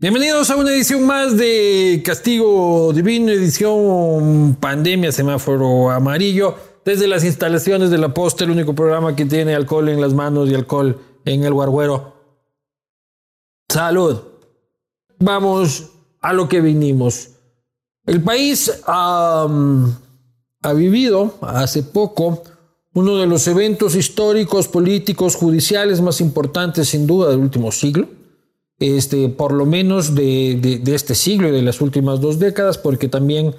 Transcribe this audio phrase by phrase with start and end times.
[0.00, 6.54] Bienvenidos a una edición más de Castigo Divino, edición Pandemia Semáforo Amarillo,
[6.86, 10.48] desde las instalaciones de la Posta, el único programa que tiene alcohol en las manos
[10.48, 12.14] y alcohol en el guarguero.
[13.68, 14.22] Salud.
[15.18, 15.90] Vamos
[16.22, 17.32] a lo que vinimos.
[18.06, 19.46] El país ha,
[20.62, 22.42] ha vivido hace poco
[22.94, 28.19] uno de los eventos históricos, políticos, judiciales más importantes sin duda del último siglo
[28.80, 33.54] este, por lo menos de, este siglo y de las últimas dos décadas, porque también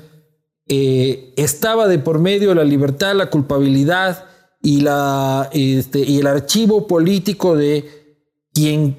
[0.68, 4.26] eh, estaba de por medio la libertad, la culpabilidad
[4.64, 8.18] y, la, este, y el archivo político de
[8.52, 8.98] quien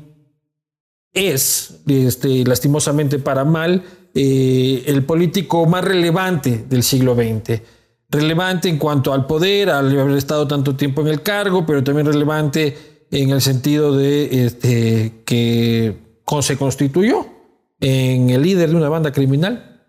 [1.12, 3.82] es, este, lastimosamente para mal,
[4.14, 7.60] eh, el político más relevante del siglo XX.
[8.08, 12.06] Relevante en cuanto al poder, al haber estado tanto tiempo en el cargo, pero también
[12.06, 12.77] relevante
[13.10, 16.11] en el sentido de este, que
[16.42, 17.26] se constituyó
[17.80, 19.80] en el líder de una banda criminal,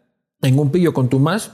[0.42, 1.52] en un pillo con más,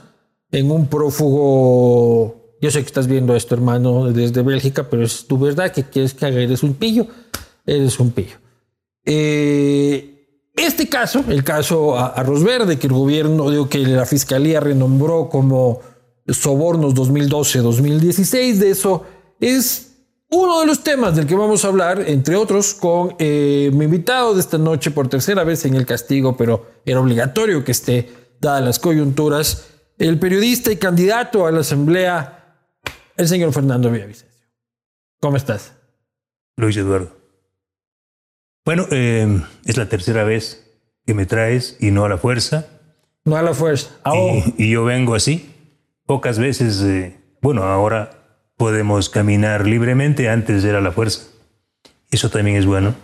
[0.50, 2.56] en un prófugo.
[2.60, 6.14] Yo sé que estás viendo esto, hermano, desde Bélgica, pero es tu verdad que quieres
[6.14, 7.06] que haga, eres un pillo,
[7.64, 8.36] eres un pillo.
[9.04, 10.20] Eh,
[10.56, 15.80] este caso, el caso Arroz Verde, que el gobierno, digo que la fiscalía renombró como
[16.26, 19.04] sobornos 2012-2016, de eso
[19.40, 19.89] es
[20.30, 24.34] uno de los temas del que vamos a hablar, entre otros, con eh, mi invitado
[24.34, 28.08] de esta noche por tercera vez en el castigo, pero era obligatorio que esté,
[28.40, 32.56] dadas las coyunturas, el periodista y candidato a la Asamblea,
[33.16, 34.46] el señor Fernando Villavicencio.
[35.20, 35.74] ¿Cómo estás?
[36.56, 37.16] Luis Eduardo.
[38.64, 40.64] Bueno, eh, es la tercera vez
[41.06, 42.66] que me traes y no a la fuerza.
[43.24, 43.90] No a la fuerza.
[44.56, 45.52] Y, yo vengo así.
[46.06, 48.19] Pocas veces, eh, bueno, ahora
[48.60, 51.22] podemos caminar libremente, antes era la fuerza.
[52.10, 52.94] Eso también es bueno.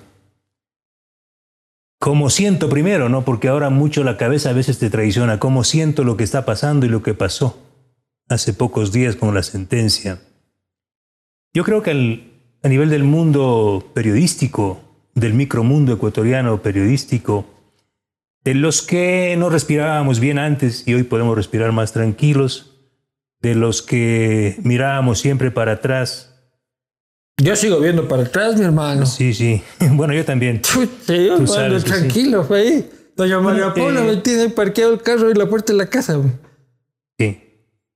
[1.99, 3.25] Como siento primero, ¿no?
[3.25, 5.39] Porque ahora mucho la cabeza a veces te traiciona.
[5.39, 7.59] Cómo siento lo que está pasando y lo que pasó
[8.29, 10.21] hace pocos días con la sentencia.
[11.55, 11.91] Yo creo que
[12.63, 14.83] a nivel del mundo periodístico,
[15.15, 17.47] del micromundo ecuatoriano periodístico,
[18.45, 22.76] de los que no respirábamos bien antes y hoy podemos respirar más tranquilos,
[23.41, 26.33] de los que mirábamos siempre para atrás.
[27.39, 29.07] Yo sigo viendo para atrás, mi hermano.
[29.07, 29.63] Sí, sí.
[29.93, 30.63] Bueno, yo también.
[30.65, 32.91] Sí, yo tranquilo, fue ahí.
[33.15, 36.21] Doña María Paula me tiene parqueado el carro y la puerta de la casa.
[37.19, 37.41] Sí.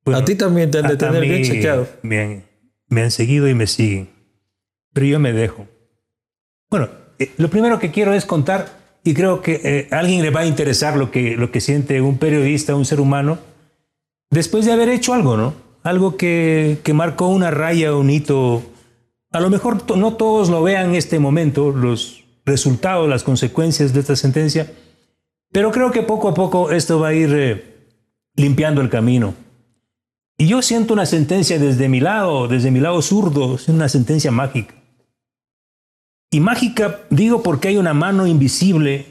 [0.07, 1.87] a ti también te han de tener bien chequeado.
[2.03, 2.51] Me
[2.91, 4.11] me han seguido y me siguen.
[4.93, 5.67] Pero yo me dejo.
[6.69, 8.69] Bueno, eh, lo primero que quiero es contar,
[9.03, 12.01] y creo que eh, a alguien le va a interesar lo que, lo que siente
[12.03, 13.39] un periodista, un ser humano,
[14.31, 15.55] después de haber hecho algo, ¿no?
[15.83, 18.63] Algo que, que marcó una raya, un hito.
[19.33, 24.01] A lo mejor no todos lo vean en este momento, los resultados, las consecuencias de
[24.01, 24.73] esta sentencia,
[25.53, 27.65] pero creo que poco a poco esto va a ir eh,
[28.35, 29.35] limpiando el camino.
[30.39, 34.31] Y yo siento una sentencia desde mi lado, desde mi lado zurdo, es una sentencia
[34.31, 34.75] mágica.
[36.31, 39.07] Y mágica digo porque hay una mano invisible,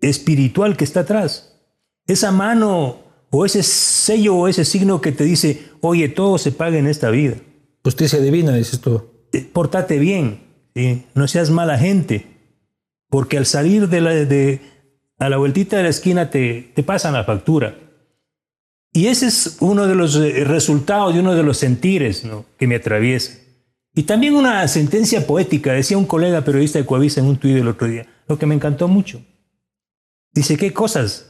[0.00, 1.60] espiritual que está atrás.
[2.06, 6.78] Esa mano o ese sello o ese signo que te dice, oye, todo se paga
[6.78, 7.36] en esta vida.
[7.82, 9.02] Justicia divina, dices tú.
[9.32, 10.40] Eh, portate bien,
[11.14, 12.26] no seas mala gente,
[13.08, 14.60] porque al salir de la, de,
[15.18, 17.78] a la vueltita de la esquina te, te pasan la factura.
[18.92, 22.24] Y ese es uno de los eh, resultados y uno de los sentires
[22.58, 23.38] que me atraviesa.
[23.94, 27.68] Y también una sentencia poética, decía un colega periodista de Coavisa en un tuit el
[27.68, 29.22] otro día, lo que me encantó mucho.
[30.32, 31.29] Dice, ¿qué cosas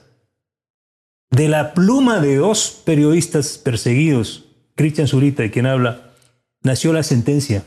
[1.30, 6.12] de la pluma de dos periodistas perseguidos, Cristian Zurita, de quien habla,
[6.62, 7.64] nació la sentencia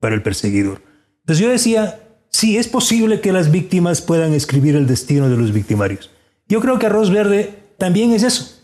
[0.00, 0.82] para el perseguidor.
[1.20, 5.52] Entonces yo decía, sí, es posible que las víctimas puedan escribir el destino de los
[5.52, 6.10] victimarios.
[6.48, 8.60] Yo creo que Arroz Verde también es eso.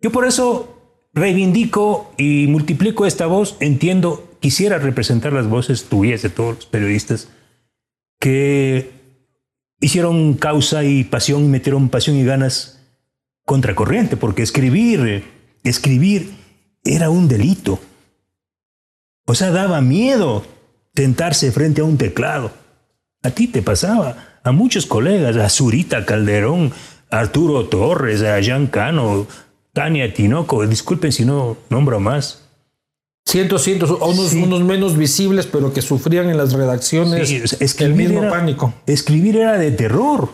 [0.00, 0.74] Yo por eso
[1.14, 7.28] reivindico y multiplico esta voz, entiendo, quisiera representar las voces tuyas de todos los periodistas
[8.18, 8.90] que
[9.80, 12.73] hicieron causa y pasión, metieron pasión y ganas
[13.44, 15.24] contracorriente, porque escribir,
[15.62, 16.32] escribir
[16.84, 17.78] era un delito.
[19.26, 20.44] O sea, daba miedo
[20.92, 22.52] tentarse frente a un teclado.
[23.22, 26.72] A ti te pasaba, a muchos colegas, a Zurita Calderón,
[27.10, 29.26] a Arturo Torres, a Jean Cano,
[29.72, 32.42] Tania Tinoco, disculpen si no nombro más.
[33.26, 38.74] Cientos, cientos, unos, unos menos visibles, pero que sufrían en las redacciones el mismo pánico.
[38.86, 40.28] Escribir era de terror.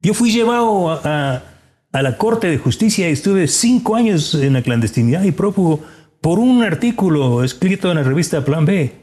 [0.00, 1.51] Yo fui llevado a a
[2.00, 5.80] la Corte de Justicia y estuve cinco años en la clandestinidad y prófugo
[6.22, 8.94] por un artículo escrito en la revista Plan B.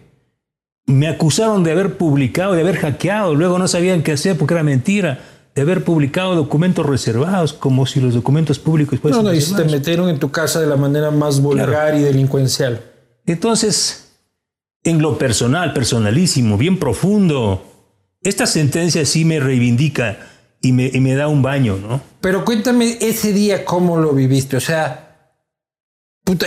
[0.88, 4.63] Me acusaron de haber publicado, de haber hackeado, luego no sabían qué hacer porque era
[4.63, 5.19] mentira.
[5.53, 9.24] de haber publicado documentos reservados, como si los documentos públicos fuesen.
[9.24, 12.81] No, no, y te metieron en tu casa de la manera más vulgar y delincuencial.
[13.25, 14.13] Entonces,
[14.83, 17.65] en lo personal, personalísimo, bien profundo,
[18.21, 20.29] esta sentencia sí me reivindica
[20.61, 22.01] y me, y me da un baño, ¿no?
[22.21, 25.09] Pero cuéntame ese día cómo lo viviste, o sea,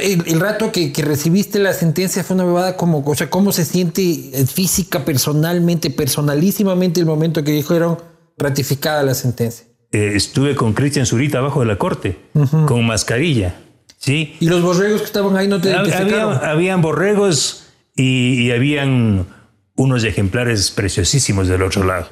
[0.00, 4.02] el, rato que, recibiste la sentencia fue una bebada como, o sea, cómo se siente
[4.02, 7.98] eh, física, personalmente, personalísimamente el momento que dijeron
[8.38, 9.66] ratificada la sentencia.
[9.90, 12.18] Eh, estuve con Cristian Zurita abajo de la corte,
[12.66, 13.56] con mascarilla,
[13.98, 14.36] ¿sí?
[14.40, 16.38] ¿Y los borregos que estaban ahí no te identificaron?
[16.42, 17.64] habían borregos
[17.94, 19.26] y, y habían
[19.74, 22.08] unos ejemplares preciosísimos del otro lado,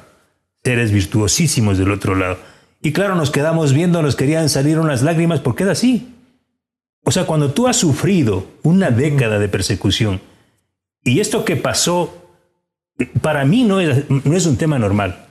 [0.63, 2.37] seres virtuosísimos del otro lado.
[2.81, 6.15] Y claro, nos quedamos viendo, nos querían salir unas lágrimas porque era así.
[7.03, 10.21] O sea, cuando tú has sufrido una década de persecución
[11.03, 12.27] y esto que pasó,
[13.21, 15.25] para mí no es, no es un tema normal.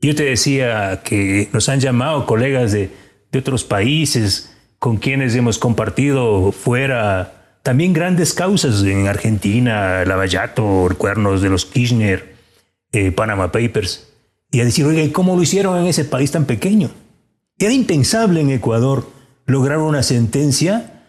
[0.00, 2.90] Yo te decía que nos han llamado colegas de,
[3.30, 11.42] de otros países con quienes hemos compartido fuera también grandes causas en Argentina, Lavallato, Cuernos
[11.42, 12.34] de los Kirchner,
[12.90, 14.11] eh, Panama Papers,
[14.52, 16.90] y a decir, oiga, ¿cómo lo hicieron en ese país tan pequeño?
[17.58, 19.10] Era impensable en Ecuador
[19.46, 21.02] lograr una sentencia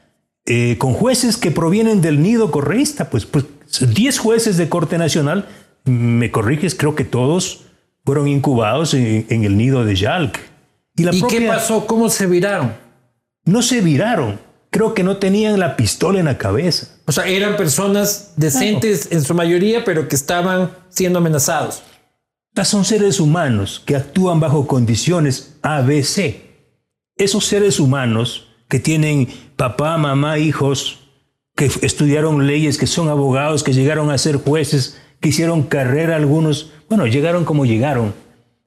[0.46, 3.46] eh, con jueces que provienen del nido correísta, pues, pues
[3.82, 5.48] 10 jueces de Corte Nacional,
[5.84, 7.66] me corriges, creo que todos
[8.06, 10.40] fueron incubados en, el nido de Yalc.
[10.96, 11.86] ¿Y, qué pasó?
[11.86, 12.74] ¿Cómo se viraron?
[13.46, 14.40] No se viraron.
[14.70, 16.88] Creo que no tenían la pistola en la cabeza.
[17.06, 21.84] O sea, eran personas decentes en su mayoría, pero que estaban siendo amenazados.
[22.62, 26.36] Son seres humanos que actúan bajo condiciones ABC.
[27.18, 31.00] Esos seres humanos que tienen papá, mamá, hijos,
[31.56, 36.72] que estudiaron leyes, que son abogados, que llegaron a ser jueces, que hicieron carrera algunos,
[36.90, 38.14] bueno, llegaron como llegaron,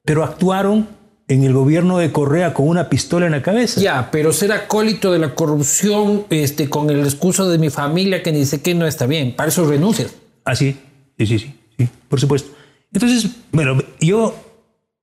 [0.05, 0.87] pero actuaron
[1.27, 3.81] en el gobierno de Correa con una pistola en la cabeza.
[3.81, 8.31] Ya, pero ser acólito de la corrupción este, con el excuso de mi familia que
[8.31, 10.13] dice que no está bien, para eso renuncias.
[10.45, 10.77] Ah, sí,
[11.17, 12.51] sí, sí, sí, sí, por supuesto.
[12.93, 14.35] Entonces, bueno, yo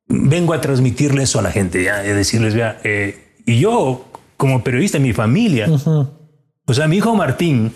[0.07, 4.63] vengo a transmitirle eso a la gente, ya, a decirles, vea, eh, y yo como
[4.65, 5.69] periodista, mi familia.
[6.67, 7.73] O sea, mi hijo Martín,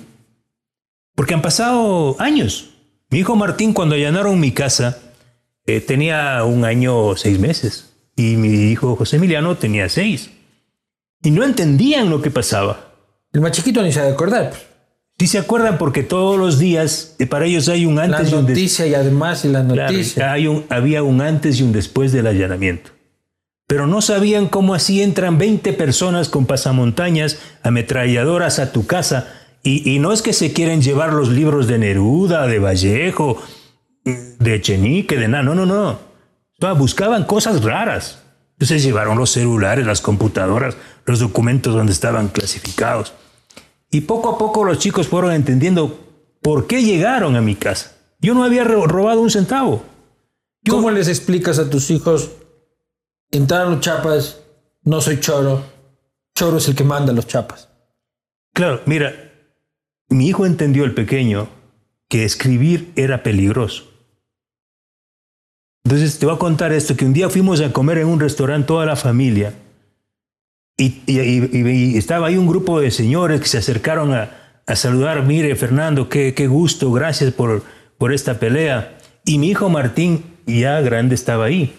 [1.14, 2.70] porque han pasado años.
[3.10, 4.98] Mi hijo Martín, cuando allanaron mi casa,
[5.66, 10.30] eh, tenía un año seis meses y mi hijo José Emiliano tenía seis.
[11.22, 12.92] Y no entendían lo que pasaba.
[13.32, 14.52] El más chiquito ni se de acordar.
[15.18, 18.46] Sí se acuerdan porque todos los días eh, para ellos hay un antes y un
[18.46, 18.80] después.
[18.80, 20.32] y además y la noticia.
[20.32, 22.92] hay un, había un antes y un después del allanamiento
[23.68, 29.28] pero no sabían cómo así entran 20 personas con pasamontañas, ametralladoras a tu casa.
[29.62, 33.42] Y, no es que se quieren llevar los libros de Neruda, de Vallejo,
[34.04, 35.98] de Echenique, de nada, no, no, no.
[36.76, 38.22] buscaban cosas raras.
[38.52, 40.74] Entonces llevaron los celulares, las computadoras,
[41.04, 43.12] los documentos donde estaban clasificados.
[43.90, 45.98] Y poco a poco los chicos fueron entendiendo
[46.42, 47.92] por qué llegaron a mi casa.
[48.20, 49.82] Yo no había robado un centavo.
[50.68, 52.30] ¿Cómo les explicas a tus hijos
[53.30, 54.40] entraron los chapas,
[54.82, 55.62] no soy choro,
[56.34, 57.68] choro es el que manda los chapas.
[58.54, 59.32] Claro, mira,
[60.08, 61.48] mi hijo entendió el pequeño
[62.08, 63.84] que escribir era peligroso.
[65.84, 68.66] Entonces te voy a contar esto, que un día fuimos a comer en un restaurante
[68.66, 69.54] toda la familia
[70.78, 74.30] y, estaba ahí un grupo de señores que se acercaron a,
[74.74, 77.62] saludar, mire Fernando, qué, qué gusto, gracias por,
[78.12, 78.96] esta pelea.
[79.24, 81.74] Y mi hijo Martín, ya grande, estaba ahí.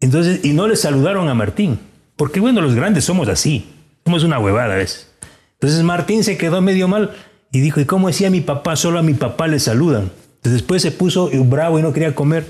[0.00, 1.78] Entonces, y no le saludaron a Martín,
[2.16, 3.66] porque bueno, los grandes somos así,
[4.04, 5.10] somos una huevada a veces.
[5.54, 7.12] Entonces Martín se quedó medio mal
[7.50, 8.76] y dijo, ¿y cómo decía mi papá?
[8.76, 10.12] Solo a mi papá le saludan.
[10.42, 12.46] Después se puso bravo y no quería comer.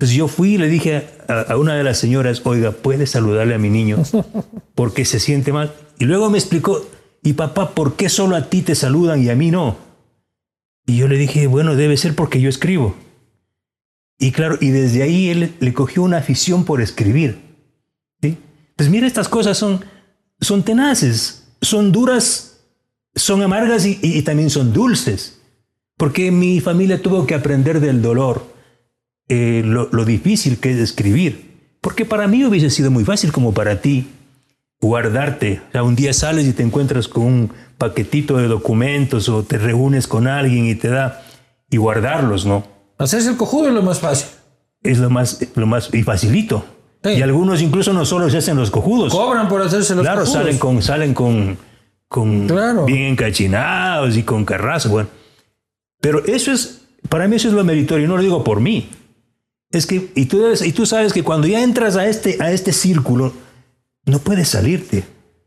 [0.00, 3.58] Entonces yo fui y le dije a, una de las señoras, oiga, ¿puede saludarle a
[3.58, 3.98] mi niño?
[4.74, 5.74] Porque se siente mal.
[5.98, 6.88] Y luego me explicó,
[7.22, 9.76] ¿y papá, por qué solo a ti te saludan y a mí no?
[10.86, 12.96] Y yo le dije, bueno, debe ser porque yo escribo.
[14.18, 17.38] Y claro, y desde ahí él le cogió una afición por escribir.
[18.22, 18.38] ¿sí?
[18.76, 19.84] Pues mira, estas cosas son,
[20.40, 22.62] son tenaces, son duras,
[23.14, 25.42] son amargas y, también son dulces.
[25.98, 28.58] Porque mi familia tuvo que aprender del dolor,
[29.30, 31.50] eh, lo, lo difícil que es escribir.
[31.80, 34.08] Porque para mí hubiese sido muy fácil como para ti
[34.80, 35.62] guardarte.
[35.68, 39.56] O sea, un día sales y te encuentras con un paquetito de documentos o te
[39.56, 41.22] reúnes con alguien y te da
[41.70, 42.64] y guardarlos, ¿no?
[42.98, 44.28] Hacerse el cojudo es lo más fácil.
[44.82, 46.64] Es lo más, lo más y facilito.
[47.04, 49.12] Y algunos incluso no solo se hacen los cojudos.
[49.12, 50.30] Cobran por hacerse los cojudos.
[50.30, 51.56] Claro, salen con, salen con,
[52.08, 52.46] con
[52.84, 54.90] bien encachinados y con carrazo.
[54.90, 55.08] Bueno.
[56.00, 58.90] Pero eso es, para mí eso es lo meritorio, no lo digo por mí.
[59.70, 62.50] Es que, y tú, debes- y tú sabes que cuando ya entras a este, a
[62.52, 63.32] este círculo,
[64.04, 65.04] no puedes salirte.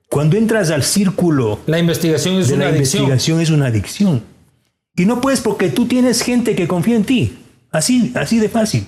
[0.09, 3.03] Cuando entras al círculo La investigación es de una la adicción.
[3.03, 4.23] investigación es una adicción.
[4.95, 7.37] Y no puedes porque tú tienes gente que confía en ti.
[7.71, 8.85] Así, así de fácil.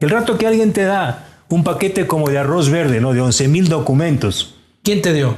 [0.00, 3.12] El rato que alguien te da un paquete como de arroz verde, ¿no?
[3.14, 5.36] De 11 mil documentos, ¿Quién te dio?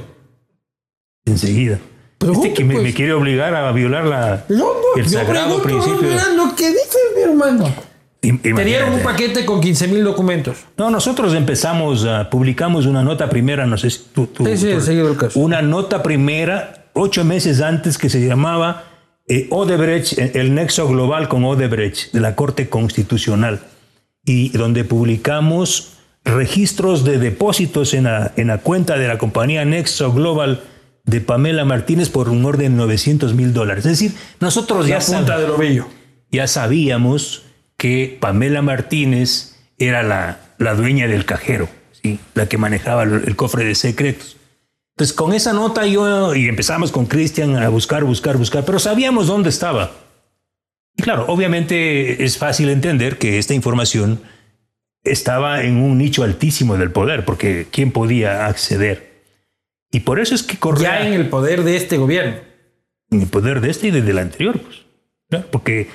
[1.25, 1.79] enseguida.
[2.17, 2.83] Pregunta, este que me, pues.
[2.83, 6.35] me quiere obligar a violar la, No, no, el yo sagrado pregunto, principio.
[6.35, 7.73] lo que dices, mi hermano.
[8.21, 9.03] Im- Te dieron un imagínate.
[9.03, 10.57] paquete con 15 mil documentos.
[10.77, 14.27] No, nosotros empezamos, a- publicamos una nota primera, no sé si tú...
[14.27, 15.39] tú- Sí, sí, tú- el caso.
[15.39, 18.83] Una nota primera, ocho meses antes, que se llamaba
[19.27, 23.61] eh, Odebrecht, eh, el nexo global con Odebrecht, de la Corte Constitucional,
[24.25, 25.93] y donde publicamos
[26.25, 30.61] registros de depósitos en la, en la cuenta de la compañía Nexo Global
[31.05, 33.85] de Pamela Martínez por un orden de 900 mil dólares.
[33.85, 35.87] Es decir, nosotros ya La punta sab- del ovillo.
[36.31, 37.43] ya sabíamos
[37.79, 41.69] que Pamela Martínez era la, la dueña del cajero,
[42.03, 42.19] ¿sí?
[42.35, 44.35] la que manejaba el, el cofre de secretos.
[44.95, 49.27] Entonces, con esa nota yo, y empezamos con Cristian a buscar, buscar, buscar, pero sabíamos
[49.27, 49.91] dónde estaba.
[50.97, 54.21] Y claro, obviamente es fácil entender que esta información
[55.03, 59.23] estaba en un nicho altísimo del poder, porque ¿quién podía acceder?
[59.89, 62.35] Y por eso es que Correa Ya en el poder de este gobierno.
[63.09, 64.81] en el poder de este y del anterior, pues.
[65.29, 65.45] ¿no?
[65.47, 65.87] Porque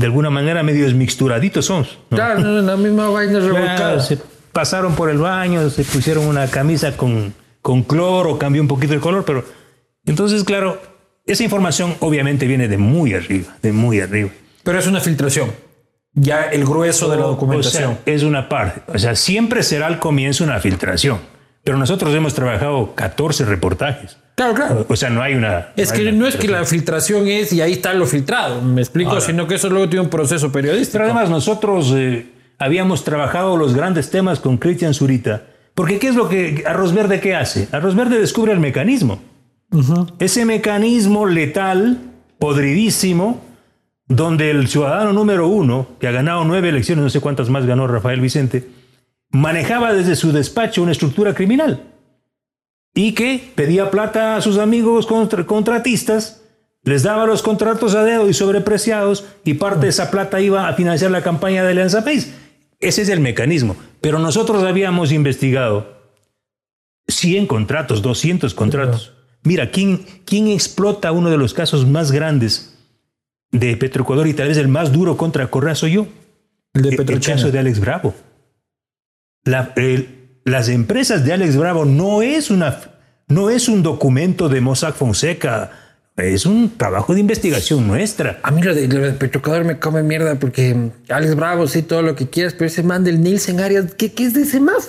[0.00, 1.98] de alguna manera medios mixturaditos somos.
[2.10, 2.16] ¿no?
[2.16, 4.00] Claro, la misma vaina Claro, revolcada.
[4.00, 4.18] se
[4.52, 9.00] pasaron por el baño, se pusieron una camisa con, con cloro, cambió un poquito el
[9.00, 9.44] color, pero
[10.06, 10.80] entonces, claro,
[11.26, 14.30] esa información obviamente viene de muy arriba, de muy arriba.
[14.62, 15.52] Pero es una filtración.
[16.14, 17.92] Ya el grueso de la documentación.
[17.92, 18.82] O sea, es una parte.
[18.92, 21.18] O sea, siempre será al comienzo una filtración.
[21.62, 24.16] Pero nosotros hemos trabajado 14 reportajes.
[24.34, 24.86] Claro, claro.
[24.88, 25.68] O sea, no hay una.
[25.76, 29.10] Es que no es que la filtración es y ahí está lo filtrado, me explico,
[29.10, 29.22] Ahora.
[29.22, 30.92] sino que eso luego tiene un proceso periodístico.
[30.98, 32.26] Pero además nosotros eh,
[32.58, 35.42] habíamos trabajado los grandes temas con Cristian Zurita.
[35.74, 37.68] Porque ¿qué es lo que Arroz Verde qué hace?
[37.72, 39.20] Arroz Verde descubre el mecanismo.
[40.18, 41.98] Ese mecanismo letal,
[42.38, 43.40] podridísimo,
[44.08, 47.86] donde el ciudadano número uno, que ha ganado nueve elecciones, no sé cuántas más ganó
[47.86, 48.68] Rafael Vicente,
[49.30, 51.84] manejaba desde su despacho una estructura criminal
[52.94, 56.42] y que pedía plata a sus amigos contra- contratistas,
[56.82, 60.72] les daba los contratos a dedo y sobrepreciados y parte de esa plata iba a
[60.74, 62.32] financiar la campaña de Alianza País.
[62.80, 63.76] Ese es el mecanismo.
[64.00, 65.98] Pero nosotros habíamos investigado
[67.08, 69.12] 100 contratos, 200 contratos.
[69.42, 72.78] Mira, ¿quién, ¿quién explota uno de los casos más grandes
[73.52, 76.06] de Petroecuador y tal vez el más duro contra Correa soy yo?
[76.72, 78.14] el de El- caso de Alex Bravo.
[79.44, 82.80] La- el- las empresas de Alex Bravo no es, una,
[83.28, 85.70] no es un documento de Mossack Fonseca,
[86.16, 88.40] es un trabajo de investigación nuestra.
[88.42, 88.88] A mí lo de,
[89.64, 93.04] me come mierda porque mm, Alex Bravo, sí, todo lo que quieras, pero ese man
[93.04, 94.86] del Nielsen Arias, ¿qué, qué es de ese MAF?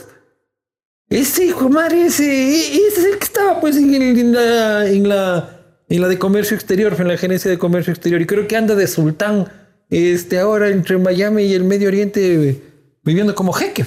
[1.09, 5.49] Ese hijo madre, ese, e- ese es el que estaba pues en la, en, la,
[5.89, 8.21] en la de comercio exterior, en la gerencia de comercio exterior.
[8.21, 9.49] Y creo que anda de sultán
[9.89, 12.63] este, ahora entre Miami y el Medio Oriente eh,
[13.03, 13.85] viviendo como jeque.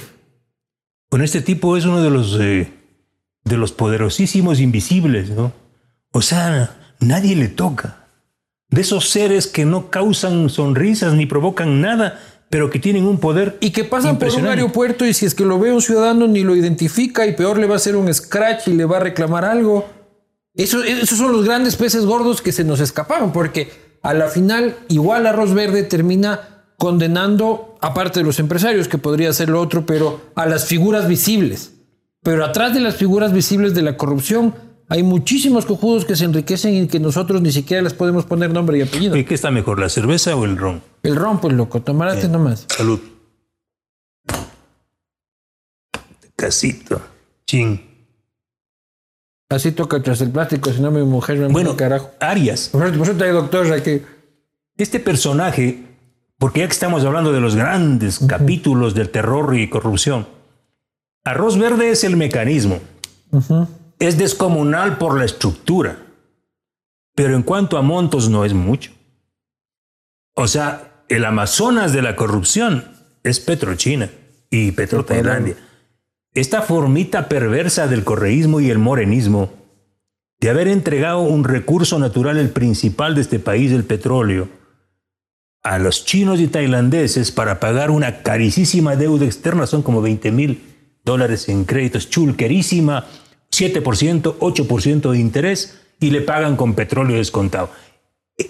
[1.15, 2.73] Con este tipo es uno de los, eh,
[3.45, 5.53] de los poderosísimos invisibles, ¿no?
[6.11, 8.09] O sea, nadie le toca.
[8.67, 12.19] De esos seres que no causan sonrisas ni provocan nada,
[12.49, 15.45] pero que tienen un poder Y que pasan por un aeropuerto y si es que
[15.45, 18.67] lo ve un ciudadano ni lo identifica y peor le va a hacer un scratch
[18.67, 19.87] y le va a reclamar algo.
[20.53, 24.75] Eso, esos son los grandes peces gordos que se nos escaparon porque a la final
[24.89, 30.21] igual Arroz Verde termina condenando, aparte de los empresarios, que podría ser lo otro, pero
[30.35, 31.73] a las figuras visibles.
[32.23, 34.55] Pero atrás de las figuras visibles de la corrupción
[34.87, 38.77] hay muchísimos cojudos que se enriquecen y que nosotros ni siquiera les podemos poner nombre
[38.77, 39.13] y apellido.
[39.13, 40.81] Oye, ¿Qué está mejor, la cerveza o el ron?
[41.03, 42.65] El ron, pues loco, tomarate nomás.
[42.69, 42.99] Salud.
[46.35, 47.01] Casito.
[47.47, 47.81] Chin.
[49.49, 52.11] Así toca tras el plástico, si no mi mujer me Bueno, carajo.
[52.19, 54.01] Arias, Por cierto, por doctor aquí.
[54.75, 55.83] este personaje,
[56.45, 60.27] porque ya que estamos hablando de los grandes capítulos del terror y corrupción,
[61.23, 62.81] Arroz Verde es el mecanismo.
[63.97, 65.97] Es descomunal por la estructura,
[67.15, 68.91] pero en cuanto a montos no es mucho.
[70.35, 72.91] O sea, el Amazonas de la corrupción
[73.23, 74.11] es Petrochina
[74.51, 75.55] y Petrotailandia.
[76.35, 79.51] Esta formita perversa del correísmo y el morenismo
[80.39, 84.47] de haber entregado un recurso natural, el principal de este país, el petróleo,
[85.65, 90.61] a los chinos y tailandeses para pagar una carísima deuda externa, son como 20 mil
[91.03, 93.07] dólares en créditos, chulquerísima,
[93.51, 97.71] 7%, 8% de interés, y le pagan con petróleo descontado.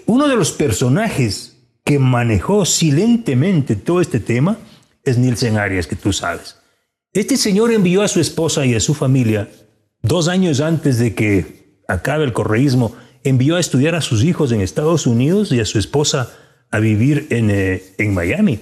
[0.04, 4.58] Uno de los personajes que manejó silentemente todo este tema
[5.02, 6.58] es Nielsen Arias, que tú sabes.
[7.14, 9.48] Este señor envió a su esposa y a su familia,
[10.02, 12.94] dos años antes de que acabe el correísmo,
[13.24, 16.30] envió a estudiar a sus hijos en Estados Unidos y a su esposa
[16.70, 18.60] a vivir en, eh, en Miami.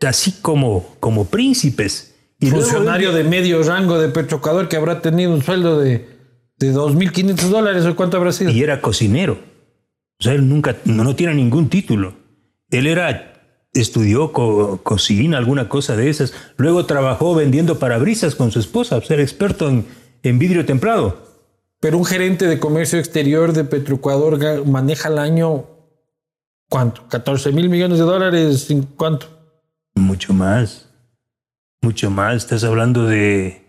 [0.00, 2.14] Así como, como príncipes.
[2.38, 6.08] Y Funcionario de medio rango de Petrocador que habrá tenido un sueldo de,
[6.58, 8.50] de 2.500 dólares o cuánto habrá sido.
[8.50, 9.38] Y era cocinero.
[10.18, 12.14] O sea, él nunca, no, no tiene ningún título.
[12.70, 13.32] Él era,
[13.72, 16.34] estudió cocina, alguna cosa de esas.
[16.56, 19.86] Luego trabajó vendiendo parabrisas con su esposa, ser experto en,
[20.22, 21.30] en vidrio templado.
[21.80, 25.64] Pero un gerente de comercio exterior de Petroecuador maneja al año,
[26.70, 27.02] ¿cuánto?
[27.10, 28.68] ¿14 mil millones de dólares?
[28.96, 29.26] ¿Cuánto?
[29.94, 30.88] Mucho más.
[31.82, 32.36] Mucho más.
[32.36, 33.62] Estás hablando de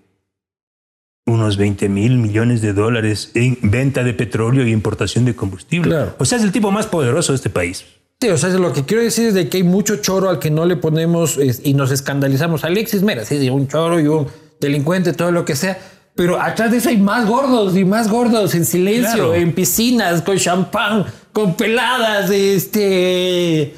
[1.25, 5.95] unos 20 mil millones de dólares en venta de petróleo y importación de combustible.
[6.17, 7.85] O sea, es el tipo más poderoso de este país.
[8.21, 10.51] Sí, o sea, lo que quiero decir es de que hay mucho choro al que
[10.51, 12.63] no le ponemos y nos escandalizamos.
[12.63, 14.27] Alexis Mera, sí, un choro y un
[14.59, 15.79] delincuente, todo lo que sea
[16.15, 20.37] pero atrás de eso hay más gordos y más gordos en silencio, en piscinas, con
[20.37, 23.73] champán, con peladas, este.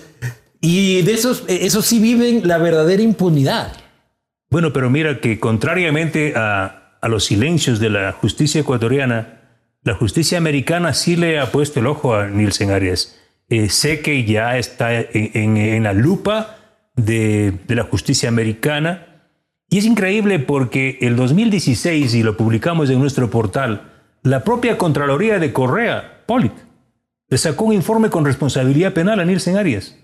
[0.59, 3.73] Y de esos, esos sí viven la verdadera impunidad.
[4.49, 9.41] Bueno, pero mira que contrariamente a, a los silencios de la justicia ecuatoriana,
[9.83, 13.19] la justicia americana sí le ha puesto el ojo a Nielsen Arias.
[13.49, 16.55] Eh, sé que ya está en, en, la lupa
[16.95, 19.12] de, de la justicia americana
[19.73, 25.39] y es increíble porque el 2016, y lo publicamos en nuestro portal, la propia Contraloría
[25.39, 26.51] de Correa, Polit,
[27.27, 29.95] le sacó un informe con responsabilidad penal a Nielsen Arias.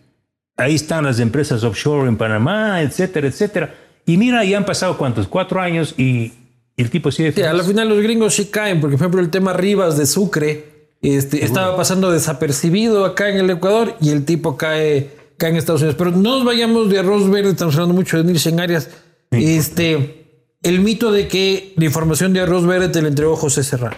[0.58, 3.76] Ahí están las empresas offshore en Panamá, etcétera, etcétera.
[4.08, 6.34] Y mira, ya han pasado cuántos, cuatro años y,
[6.76, 7.32] el tipo sigue.
[7.32, 10.90] Sí, al final los gringos sí caen, porque por ejemplo el tema Rivas de Sucre
[11.04, 15.82] este, estaba pasando desapercibido acá en el Ecuador y el tipo cae, cae en Estados
[15.82, 15.96] Unidos.
[15.96, 18.90] Pero no nos vayamos de arroz verde, estamos hablando mucho de Nielsen Arias
[19.32, 23.98] este, el mito de que la información de arroz verde te la entregó José Serrano.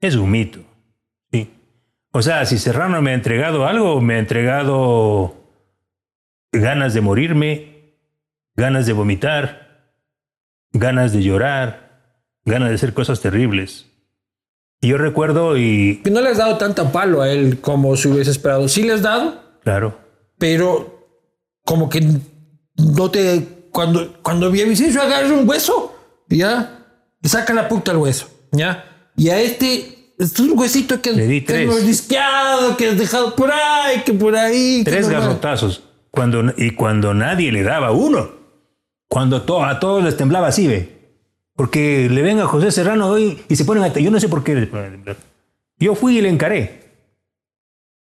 [0.00, 0.60] Es un mito.
[1.32, 1.50] Sí.
[2.12, 5.36] O sea, si Serrano me ha entregado algo, me ha entregado
[6.52, 7.96] ganas de morirme,
[8.54, 9.94] ganas de vomitar,
[10.72, 11.90] ganas de llorar,
[12.44, 13.86] ganas de hacer cosas terribles.
[14.80, 16.00] Y yo recuerdo y...
[16.10, 18.66] No le has dado tanta palo a él como si hubiese esperado.
[18.68, 19.42] Sí le has dado.
[19.62, 19.98] Claro.
[20.38, 21.06] Pero
[21.66, 22.00] como que
[22.76, 25.94] no te cuando, cuando Villavicencio agarra un hueso,
[26.28, 26.86] ya,
[27.20, 28.84] le saca la puta al hueso, ya.
[29.16, 34.02] Y a este, es un huesito que, que hemos disqueado, que has dejado por ahí,
[34.04, 34.82] que por ahí.
[34.84, 35.82] Tres garrotazos.
[36.10, 38.30] Cuando, y cuando nadie le daba uno.
[39.08, 41.00] Cuando a todos les temblaba así, ve.
[41.56, 43.88] Porque le ven a José Serrano hoy y se ponen a...
[43.88, 44.70] Yo no sé por qué.
[45.78, 46.80] Yo fui y le encaré.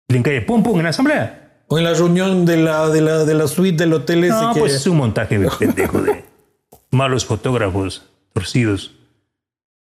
[0.09, 1.40] Le encaré, pum, pum, en la asamblea.
[1.73, 4.53] O en la reunión de la, de la, de la suite del hotel ese No,
[4.53, 6.25] pues es un montaje de pendejo de
[6.91, 8.03] malos fotógrafos
[8.33, 8.91] torcidos.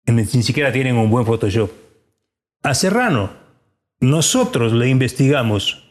[0.06, 1.70] Que ni siquiera tienen un buen Photoshop.
[2.62, 3.32] A Serrano,
[4.00, 5.84] nosotros le investigamos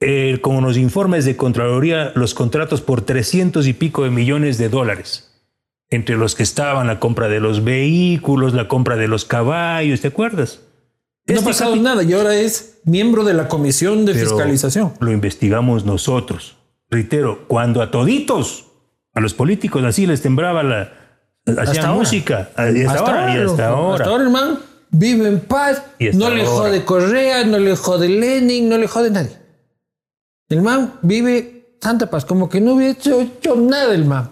[0.00, 4.68] eh, con los informes de Contraloría los contratos por 300 y pico de millones de
[4.68, 5.32] dólares.
[5.90, 10.08] Entre los que estaban la compra de los vehículos, la compra de los caballos, ¿te
[10.08, 10.60] acuerdas?
[11.28, 14.94] No ha este pasado nada y ahora es miembro de la comisión de fiscalización.
[15.00, 16.56] Lo investigamos nosotros.
[16.90, 18.66] Reitero, cuando a toditos,
[19.12, 20.92] a los políticos así les temblaba la
[21.58, 22.50] hacían música.
[22.56, 23.94] Hasta, ahora, y hasta ahora.
[23.94, 24.58] Hasta ahora, hermano,
[24.90, 25.82] vive en paz.
[26.14, 29.36] No le jode Correa, no le jode Lenin, no le jode nadie.
[30.48, 34.30] El man vive santa paz, como que no hubiera hecho, nada el man.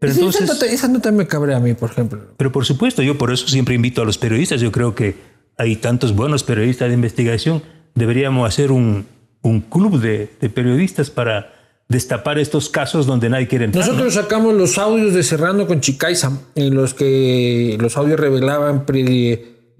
[0.00, 2.20] Pero entonces, esa, nota, esa nota me cabrea a mí, por ejemplo.
[2.36, 4.60] Pero por supuesto, yo por eso siempre invito a los periodistas.
[4.60, 5.16] Yo creo que
[5.58, 7.62] hay tantos buenos periodistas de investigación,
[7.94, 9.06] deberíamos hacer un,
[9.42, 11.52] un club de, de, periodistas para
[11.88, 13.84] destapar estos casos donde nadie quiere entrar.
[13.84, 18.84] Nosotros sacamos los audios de Serrano con Chicaiza, en los que los audios revelaban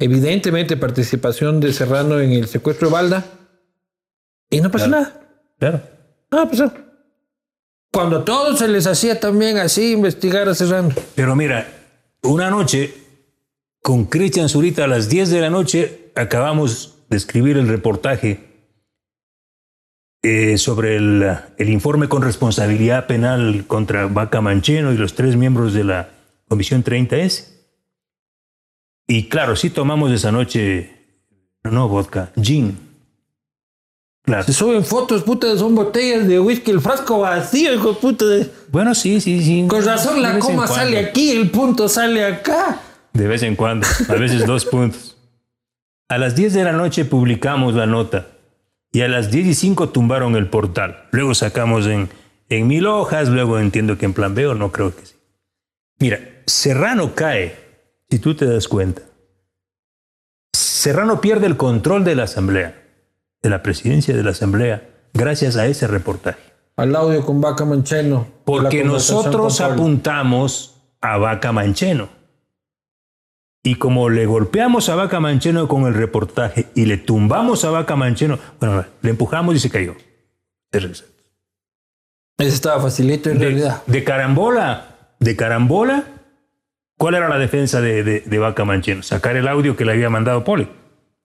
[0.00, 3.24] evidentemente participación de Serrano en el secuestro de Balda,
[4.50, 5.20] y no pasó nada.
[5.58, 5.82] Claro.
[6.30, 6.72] No pasó.
[7.92, 10.90] Cuando a todos se les hacía también así investigar a Serrano.
[11.14, 11.68] Pero mira,
[12.22, 12.94] una noche
[13.82, 18.48] con Cristian Zurita a las 10 de la noche acabamos de escribir el reportaje
[20.22, 21.24] eh, sobre el,
[21.58, 26.10] el, informe con responsabilidad penal contra Vaca Mancheno y los tres miembros de la
[26.48, 27.58] Comisión 30S.
[29.06, 30.90] Y claro, sí tomamos esa noche,
[31.62, 32.76] no vodka, gin.
[34.22, 34.42] Claro.
[34.42, 38.26] Se suben fotos, puta, son botellas de whisky, el frasco vacío, hijo puta.
[38.70, 39.66] Bueno, sí, sí, sí.
[39.66, 42.82] Con razón la coma sale aquí, el punto sale acá.
[43.18, 45.16] De vez en cuando, a veces dos puntos.
[46.08, 48.28] A las 10 de la noche publicamos la nota
[48.92, 51.08] y a las 10 y 5 tumbaron el portal.
[51.10, 52.10] Luego sacamos en,
[52.48, 55.16] en mil hojas, luego entiendo que en plan B o no creo que sí.
[55.98, 57.56] Mira, Serrano cae,
[58.08, 59.02] si tú te das cuenta.
[60.52, 62.80] Serrano pierde el control de la Asamblea,
[63.42, 66.38] de la presidencia de la Asamblea, gracias a ese reportaje.
[66.76, 68.28] Al audio con Vaca Mancheno.
[68.44, 72.17] Porque nosotros apuntamos a Vaca Mancheno.
[73.68, 77.96] Y como le golpeamos a Vaca Mancheno con el reportaje y le tumbamos a Vaca
[77.96, 79.94] Mancheno, bueno, le empujamos y se cayó.
[80.72, 81.04] Ese
[82.38, 83.82] estaba facilito en realidad.
[83.86, 86.04] De carambola, de carambola,
[86.96, 89.02] ¿cuál era la defensa de, Vaca Mancheno?
[89.02, 90.66] Sacar el audio que le había mandado Poli.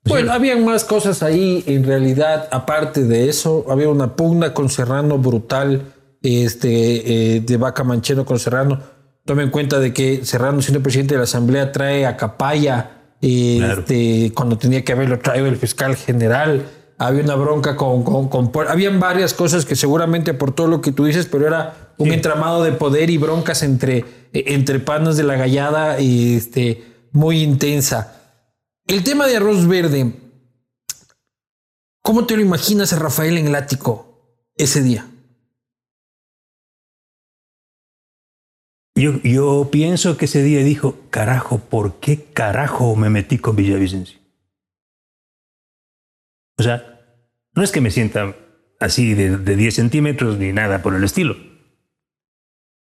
[0.04, 5.18] Bueno, había más cosas ahí, en realidad, aparte de eso, había una pugna con Serrano
[5.18, 8.82] brutal, este, eh, de Vaca Mancheno con Serrano
[9.26, 14.34] Tome en cuenta de que Serrano, siendo presidente de la Asamblea, trae a Capaya este,
[14.36, 16.66] cuando tenía que haberlo traído el fiscal general.
[16.98, 21.06] Había una bronca con, con, Habían varias cosas que seguramente por todo lo que tú
[21.06, 25.36] dices, pero era un entramado de poder y broncas entre, e, entre panas de la
[25.36, 26.84] gallada y este,
[27.14, 28.20] muy intensa.
[28.88, 30.12] El tema de arroz verde,
[32.02, 35.08] ¿cómo te lo imaginas a Rafael en el ático ese día?
[38.96, 44.20] Yo, yo pienso que ese día dijo, carajo, ¿por qué carajo me metí con Villavicencio?
[46.58, 47.02] O sea,
[47.56, 48.36] no es que me sienta
[48.80, 51.36] así de, de 10 centímetros ni nada por el estilo.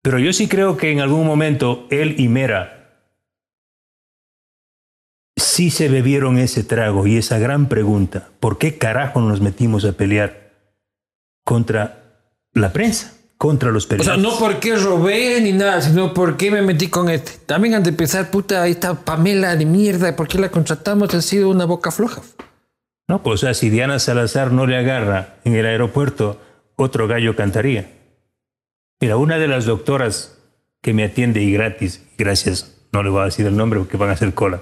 [0.02, 2.78] Pero yo sí creo que en algún momento él y Mera
[5.36, 9.94] sí se bebieron ese trago y esa gran pregunta, ¿por qué carajo nos metimos a
[9.94, 10.54] pelear
[11.44, 12.22] contra
[12.54, 13.17] la prensa?
[13.38, 14.18] Contra los periodistas.
[14.18, 17.34] O sea, no porque robé ni nada, sino porque me metí con este.
[17.46, 21.14] También antes de empezar, puta, está Pamela de mierda, ¿por qué la contratamos?
[21.14, 22.22] Ha sido una boca floja.
[23.08, 26.42] No, pues o sea, si Diana Salazar no le agarra en el aeropuerto,
[26.76, 27.94] otro gallo cantaría.
[29.00, 30.40] Mira, una de las doctoras
[30.82, 34.10] que me atiende y gratis, gracias, no le voy a decir el nombre porque van
[34.10, 34.62] a hacer cola,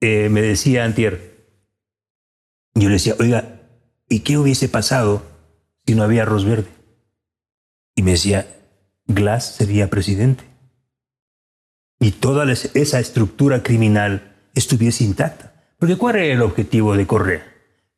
[0.00, 1.36] eh, me decía antier,
[2.74, 3.60] yo le decía, oiga,
[4.08, 5.22] ¿y qué hubiese pasado
[5.86, 6.75] si no había arroz verde?
[7.96, 8.46] Y me decía,
[9.06, 10.44] Glass sería presidente.
[11.98, 15.54] Y toda esa estructura criminal estuviese intacta.
[15.78, 17.44] Porque ¿cuál era el objetivo de Correa?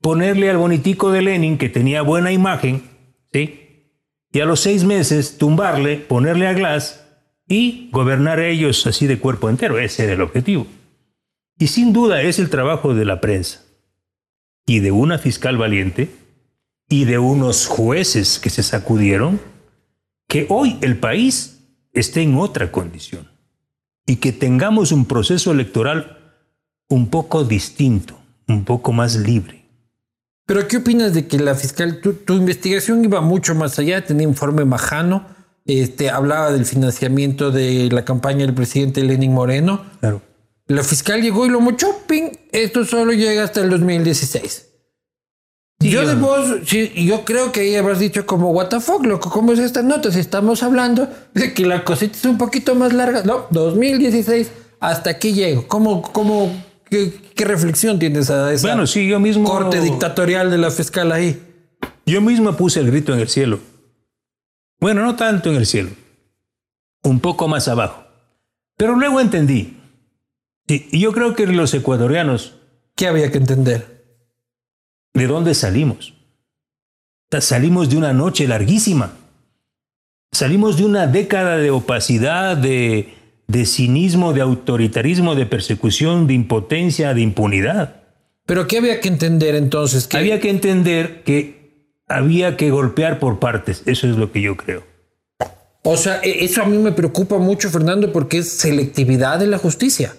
[0.01, 2.85] Ponerle al bonitico de Lenin, que tenía buena imagen,
[3.33, 3.91] ¿sí?
[4.33, 7.05] Y a los seis meses tumbarle, ponerle a Glass
[7.49, 9.79] y gobernar a ellos así de cuerpo entero.
[9.79, 10.67] Ese era el objetivo.
[11.59, 13.65] Y sin duda es el trabajo de la prensa
[14.67, 16.11] y de una fiscal valiente
[16.89, 19.41] y de unos jueces que se sacudieron
[20.29, 23.29] que hoy el país esté en otra condición
[24.07, 26.19] y que tengamos un proceso electoral
[26.89, 29.65] un poco distinto, un poco más libre.
[30.47, 34.65] Pero ¿qué opinas de que la fiscal, tu, investigación iba mucho más allá, tenía informe
[34.65, 35.27] majano,
[35.67, 39.85] este, hablaba del financiamiento de la campaña del presidente Lenin Moreno?
[40.01, 40.23] Claro.
[40.67, 44.68] La fiscal llegó y lo mochó, ping, esto solo llega hasta el 2016
[45.81, 49.53] yo de vos, yo creo que ahí habrás dicho como, what the fuck, loco, ¿cómo
[49.53, 50.11] es esta nota?
[50.11, 53.23] Si estamos hablando de que la cosita es un poquito más larga.
[53.23, 55.69] No, 2016, ¿hasta aquí llego?
[55.69, 56.53] ¿Cómo, cómo,
[56.91, 61.41] qué, reflexión tienes a esa bueno, sí, yo mismo, corte dictatorial de la fiscal ahí?
[62.05, 63.61] Yo mismo puse el grito en el cielo.
[64.81, 65.91] Bueno, no tanto en el cielo,
[67.05, 68.03] un poco más abajo.
[68.77, 69.77] Pero luego entendí.
[70.67, 72.55] Y yo creo que los ecuatorianos...
[72.95, 73.98] ¿Qué había que entender?
[75.19, 76.15] ¿De dónde salimos?
[77.41, 79.17] Salimos de una noche larguísima.
[80.33, 83.15] Salimos de una década de opacidad, de,
[83.49, 88.03] de cinismo, de autoritarismo, de persecución, de impotencia, de impunidad.
[88.47, 90.07] Pero ¿qué había que entender entonces?
[90.07, 90.17] Que...
[90.17, 91.59] Había que entender que
[92.07, 93.83] había que golpear por partes.
[93.87, 94.85] Eso es lo que yo creo.
[95.83, 99.59] O sea, e, eso a mí me preocupa mucho, Fernando, porque es selectividad de la
[99.59, 100.15] justicia.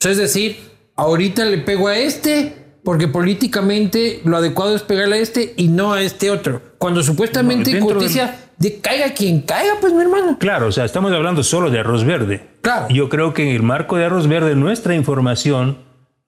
[0.00, 0.56] es decir,
[0.96, 5.94] ahorita le pego a este, porque políticamente lo adecuado es pegarle a este y no
[5.94, 6.60] a este otro.
[6.78, 10.36] Cuando supuestamente justicia de caiga quien caiga, pues mi hermano.
[10.38, 12.46] Claro, o sea, estamos hablando solo de arroz verde.
[12.60, 12.88] Claro.
[12.90, 15.78] Yo creo que en el marco de arroz verde, nuestra información,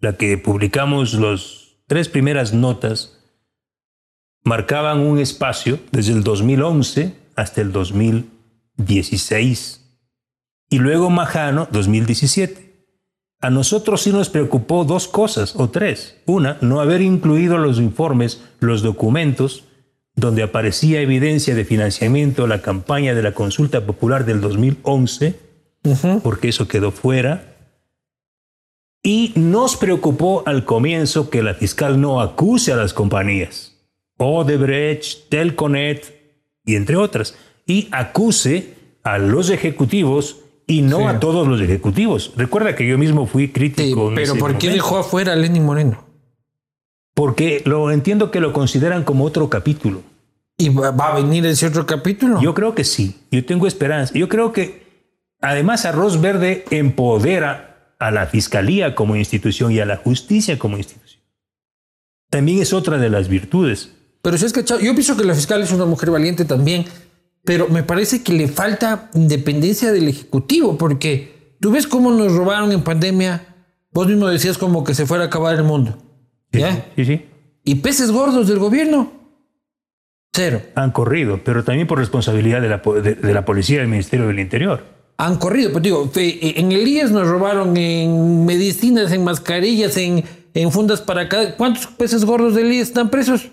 [0.01, 3.19] la que publicamos las tres primeras notas,
[4.43, 9.83] marcaban un espacio desde el 2011 hasta el 2016.
[10.71, 12.66] Y luego Majano, 2017.
[13.41, 16.17] A nosotros sí nos preocupó dos cosas, o tres.
[16.27, 19.65] Una, no haber incluido los informes, los documentos,
[20.15, 25.39] donde aparecía evidencia de financiamiento a la campaña de la consulta popular del 2011,
[26.23, 27.55] porque eso quedó fuera.
[29.03, 33.77] Y nos preocupó al comienzo que la fiscal no acuse a las compañías.
[34.17, 36.17] Odebrecht, Telconet,
[36.65, 41.05] y entre otras, y acuse a los ejecutivos y no Sí.
[41.05, 42.33] a todos los ejecutivos.
[42.37, 44.09] Recuerda que yo mismo fui Sí, crítico.
[44.09, 46.05] en pero ¿por qué dejó afuera a Lenin Moreno?
[47.15, 50.03] Porque lo entiendo que lo consideran como otro capítulo.
[50.59, 52.41] ¿Y va a venir ese otro capítulo?
[52.41, 53.17] Yo creo que sí.
[53.31, 54.13] Yo tengo esperanza.
[54.15, 54.87] Yo creo que
[55.41, 61.23] además Arroz Verde empodera a la fiscalía como institución y a la justicia como institución.
[62.31, 63.93] También es otra de las virtudes.
[64.23, 66.85] Pero si es cachado, yo pienso que la fiscal es una mujer valiente también,
[67.47, 72.73] pero me parece que le falta independencia del Ejecutivo, porque tú ves cómo nos robaron
[72.73, 73.55] en pandemia,
[73.93, 75.97] vos mismo decías como que se fuera a acabar el mundo.
[76.53, 76.87] ¿Ya?
[76.97, 77.25] Sí, sí.
[77.65, 79.13] Y peces gordos del gobierno,
[80.33, 80.61] cero.
[80.75, 84.27] Han corrido, pero también por responsabilidad de la, de, de la policía y del Ministerio
[84.27, 84.85] del Interior.
[85.19, 90.23] Han corrido, pero digo, fe- en el IES nos robaron en medicinas, en mascarillas, en,
[90.53, 91.57] en fundas para cada...
[91.57, 93.49] ¿Cuántos peces gordos del IES están presos?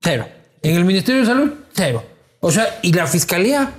[0.00, 0.26] Cero.
[0.62, 2.04] En el Ministerio de Salud, cero.
[2.44, 3.72] O sea, y la Fiscalía,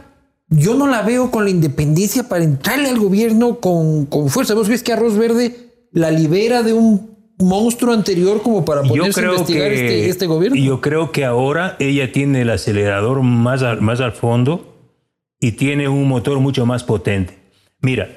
[0.50, 4.56] yo no la veo con la independencia para entrarle al gobierno con, con fuerza.
[4.56, 5.56] ¿Vos ves que Arroz Verde
[5.92, 10.58] la libera de un monstruo anterior como para ponerse a investigar que, este, este gobierno?
[10.58, 14.96] yo creo que ahora ella tiene el acelerador más al, más al fondo
[15.40, 17.38] y tiene un motor mucho más potente.
[17.82, 18.10] Mira,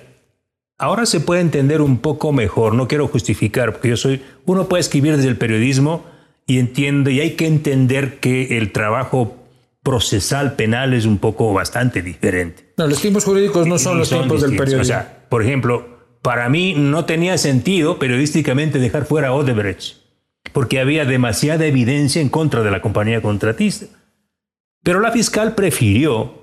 [0.78, 4.80] ahora se puede entender un poco mejor, no quiero justificar, porque yo soy, uno puede
[4.80, 6.04] escribir desde el periodismo
[6.46, 9.37] y entiende, y hay que entender que el trabajo
[9.88, 12.74] procesal penal es un poco bastante diferente.
[12.76, 14.82] No, los tiempos jurídicos no son Y los tiempos del periodismo.
[14.82, 19.96] O sea, por ejemplo, para mí no tenía sentido periodísticamente dejar fuera a Odebrecht,
[20.52, 23.86] porque había demasiada evidencia en contra de la compañía contratista.
[24.82, 26.34] Pero la fiscal prefirió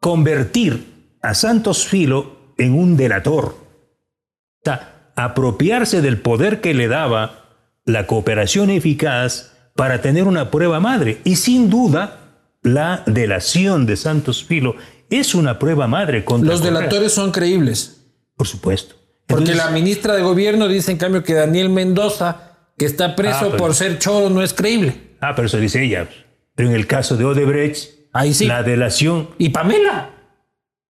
[0.00, 3.44] convertir a Santos Filo en un delator.
[3.48, 10.80] O sea, apropiarse del poder que le daba la cooperación eficaz para tener una prueba
[10.80, 11.20] madre.
[11.24, 12.18] Y sin duda,
[12.62, 14.74] la delación de Santos Filo
[15.10, 16.78] es una prueba madre contra los Correa.
[16.80, 18.06] delatores son creíbles.
[18.36, 18.96] Por supuesto.
[19.26, 23.46] Porque la ministra de Gobierno dice en cambio que Daniel Mendoza, que está preso Ah,
[23.50, 25.16] pero- por ser choro, no es creíble.
[25.20, 26.08] Ah, pero eso dice ella.
[26.54, 28.46] Pero en el caso de Odebrecht, Ahí sí.
[28.46, 30.10] la delación, Y Pamela.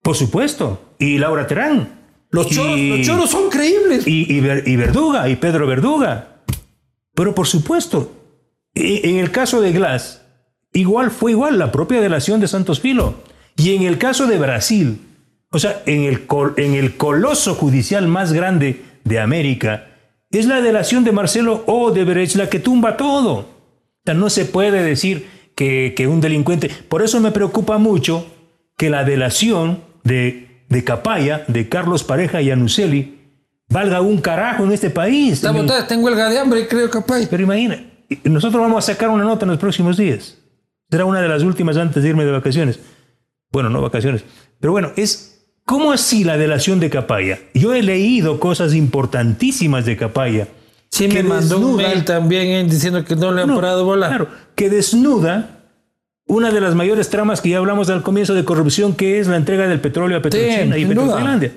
[0.02, 0.94] por supuesto.
[1.00, 1.90] Y Laura Terán.
[2.32, 4.06] Los choros, Y- los choros son creíbles.
[4.08, 6.42] y, y y Verduga, y Pedro Verduga.
[7.14, 8.12] Pero por supuesto,
[8.76, 10.22] en el caso de Glass,
[10.74, 13.16] igual fue igual la propia delación de Santos Filo.
[13.58, 15.00] Y en el caso de Brasil,
[15.52, 16.26] o sea, en el,
[16.58, 19.88] en el coloso judicial más grande de América,
[20.30, 23.34] es la delación de Marcelo Odebrecht la que tumba todo.
[23.34, 23.48] O
[24.04, 26.70] sea, no se puede decir que, que un delincuente...
[26.90, 28.28] Por eso me preocupa mucho
[28.78, 33.16] que la delación de, de Capaya, de Carlos Pareja y Anuceli,
[33.70, 35.34] valga un carajo en este país.
[35.44, 35.52] Está
[35.94, 37.26] en huelga de hambre, creo, capaz.
[37.30, 37.82] Pero imagina,
[38.24, 40.38] nosotros vamos a sacar una nota en los próximos días.
[40.90, 42.80] Será una de las últimas antes de irme de vacaciones.
[43.52, 44.24] Bueno, no vacaciones.
[44.60, 47.40] Pero bueno, es ¿cómo así la delación de Capaya?
[47.54, 50.48] Yo he leído cosas importantísimas de Capaya.
[50.92, 53.56] Sí, que me mandó un desnuda- mail también eh, diciendo que no le han No,
[53.56, 54.08] parado bola.
[54.08, 55.64] Claro, que desnuda
[56.28, 59.36] una de las mayores tramas que ya hablamos al comienzo de corrupción, que es la
[59.38, 61.06] entrega del petróleo a Petrochina y sin duda.
[61.08, 61.52] Petrofinlandia.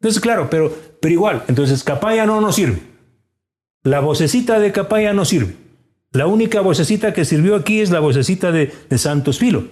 [0.00, 2.80] Entonces, claro, pero, pero igual, entonces Capaya no nos sirve.
[3.82, 5.54] La vocecita de Capaya no sirve.
[6.12, 9.68] La única vocecita que sirvió aquí es la vocecita de, de Santos Filo.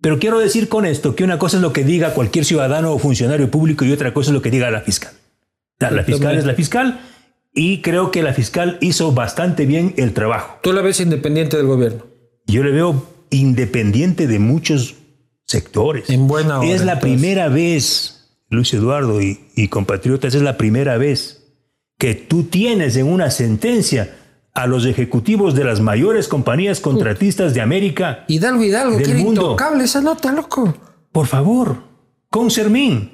[0.00, 2.98] Pero quiero decir con esto que una cosa es lo que diga cualquier ciudadano o
[2.98, 5.12] funcionario público y otra cosa es lo que diga la fiscal.
[5.78, 7.00] La, la fiscal es la fiscal
[7.54, 10.58] y creo que la fiscal hizo bastante bien el trabajo.
[10.62, 12.04] Tú la ves independiente del gobierno.
[12.46, 14.96] Yo le veo independiente de muchos
[15.46, 16.10] sectores.
[16.10, 17.00] En buena hora, Es la entonces.
[17.20, 21.44] primera vez, Luis Eduardo y, y compatriotas, es la primera vez
[21.98, 24.16] que tú tienes en una sentencia
[24.54, 28.24] a los ejecutivos de las mayores compañías contratistas de América.
[28.28, 29.40] Hidalgo, Hidalgo, Del mundo.
[29.42, 30.74] intocable esa nota, loco.
[31.10, 31.78] Por favor,
[32.30, 33.10] Concermín,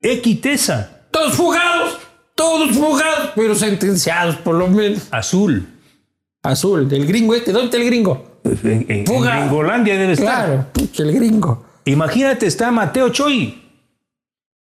[0.00, 1.98] Equitesa, Todos fugados,
[2.34, 5.08] todos fugados, pero sentenciados por lo menos.
[5.10, 5.66] Azul.
[6.42, 8.40] Azul, del gringo este, ¿dónde está el gringo?
[8.44, 9.34] En, en- Fuga.
[9.38, 10.44] en Gringolandia debe estar.
[10.46, 10.66] Claro,
[10.98, 11.64] el gringo.
[11.84, 13.62] Imagínate, está Mateo Choi.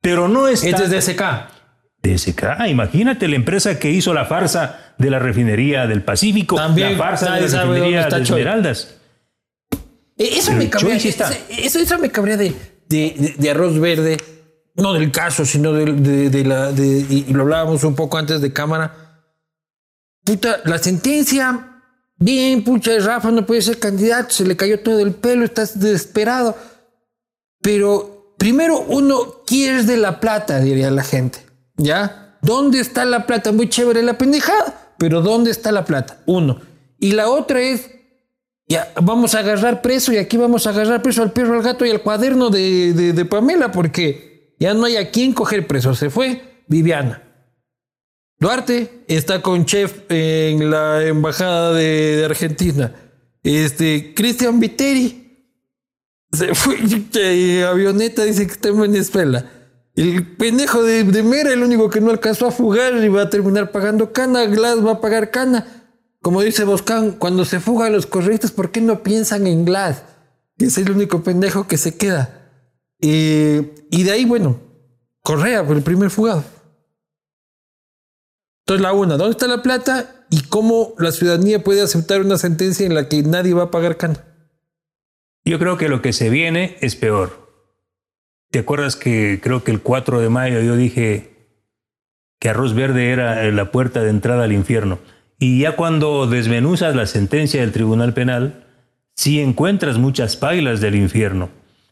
[0.02, 0.68] Pero no está.
[0.68, 1.22] Este es de SK.
[2.04, 6.94] DSK, Ah, imagínate la empresa que hizo la farsa de la refinería del Pacífico, También
[6.94, 8.22] la farsa de la refinería de.
[8.24, 8.96] Esmeraldas.
[10.18, 12.54] Eh, Eso me cabría, eso, eso me cabría de,
[12.90, 14.18] de, de- de arroz verde,
[14.76, 16.72] no del caso, sino de, de- de la.
[16.72, 18.96] de- y y lo hablábamos un poco antes de cámara.
[20.24, 21.82] Puta, la sentencia,
[22.18, 26.56] bien, pucha, Rafa no puede ser candidato, se le cayó todo el pelo, estás desesperado.
[27.62, 31.40] Pero primero uno quiere de la plata, diría la gente.
[31.82, 32.38] ¿Ya?
[32.42, 33.52] ¿Dónde está la plata?
[33.52, 36.20] Muy chévere la pendejada, pero ¿dónde está la plata?
[36.26, 36.60] Uno.
[37.00, 37.90] Y la otra es,
[38.68, 41.86] ya vamos a agarrar preso y aquí vamos a agarrar preso al perro, al gato
[41.86, 45.96] y al cuaderno de, de, Pamela porque ya no hay a quién coger preso.
[45.96, 47.24] Se fue Viviana.
[48.40, 52.94] Duarte está con Chef en la embajada de, de Argentina.
[53.44, 55.22] Este, Cristian Viteri
[56.32, 56.78] se fue
[57.66, 59.46] avioneta, dice que está en Venezuela.
[60.02, 63.70] El pendejo de, Mera, el único que no alcanzó a fugar y va a terminar
[63.70, 64.46] pagando cana.
[64.46, 65.68] Glass va a pagar cana.
[66.24, 70.02] Como dice Boscan, cuando se fugan los correctos, ¿por qué no piensan en Glass?
[70.58, 72.50] Que es el único pendejo que se queda.
[73.00, 74.60] Eh, y de ahí, bueno,
[75.22, 76.44] Correa por el primer fugado.
[78.66, 80.26] Entonces, la una, ¿dónde está la plata?
[80.32, 83.98] ¿Y cómo la ciudadanía puede aceptar una sentencia en la que nadie va a pagar
[83.98, 84.26] cana?
[85.46, 87.41] Yo creo que lo que se viene es peor.
[88.52, 91.32] ¿Te acuerdas que creo que el 4 de mayo yo dije
[92.38, 95.00] que Arroz Verde era la puerta de entrada al infierno?
[95.40, 98.66] Y ya cuando desmenuzas la sentencia del Tribunal Penal,
[99.16, 101.50] sí encuentras muchas pailas del infierno.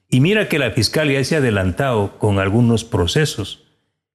[0.09, 3.63] Y mira que la fiscalía se ha adelantado con algunos procesos,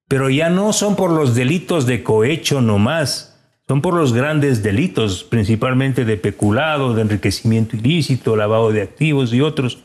[0.07, 5.23] pero ya no son por los delitos de cohecho nomás, son por los grandes delitos,
[5.23, 9.79] principalmente de peculado, de enriquecimiento ilícito, lavado de activos y otros.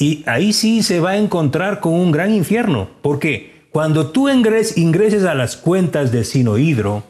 [0.00, 2.88] Y ahí sí se va a encontrar con un gran infierno.
[3.02, 7.04] porque Cuando tú ingreses a las cuentas de Sinohidro,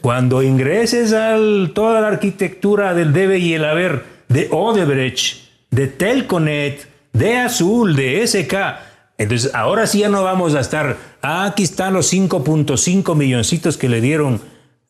[0.00, 1.36] cuando ingreses a
[1.74, 5.36] toda la arquitectura del debe y el haber de Odebrecht,
[5.70, 8.54] de Telconet, de Azul, de SK,
[9.18, 13.90] entonces ahora sí ya no vamos a estar, ah, aquí están los 5.5 milloncitos que
[13.90, 14.40] le dieron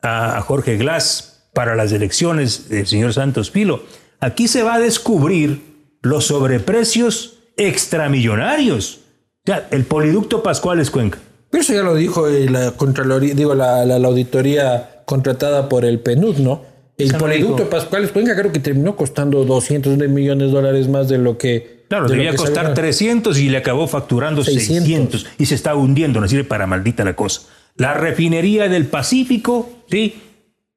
[0.01, 3.83] a Jorge Glass para las elecciones del señor Santos Pilo.
[4.21, 8.99] Aquí se va a descubrir los sobreprecios extramillonarios.
[9.47, 11.19] O el poliducto Pascual es Cuenca.
[11.49, 16.37] Pero eso ya lo dijo eh, la Contraloría, digo, la, auditoría contratada por el PNUD,
[16.37, 16.61] ¿no?
[16.97, 21.17] El poliducto Pascual es Cuenca creo que terminó costando 200 millones de dólares más de
[21.17, 21.85] lo que...
[21.87, 25.25] Claro, debía costar 300 y le acabó facturando 600.
[25.37, 27.43] y se está hundiendo, no sirve para maldita la cosa.
[27.77, 30.15] La refinería del Pacífico, ¿sí?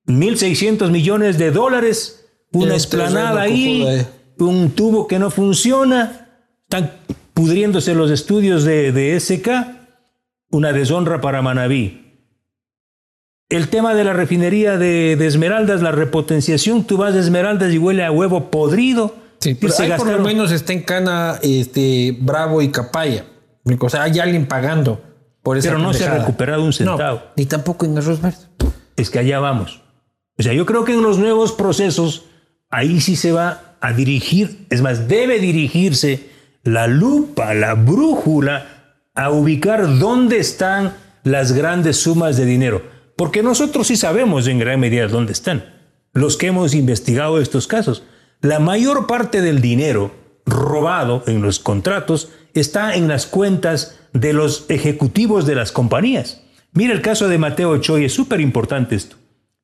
[0.07, 4.07] 1.600 millones de dólares, una esplanada ahí
[4.49, 6.29] un tubo que no funciona,
[6.63, 6.93] están
[7.35, 9.49] pudriéndose los estudios de, SK,
[10.51, 12.07] una deshonra para Manabí.
[13.49, 18.05] El tema de la refinería de, Esmeraldas, la repotenciación, tú vas de Esmeraldas y huele
[18.05, 19.15] a huevo podrido.
[19.41, 23.25] Sí, pero por lo menos está en Cana este, Bravo y Capaya.
[23.79, 25.01] O sea, hay alguien pagando
[25.43, 27.23] por esa Pero no se ha recuperado un centavo.
[27.37, 28.39] ni tampoco en Arroz Verde.
[28.97, 29.83] Es que allá vamos.
[30.39, 32.27] O sea, yo creo que en los nuevos procesos,
[32.71, 36.29] ahí sí se va a dirigir, es más, debe dirigirse
[36.63, 42.83] la lupa, la brújula a ubicar dónde están las grandes sumas de dinero.
[43.17, 45.65] Porque nosotros sí sabemos en gran medida dónde están,
[46.13, 48.05] los que hemos investigado estos casos.
[48.41, 50.15] La mayor parte del dinero
[50.47, 56.43] robado en los contratos está en las cuentas de los ejecutivos de las compañías.
[56.73, 59.17] Mira el caso de Mateo Choi, es súper importante esto.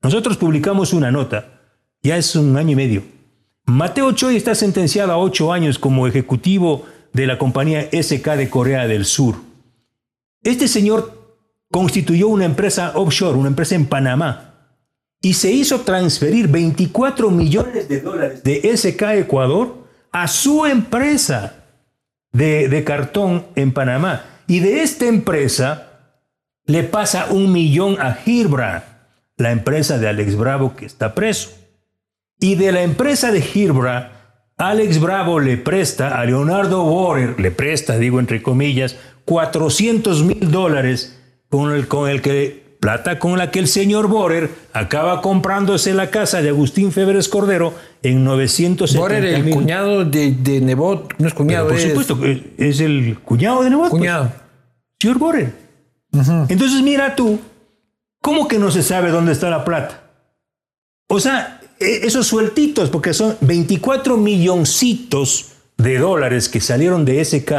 [0.02, 1.60] Nosotros publicamos una nota,
[2.02, 3.02] ya es un año y medio,
[3.66, 8.86] Mateo Choi está sentenciado a ocho años como ejecutivo de la compañía SK de Corea
[8.86, 9.36] del Sur.
[10.44, 11.36] Este señor
[11.72, 14.54] constituyó una empresa offshore, una empresa en Panamá,
[15.20, 21.64] y se hizo transferir 24 millones de dólares de SK Ecuador a su empresa
[22.32, 24.24] de, cartón en Panamá.
[24.46, 26.12] Y de esta empresa
[26.66, 31.50] le pasa un millón a Girbra, la empresa de Alex Bravo que está preso.
[32.38, 37.98] Y de la empresa de Hirbra, Alex Bravo le presta a Leonardo Borer, le presta,
[37.98, 41.18] digo entre comillas, 400 mil dólares
[41.48, 46.10] con el, con el que, plata con la que el señor Borer acaba comprándose la
[46.10, 51.34] casa de Agustín Febres Cordero en 970 Borer, el cuñado de, de, Nebot, no es
[51.34, 52.18] cuñado, por supuesto,
[52.56, 53.90] es el cuñado de Nebot.
[53.90, 54.00] Pues.
[54.00, 54.32] Cuñado.
[55.00, 55.52] Señor Borer.
[56.48, 57.38] Entonces mira tú,
[58.22, 60.02] ¿cómo que no se sabe dónde está la plata?
[61.08, 67.52] O sea, esos sueltitos, porque son 24 milloncitos de dólares que salieron de SK,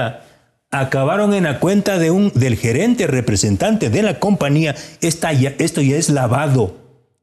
[0.71, 4.75] acabaron en la cuenta de un, del gerente representante de la compañía.
[5.01, 6.75] Esta esto ya es lavado.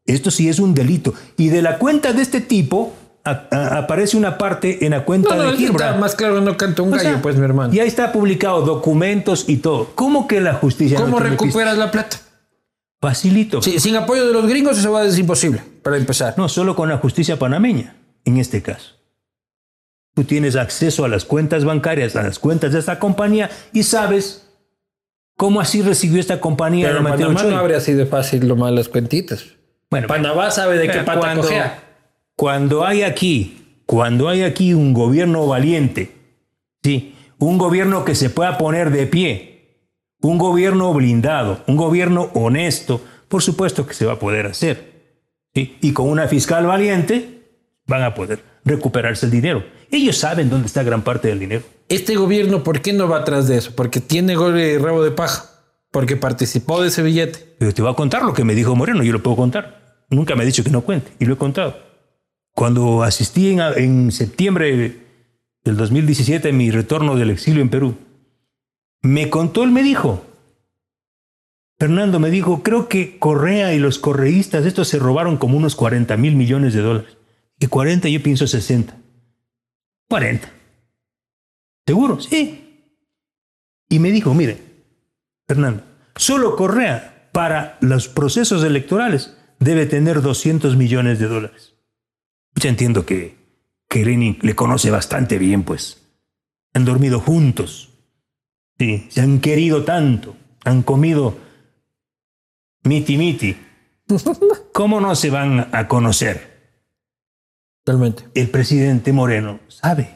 [0.06, 1.14] Esto sí es un delito.
[1.36, 2.92] Y de la cuenta de este tipo
[3.24, 5.96] aparece una parte en la cuenta de Girbra.
[5.96, 7.72] Más claro, no canta un gallo, pues, mi hermano.
[7.72, 9.90] Y ahí está publicado documentos y todo.
[9.94, 12.18] ¿Cómo que la justicia ¿Cómo recuperas la plata?
[13.08, 13.62] Facilito.
[13.62, 16.34] Sí, sin apoyo de los gringos eso va a ser imposible, para empezar.
[16.36, 18.92] No, solo con la justicia panameña, en este caso.
[20.14, 24.48] Tú tienes acceso a las cuentas bancarias, a las cuentas de esta compañía y sabes
[25.36, 26.88] cómo así recibió esta compañía.
[26.88, 29.44] Pero Panamá no habría sido fácil lo más las cuentitas.
[29.90, 31.48] Bueno, Panamá sabe de qué pata cuando,
[32.36, 36.12] Cuando hay aquí cuando hay aquí un gobierno valiente,
[36.82, 39.53] sí, un gobierno que se pueda poner de pie,
[40.28, 44.92] un gobierno blindado, un gobierno honesto, por supuesto que se va a poder hacer.
[45.54, 45.76] ¿sí?
[45.80, 47.42] Y con una fiscal valiente
[47.86, 49.64] van a poder recuperarse el dinero.
[49.90, 51.62] Ellos saben dónde está gran parte del dinero.
[51.88, 53.72] Este gobierno, ¿por qué no va atrás de eso?
[53.76, 55.50] Porque tiene gol y rabo de paja.
[55.90, 57.54] Porque participó de ese billete.
[57.58, 60.02] Pero te voy a contar lo que me dijo Moreno, yo lo puedo contar.
[60.10, 61.76] Nunca me ha dicho que no cuente, y lo he contado.
[62.52, 64.96] Cuando asistí en, en septiembre
[65.62, 67.96] del 2017 en mi retorno del exilio en Perú,
[69.04, 70.24] me contó, él me dijo,
[71.78, 76.16] Fernando me dijo, creo que Correa y los correístas, estos se robaron como unos 40
[76.16, 77.18] mil millones de dólares.
[77.60, 78.96] Y 40 yo pienso 60.
[80.08, 80.50] 40.
[81.86, 82.18] ¿Seguro?
[82.18, 82.94] Sí.
[83.90, 84.62] Y me dijo, mire,
[85.46, 85.82] Fernando,
[86.16, 91.74] solo Correa para los procesos electorales debe tener 200 millones de dólares.
[92.54, 93.36] Ya entiendo que,
[93.86, 96.00] que Lenin le conoce bastante bien, pues.
[96.72, 97.93] Han dormido juntos.
[98.78, 100.36] Sí, se han querido tanto.
[100.64, 101.36] Han comido
[102.84, 103.56] miti miti.
[104.72, 106.54] ¿Cómo no se van a conocer?
[107.84, 108.24] Totalmente.
[108.34, 110.14] El presidente Moreno sabe.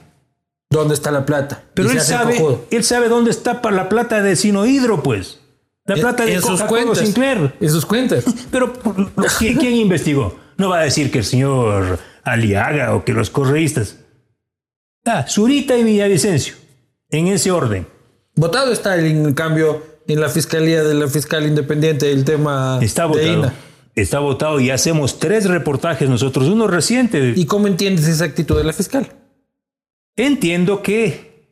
[0.70, 1.64] ¿Dónde está la plata?
[1.74, 2.38] Pero él sabe,
[2.70, 5.40] él sabe dónde está la plata de Sinohidro, pues.
[5.86, 6.98] La plata de en sus cuentas.
[6.98, 7.54] Sinclair.
[7.58, 8.24] En sus cuentas.
[8.50, 8.74] Pero
[9.38, 10.38] ¿quién, ¿quién, investigó?
[10.58, 13.96] No va a decir que el señor Aliaga o que los correístas.
[15.06, 16.56] Ah, Zurita y Villavicencio.
[17.08, 17.88] En ese orden.
[18.38, 23.08] Votado está en cambio en la fiscalía de la fiscal independiente el tema está de
[23.08, 23.32] votado.
[23.32, 23.54] INA.
[23.96, 27.32] Está votado y hacemos tres reportajes nosotros, uno reciente.
[27.34, 29.12] ¿Y cómo entiendes esa actitud de la fiscal?
[30.14, 31.48] Entiendo que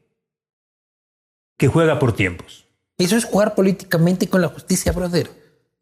[1.58, 2.66] que juega por tiempos.
[2.98, 5.28] Eso es jugar políticamente con la justicia, brother.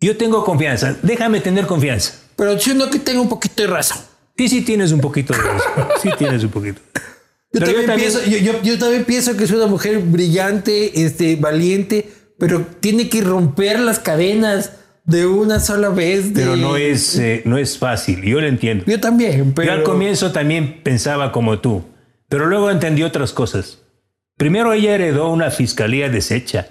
[0.00, 2.14] Yo tengo confianza, déjame tener confianza.
[2.34, 3.98] Pero siendo que tengo un poquito de razón.
[4.38, 5.88] Sí, sí tienes un poquito de razón.
[6.02, 6.80] Sí tienes un poquito.
[7.54, 9.98] Yo Pero también, yo también- Pienso, yo, yo- yo también pienso que es una mujer
[10.00, 14.72] brillante, este, valiente, pero tiene que romper las cadenas
[15.06, 16.34] de una sola vez.
[16.34, 18.84] de- Pero no es, eh, no es fácil, yo lo entiendo.
[18.86, 19.68] Yo también, pero.
[19.68, 21.84] Yo al comienzo también pensaba como tú,
[22.28, 23.78] pero luego entendí otras cosas.
[24.36, 26.66] Primero ella heredó una fiscalía deshecha.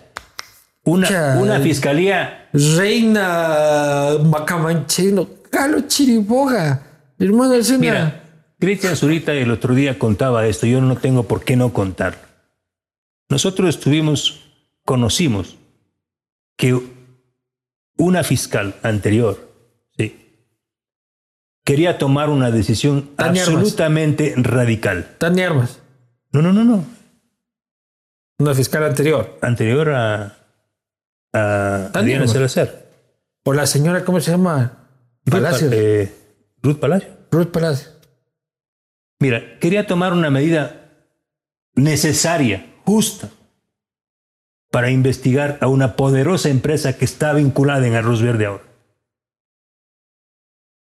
[0.86, 6.82] Una, una fiscalía Reina Macamancheno, Galo Chiriboga.
[7.20, 7.78] Hermano, es una.
[7.80, 8.23] Mira,
[8.64, 12.22] Cristian Zurita el otro día contaba esto, yo no tengo por qué no contarlo.
[13.28, 14.40] Nosotros estuvimos,
[14.86, 15.58] conocimos
[16.56, 16.80] que
[17.98, 19.52] una fiscal anterior
[19.98, 20.48] sí,
[21.66, 23.58] quería tomar una decisión Tania Armas.
[23.58, 25.16] absolutamente radical.
[25.18, 25.82] Tania Armas,
[26.32, 26.86] No, no, no, no.
[28.40, 29.38] una fiscal anterior.
[29.42, 30.38] Anterior a,
[31.34, 32.28] a Tania Diana.
[32.32, 32.86] Salazar.
[33.44, 34.88] O la señora, ¿cómo se llama?
[35.30, 35.70] Palacios.
[35.70, 36.14] Ruth, eh,
[36.62, 37.10] Ruth Palacio.
[37.30, 37.93] Ruth Palacios.
[39.24, 41.08] Mira, quería tomar una medida
[41.76, 43.32] necesaria, justa,
[44.70, 48.66] para investigar a una poderosa empresa que está vinculada en Arroz Verde ahora.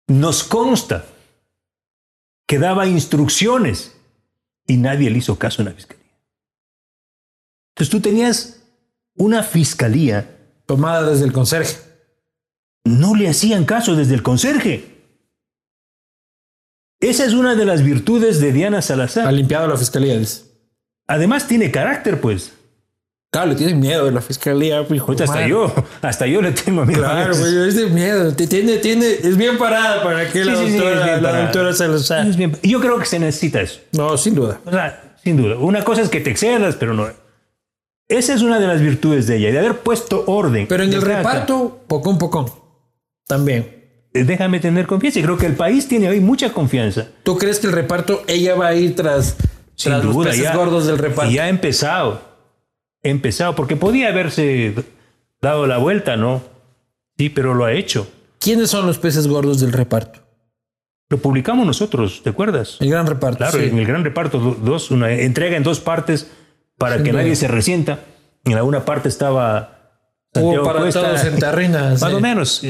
[0.07, 1.05] Nos consta
[2.47, 3.95] que daba instrucciones
[4.65, 6.17] y nadie le hizo caso en la fiscalía.
[7.75, 8.63] Entonces tú tenías
[9.13, 11.77] una fiscalía, Tomada desde el conserje.
[12.83, 14.92] no le hacían caso desde el conserje.
[17.09, 19.27] Esa es una de las virtudes de Diana Salazar.
[19.27, 20.43] Ha limpiado la fiscalía, dice.
[21.07, 22.53] Además tiene carácter, pues.
[23.31, 25.05] Claro, le tiene miedo de la fiscalía, hijo.
[25.07, 27.01] Ahorita hasta yo, hasta yo le tengo miedo.
[27.01, 28.31] Claro, güey, es de miedo.
[28.35, 32.27] Tiene, tiene, es bien parada para que la Sí, doctora, la doctora Salazar.
[32.27, 33.79] Es bien- Yo creo que se necesita eso.
[33.91, 34.59] No, sin duda.
[34.65, 35.57] O sea, sin duda.
[35.57, 37.07] Una cosa es que te excedas, pero no.
[38.07, 40.67] Esa es una de las virtudes de ella, de haber puesto orden.
[40.67, 41.29] Pero en el acá a acá.
[41.31, 42.45] reparto, pocón, pocón.
[43.27, 43.82] También.
[44.13, 45.19] Eh, Déjame tener confianza.
[45.19, 47.07] Y creo que el país tiene hoy mucha confianza.
[47.23, 49.35] ¿Tú crees que el reparto, ella va a ir tras,
[49.75, 51.31] Sin tras los peces Ya, gordos del reparto?
[51.31, 52.21] ya ha empezado.
[53.01, 54.73] Empezado, porque podía haberse
[55.41, 56.41] dado la vuelta, ¿no?
[57.17, 58.07] Sí, pero lo ha hecho.
[58.39, 60.21] ¿Quiénes son los peces gordos del reparto?
[61.09, 62.77] Lo publicamos nosotros, ¿te acuerdas?
[62.79, 63.37] El gran reparto.
[63.39, 63.65] Claro, sí.
[63.65, 66.27] en el gran reparto, do- dos, una entrega en dos partes
[66.77, 67.21] para Sin que duda.
[67.21, 67.99] nadie se resienta.
[68.45, 69.79] En la una parte estaba
[70.33, 72.01] Hubo Santiago para Cuesta, todos en Tarrinas.
[72.01, 72.15] más sí.
[72.15, 72.63] o menos.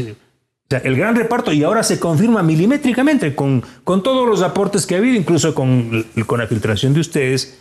[0.66, 4.86] O sea, el gran reparto y ahora se confirma milimétricamente con, con todos los aportes
[4.86, 7.60] que ha habido, incluso con, con la filtración de ustedes.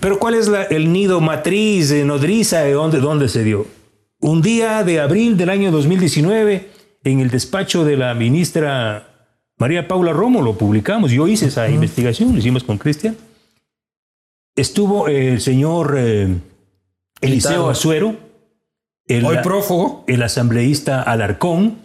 [0.00, 3.66] Pero ¿cuál es la- el nido matriz de nodriza de dónde, dónde se dio?
[4.20, 6.68] Un día de abril del año 2019,
[7.04, 11.10] en el despacho de la ministra María Paula Romo, lo publicamos.
[11.12, 13.16] Yo hice esa investigación, lo hicimos con Cristian.
[14.56, 16.28] Estuvo el señor eh,
[17.20, 17.68] Eliseo.
[17.68, 18.16] Azuero,
[19.06, 20.04] el, Hoy prófugo.
[20.06, 21.78] el asambleísta Alarcón,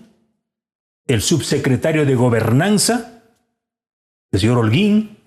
[1.09, 3.21] el subsecretario de Gobernanza,
[4.31, 5.17] el señor Holguín,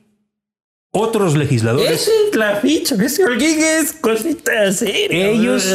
[0.92, 1.90] otros legisladores.
[2.02, 3.20] Esa es la ficha, ¿ves?
[3.20, 5.28] Alguien es cosita seria.
[5.28, 5.66] Ellos-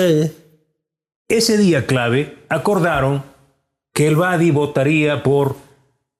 [1.27, 3.23] Ese día clave acordaron
[3.93, 5.57] que el Badi votaría por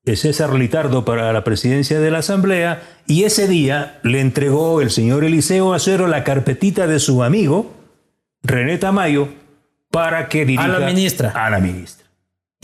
[0.05, 5.23] César Litardo para la presidencia de la Asamblea y ese día le entregó el señor
[5.23, 7.73] Eliseo Azuero la carpetita de su amigo
[8.43, 9.29] René Tamayo
[9.91, 11.29] para que dirija la ministra.
[11.31, 12.06] A la ministra.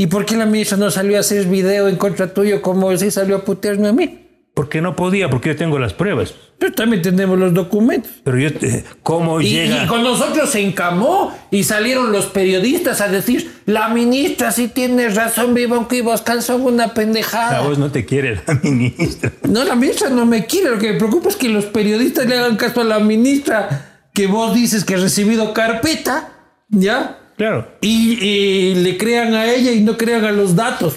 [0.03, 3.09] ¿Y por qué la ministra no salió a hacer video en contra tuyo como si
[3.09, 4.19] salió a putearme a mí?
[4.53, 6.33] Porque no podía, porque yo tengo las pruebas.
[6.59, 8.11] Pero también tenemos los documentos.
[8.25, 9.85] Pero yo, eh, ¿cómo Y, llega?
[9.85, 15.07] y con nosotros se encamó y salieron los periodistas a decir, la ministra sí tiene
[15.07, 17.61] razón, viva aunque Ibascal son una pendejada.
[17.61, 19.31] vos no te quiere la ministra.
[19.47, 22.37] No, la ministra no me quiere, lo que me preocupa es que los periodistas le
[22.37, 26.33] hagan caso a la ministra que vos dices que ha recibido carpeta,
[26.67, 27.19] ¿ya?
[27.37, 27.67] Claro.
[27.81, 30.95] Y, y le crean a ella y no crean a los datos.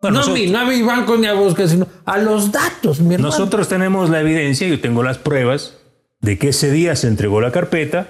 [0.00, 2.18] Bueno, no a nosotros- mí, no a mi banco ni a vos, que sino a
[2.18, 3.30] los datos, mi hermano.
[3.30, 5.78] Nosotros tenemos la evidencia, yo tengo las pruebas
[6.20, 8.08] de que ese día se entregó la carpeta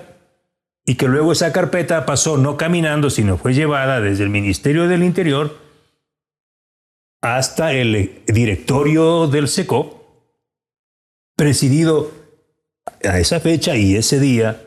[0.85, 5.03] y que luego esa carpeta pasó no caminando, sino fue llevada desde el Ministerio del
[5.03, 5.57] Interior
[7.23, 10.29] hasta el directorio del SECO,
[11.37, 12.11] presidido
[13.03, 14.62] a esa fecha y ese día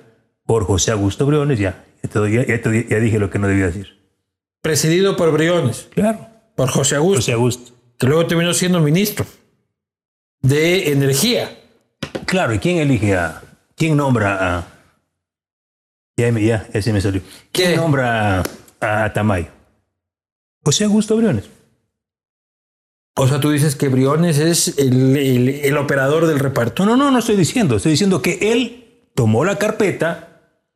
[0.45, 1.59] por José Augusto Briones.
[1.59, 3.97] Ya, doy- ya- ya te doy- ya dije lo que no debía decir.
[4.61, 7.73] Presidido por Briones, Claro, por José Augusto, José Augusto.
[7.97, 9.25] que luego terminó siendo ministro
[10.41, 11.57] de Energía.
[12.25, 13.41] Claro, ¿y quién elige a...
[13.75, 14.67] ¿Quién nombra a...
[16.17, 17.21] Ya, ya, ese me salió.
[17.51, 17.77] ¿Quién ¿Qué?
[17.77, 18.43] nombra
[18.81, 19.47] a, a Tamayo?
[20.63, 21.45] José Augusto Briones.
[23.15, 26.85] O sea, tú dices que Briones es el, el- el operador del reparto.
[26.85, 27.77] No, no, no, no estoy diciendo.
[27.77, 30.23] Estoy diciendo que él tomó la carpeta,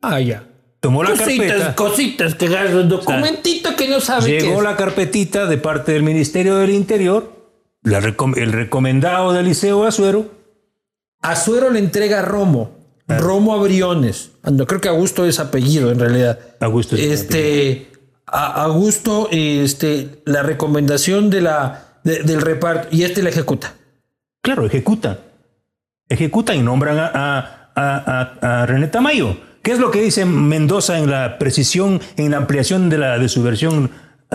[0.02, 0.48] Ah, ya.
[0.82, 4.64] Tomó la Cositas, carpeta, cositas que agarra un documentito que no sabe qué llegó es.
[4.64, 7.32] la carpetita de parte del Ministerio del Interior,
[7.84, 10.26] la el recomendado de Eliseo Azuero,
[11.22, 12.72] Azuero le entrega a Romo.
[13.08, 13.18] Ah.
[13.18, 14.32] Romo a Briones.
[14.44, 16.40] Ah, No creo que Augusto es apellido en realidad.
[16.60, 17.88] Augusto es Este.
[18.34, 22.88] A Augusto, este, la recomendación de la, de- del reparto.
[22.92, 23.74] Y este la ejecuta.
[24.42, 25.20] Claro, ejecutan.
[26.08, 29.36] Ejecutan y nombran a- a- a René Tamayo.
[29.62, 33.30] ¿Qué es lo que dice Mendoza en la precisión, en la ampliación de, la, de
[33.30, 33.91] su versión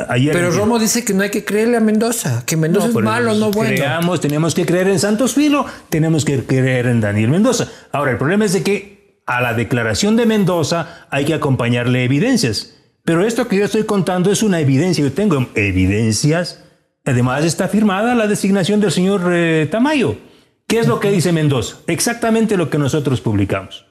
[0.09, 0.33] ayer?
[0.33, 2.45] Pero Romo dice que no hay que creerle a Mendoza.
[2.47, 3.75] Que Mendoza pero es malo, no bueno.
[3.75, 7.69] Creamos, tenemos que creer en Santos Filo, tenemos que creer en Daniel Mendoza.
[7.91, 12.75] Ahora, el problema es de que a la declaración de Mendoza hay que acompañarle evidencias.
[13.05, 15.05] Pero esto que yo estoy contando es una evidencia.
[15.05, 16.63] Yo tengo evidencias.
[17.05, 20.19] Además está firmada la designación del señor eh, Tamayo.
[20.67, 21.77] ¿Qué es lo que dice Mendoza?
[21.87, 23.86] Exactamente lo que nosotros publicamos.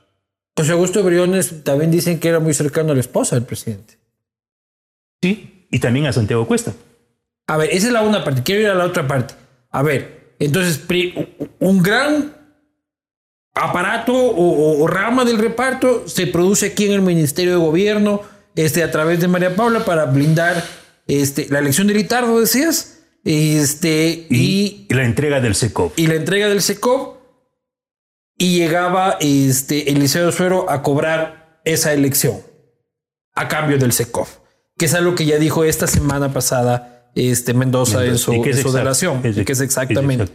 [0.58, 3.98] José Augusto Briones también dicen que era muy cercano a la esposa del presidente.
[5.22, 6.74] Sí, y también a Santiago Cuesta.
[7.48, 8.44] A ver, esa es la una parte.
[8.44, 9.34] Quiero ir a la otra parte.
[9.72, 10.82] A ver, entonces,
[11.60, 12.34] un gran
[13.54, 18.22] aparato o, o- o rama del reparto se produce aquí en el Ministerio de Gobierno,
[18.56, 20.64] este, a través de María Paula, para blindar
[21.08, 25.98] este, la elección de Litardo, decías, este, y, Y la entrega del SECOP.
[25.98, 27.15] y la entrega del SECOP,
[28.38, 32.38] y llegaba este, Eliseo Suero a cobrar esa elección
[33.34, 34.28] a cambio del SECOP,
[34.78, 38.50] que es algo que ya dijo esta semana pasada este, Mendoza, en su, Y que
[38.52, 40.24] es en su exacto, delación, es y que es ex- exactamente.
[40.26, 40.32] es.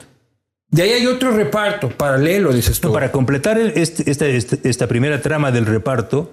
[0.68, 2.88] De ahí hay otro reparto paralelo, dices tú.
[2.88, 6.32] No, para completar el- este- esta, esta- esta primera trama del reparto,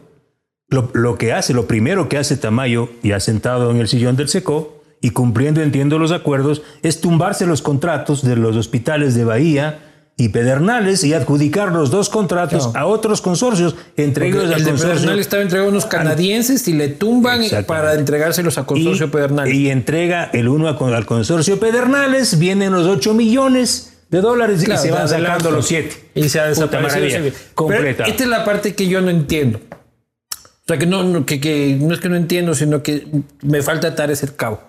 [0.69, 4.29] lo, lo que hace, lo primero que hace Tamayo, ya sentado en el sillón del
[4.29, 9.86] SECO y cumpliendo, entiendo, los acuerdos, es tumbarse los contratos de los hospitales de Bahía
[10.19, 14.71] y Pedernales y adjudicar los dos contratos a otros consorcios, entre ellos el de.
[14.73, 19.53] Pedernales estaba entregado a unos canadienses y le tumban para entregárselos a Consorcio y, Pedernales.
[19.53, 24.83] y entrega el uno al consorcio Pedernales, vienen los 8 millones de dólares Claro, y
[24.83, 26.09] se van sacando los 7.
[26.15, 27.31] Y se ha desaparecido.
[27.53, 28.05] Completa.
[28.05, 29.59] esta es la parte que yo no entiendo.
[29.69, 33.07] O sea, que no, no- que, que no es que no entiendo, sino que
[33.43, 34.61] me falta atar ese cabo.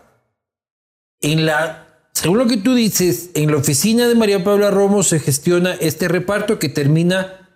[1.23, 1.88] En la,
[2.19, 6.09] según lo que tú dices, en la oficina de María Paula Romo se gestiona este
[6.09, 7.49] reparto que termina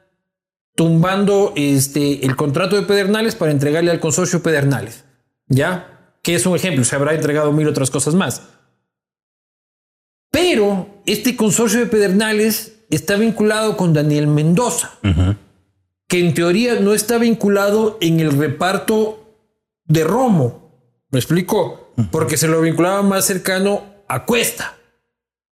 [0.77, 5.03] tumbando este, el contrato de Pedernales para entregarle al consorcio Pedernales.
[5.49, 6.15] ¿Ya?
[6.23, 8.43] Que es un ejemplo, se habrá entregado mil otras cosas más.
[10.31, 14.93] Pero este consorcio de Pedernales está vinculado con Daniel Mendoza,
[16.07, 19.41] que en teoría no está vinculado en el reparto
[19.87, 20.71] de Romo.
[21.11, 21.93] ¿Me explico?
[22.13, 24.77] Porque se lo vinculaba más cercano a Cuesta.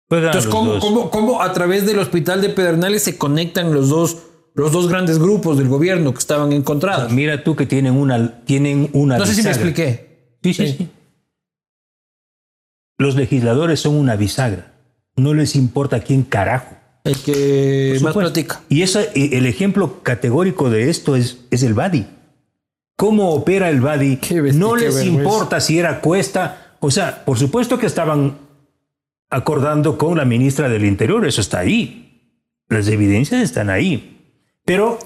[0.08, 4.18] Juegan Entonces, ¿cómo, cómo- cómo a través del hospital de Pedernales se conectan los dos,
[4.56, 7.12] los dos grandes grupos del gobierno que estaban encontrados?
[7.12, 10.38] Mira tú que tienen una, tienen una No sé si me expliqué.
[10.44, 10.90] Sí, sí, sí.
[12.98, 14.74] Los legisladores son una bisagra.
[15.16, 18.62] No les importa quién carajo el que más platica.
[18.70, 22.08] Y eso, el ejemplo categórico de esto es, es el Badi.
[22.98, 24.20] ¿Cómo opera el Badi?
[24.54, 25.04] No les vergüenza.
[25.06, 26.76] importa si era Cuesta.
[26.82, 28.38] O sea, por supuesto que estaban
[29.30, 32.06] acordando con la ministra del Interior, eso está ahí.
[32.68, 34.18] Las evidencias están ahí.
[34.66, 35.00] Pero,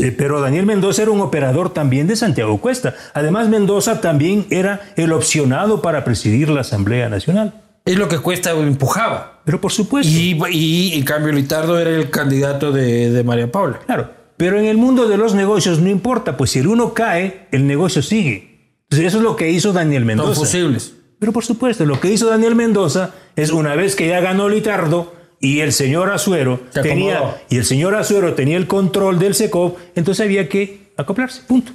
[0.00, 2.94] eh, pero Daniel Mendoza era un operador también de Santiago Cuesta.
[3.14, 7.62] Además, Mendoza también era el opcionado para presidir la Asamblea Nacional.
[7.84, 9.42] Es lo que Cuesta empujaba.
[9.44, 10.12] Pero por supuesto.
[10.12, 13.80] Y, y en cambio Litardo era el candidato de, de María Paula.
[13.84, 17.48] Claro, pero en el mundo de los negocios no importa, pues si el uno cae,
[17.50, 18.78] el negocio sigue.
[18.84, 20.40] Entonces eso es lo que hizo Daniel Son Mendoza.
[20.40, 20.94] fusibles.
[21.20, 25.14] Pero por supuesto, lo que hizo Daniel Mendoza es una vez que ya ganó Litardo
[25.38, 29.78] y el señor Azuero Se tenía y el señor Azuero tenía el control del SECOP,
[29.94, 31.72] entonces había que acoplarse, punto.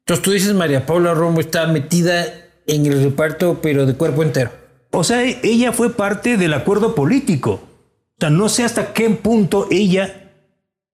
[0.00, 2.26] Entonces tú dices María Paula Romo está metida
[2.66, 4.50] en el reparto, pero de cuerpo entero.
[4.90, 7.52] O sea, ella fue parte del acuerdo político.
[7.52, 10.32] O sea, no sé hasta qué punto ella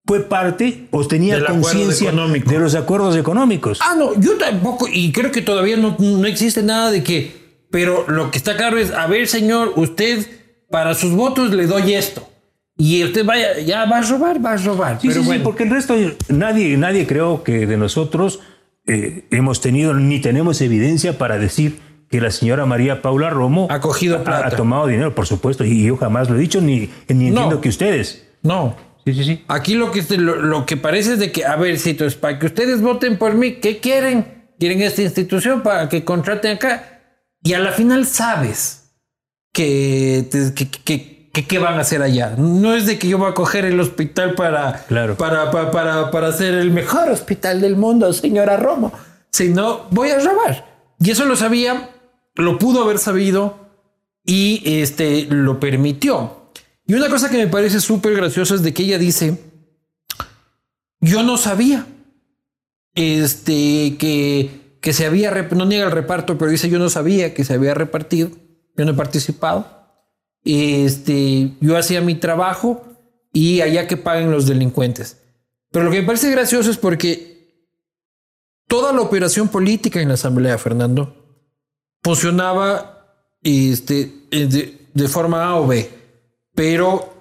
[0.06, 3.78] fue parte o tenía conciencia de los acuerdos económicos.
[3.82, 7.43] Ah, no, yo tampoco, y creo que todavía no, no existe nada de que,
[7.74, 10.24] pero lo que está claro es, a ver, señor, usted
[10.70, 12.30] para sus votos le doy esto.
[12.76, 15.00] Y usted vaya, ya va a robar, va a robar.
[15.00, 15.96] Sí, pero sí, sí, porque el resto,
[16.28, 18.38] nadie, nadie creo que de nosotros
[18.86, 23.80] eh, hemos tenido ni tenemos evidencia para decir que la señora María Paula Romo Ha
[23.80, 24.46] cogido plata.
[24.46, 27.70] ha tomado dinero, por supuesto, y yo jamás lo he dicho, ni, ni entiendo que
[27.70, 28.24] ustedes.
[28.42, 28.76] no.
[29.04, 29.44] Sí, sí, sí.
[29.48, 32.46] Aquí lo que, lo que parece es de que, a ver, si es para que
[32.46, 34.46] ustedes voten por mí, ¿qué quieren?
[34.60, 36.93] ¿Quieren esta institución para que contraten acá?
[37.44, 38.90] Y a la final sabes
[39.52, 42.34] que, te- que, que- van a hacer allá.
[42.36, 45.16] No es de que yo voy a coger el hospital para, Claro.
[45.16, 48.92] para, para, para, para hacer el mejor hospital del mundo, señora Romo,
[49.30, 50.64] sino voy a robar.
[50.98, 51.90] Y eso lo sabía,
[52.34, 53.68] lo pudo haber sabido
[54.24, 56.50] y este lo permitió.
[56.86, 59.38] Y una cosa que me parece súper graciosa es de que ella dice,
[61.00, 61.86] yo no sabía
[62.94, 67.42] este que, que se había, no niega el reparto, pero dice yo no sabía que
[67.42, 68.28] se había repartido,
[68.76, 69.66] yo no he participado.
[70.44, 72.84] Este, yo hacía mi trabajo
[73.32, 75.22] y allá que paguen los delincuentes.
[75.70, 77.64] Pero lo que me parece gracioso es porque
[78.68, 81.16] toda la operación política en la Asamblea, Fernando,
[82.02, 83.06] funcionaba
[83.42, 85.88] este, eh, de, de forma A o B.
[86.54, 87.14] Pero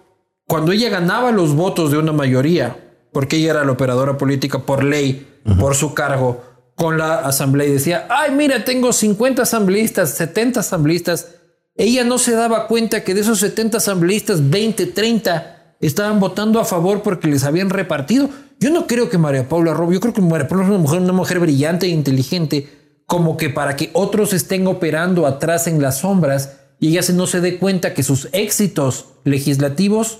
[0.47, 2.75] cuando ella ganaba los votos de una mayoría,
[3.13, 7.71] porque ella era la operadora política por ley, por su cargo, con la asamblea y
[7.73, 11.35] decía, ay, mira, tengo 50 asambleístas, 70 asambleístas,
[11.75, 16.65] ella no se daba cuenta que de esos 70 asambleístas, 20, 30 estaban votando a
[16.65, 18.29] favor porque les habían repartido.
[18.59, 21.01] Yo no creo que María Paula Robo, yo creo que María Paula es una mujer,
[21.01, 22.69] una mujer brillante e inteligente,
[23.05, 27.41] como que para que otros estén operando atrás en las sombras y ella no se
[27.41, 30.19] dé cuenta que sus éxitos legislativos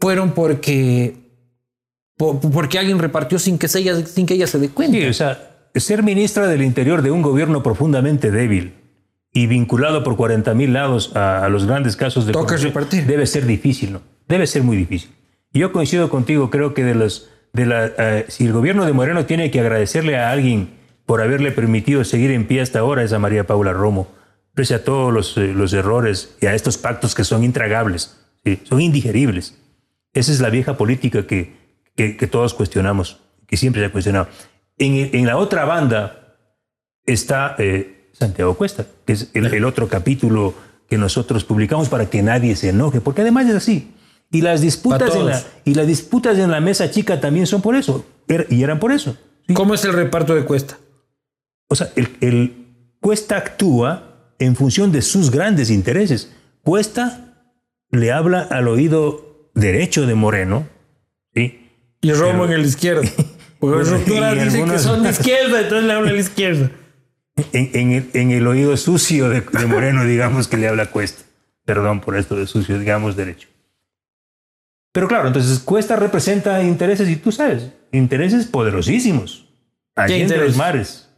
[0.00, 1.16] fueron porque
[2.16, 4.96] po- porque alguien repartió sin que ella sin que ella se dé cuenta.
[4.98, 8.74] Sí, o sea, ser ministra del Interior de un gobierno profundamente débil
[9.32, 12.72] y vinculado por 40 mil lados a, a los grandes casos de corrupción,
[13.06, 14.02] debe ser difícil, ¿no?
[14.28, 15.10] Debe ser muy difícil.
[15.52, 19.26] Yo coincido contigo, creo que de los, de la, eh, si el gobierno de Moreno
[19.26, 20.70] tiene que agradecerle a alguien
[21.06, 24.08] por haberle permitido seguir en pie hasta ahora es a María Paula Romo,
[24.54, 28.60] pese a todos los, eh, los errores y a estos pactos que son intragables, ¿sí?
[28.64, 29.56] son indigeribles.
[30.12, 31.56] Esa es la vieja política que,
[31.96, 34.28] que, que todos cuestionamos, que siempre se ha cuestionado.
[34.78, 36.36] En, en la otra banda
[37.06, 40.54] está eh, Santiago Cuesta, que es el, el otro capítulo
[40.88, 43.92] que nosotros publicamos para que nadie se enoje, porque además es así.
[44.30, 47.76] Y las disputas, en la, y las disputas en la mesa chica también son por
[47.76, 49.16] eso, er- y eran por eso.
[49.46, 49.54] ¿sí?
[49.54, 50.78] ¿Cómo es el reparto de cuesta?
[51.68, 52.60] O sea, el, el
[53.00, 56.32] Cuesta actúa en función de sus grandes intereses.
[56.62, 57.34] Cuesta
[57.90, 60.66] le habla al oído derecho de Moreno,
[61.34, 61.70] ¿sí?
[62.00, 63.02] Y Romo en el izquierdo.
[63.64, 66.20] Porque los Bueno, rupturas y dicen que son de izquierda, entonces le habla a la
[66.20, 66.70] izquierda.
[67.52, 71.22] En, en el, en el oído sucio de, de Moreno, digamos que le habla Cuesta.
[71.64, 73.48] Perdón por esto de sucio, digamos derecho.
[74.92, 79.48] Pero claro, entonces Cuesta representa intereses, y tú sabes, intereses poderosísimos.
[79.96, 81.08] Allí en los mares.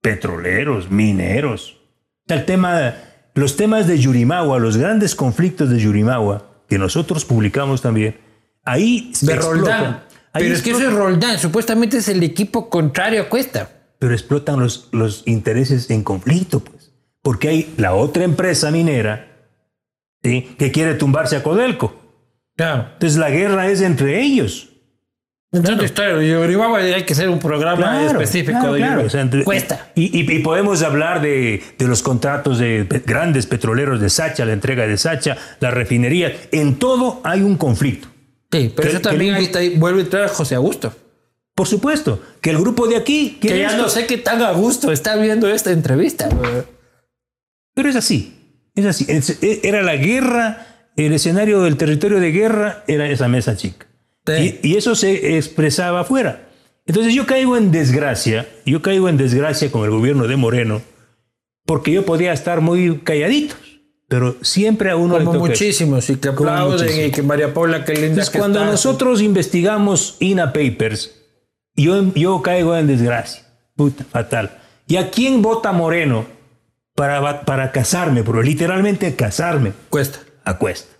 [0.00, 1.78] Petroleros, mineros.
[2.26, 2.94] El tema,
[3.34, 8.18] los temas de Yurimawa, los grandes conflictos de Yurimawa, que nosotros publicamos también,
[8.64, 9.82] ahí se De explotan.
[9.82, 10.03] Roldán.
[10.34, 11.38] Ahí Pero es que eso es Roldán.
[11.38, 13.70] Supuestamente es el equipo contrario a Cuesta.
[13.98, 16.92] pero explotan los, los intereses en conflicto, pues.
[17.22, 19.28] Porque hay la otra empresa minera
[20.22, 20.54] ¿sí?
[20.58, 21.94] que quiere tumbarse a Codelco.
[22.56, 22.88] Claro.
[22.94, 24.68] Entonces la guerra es entre ellos.
[25.52, 29.06] Entonces, claro, Yoribaba hay que hacer un programa específico claro, de claro.
[29.06, 29.92] O sea, entre- Cuesta.
[29.94, 34.52] Y, y- y podemos hablar de, de los contratos de grandes petroleros de Sacha, la
[34.52, 36.32] entrega de Sacha, la refinería.
[36.50, 38.08] En todo hay un conflicto.
[38.60, 40.92] Sí, pero Que- eso también que- ahí vuelve a entrar José Augusto.
[41.54, 43.82] Por supuesto, que el grupo de aquí Que ya esto.
[43.82, 46.28] no sé qué tan a gusto está viendo esta entrevista.
[47.74, 48.34] Pero es así,
[48.74, 49.06] es así.
[49.08, 53.86] E- Era la guerra, el escenario del territorio de guerra era esa mesa chica.
[54.26, 54.58] Sí.
[54.62, 56.48] Y, y eso se expresaba afuera.
[56.86, 60.82] Entonces yo caigo en desgracia, yo caigo en desgracia con el gobierno de Moreno,
[61.66, 63.54] porque yo podía estar muy calladito,
[64.08, 65.48] pero siempre a uno le Como toca.
[65.50, 68.70] muchísimos y que aplauden y que María Paula, qué linda Entonces, que cuando está.
[68.70, 71.20] nosotros investigamos INA Papers,
[71.74, 73.44] yo, yo caigo en desgracia.
[73.76, 74.58] Puta, fatal.
[74.86, 76.26] ¿Y a quién vota Moreno
[76.94, 78.22] para, para casarme?
[78.22, 79.72] Pero literalmente casarme.
[79.88, 80.20] Cuesta.
[80.44, 80.94] A Cuesta.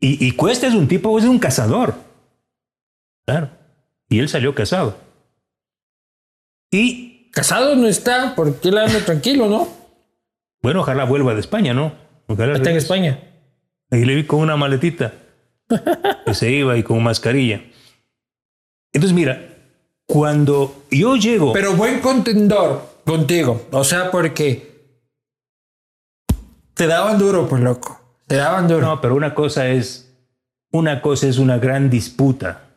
[0.00, 1.94] Y, y Cuesta es un tipo, es un cazador.
[3.26, 3.50] Claro.
[4.08, 4.96] Y él salió casado.
[6.70, 9.68] Y, Casado no está, porque él anda tranquilo, ¿no?
[10.62, 11.92] bueno, ojalá vuelva de España, ¿no?
[12.28, 12.76] Ojalá Está en.
[12.76, 13.20] España.
[13.90, 15.14] Y le vi con una maletita
[16.26, 17.62] que se iba y con mascarilla.
[18.92, 19.56] Entonces, mira,
[20.06, 23.66] cuando yo llego, Pero buen contendor contigo.
[23.72, 24.68] O sea, porque
[26.74, 28.00] te daban duro, pues loco.
[28.26, 28.82] Te daban duro.
[28.82, 30.14] no, pero una cosa es,
[30.70, 32.68] una cosa es una gran disputa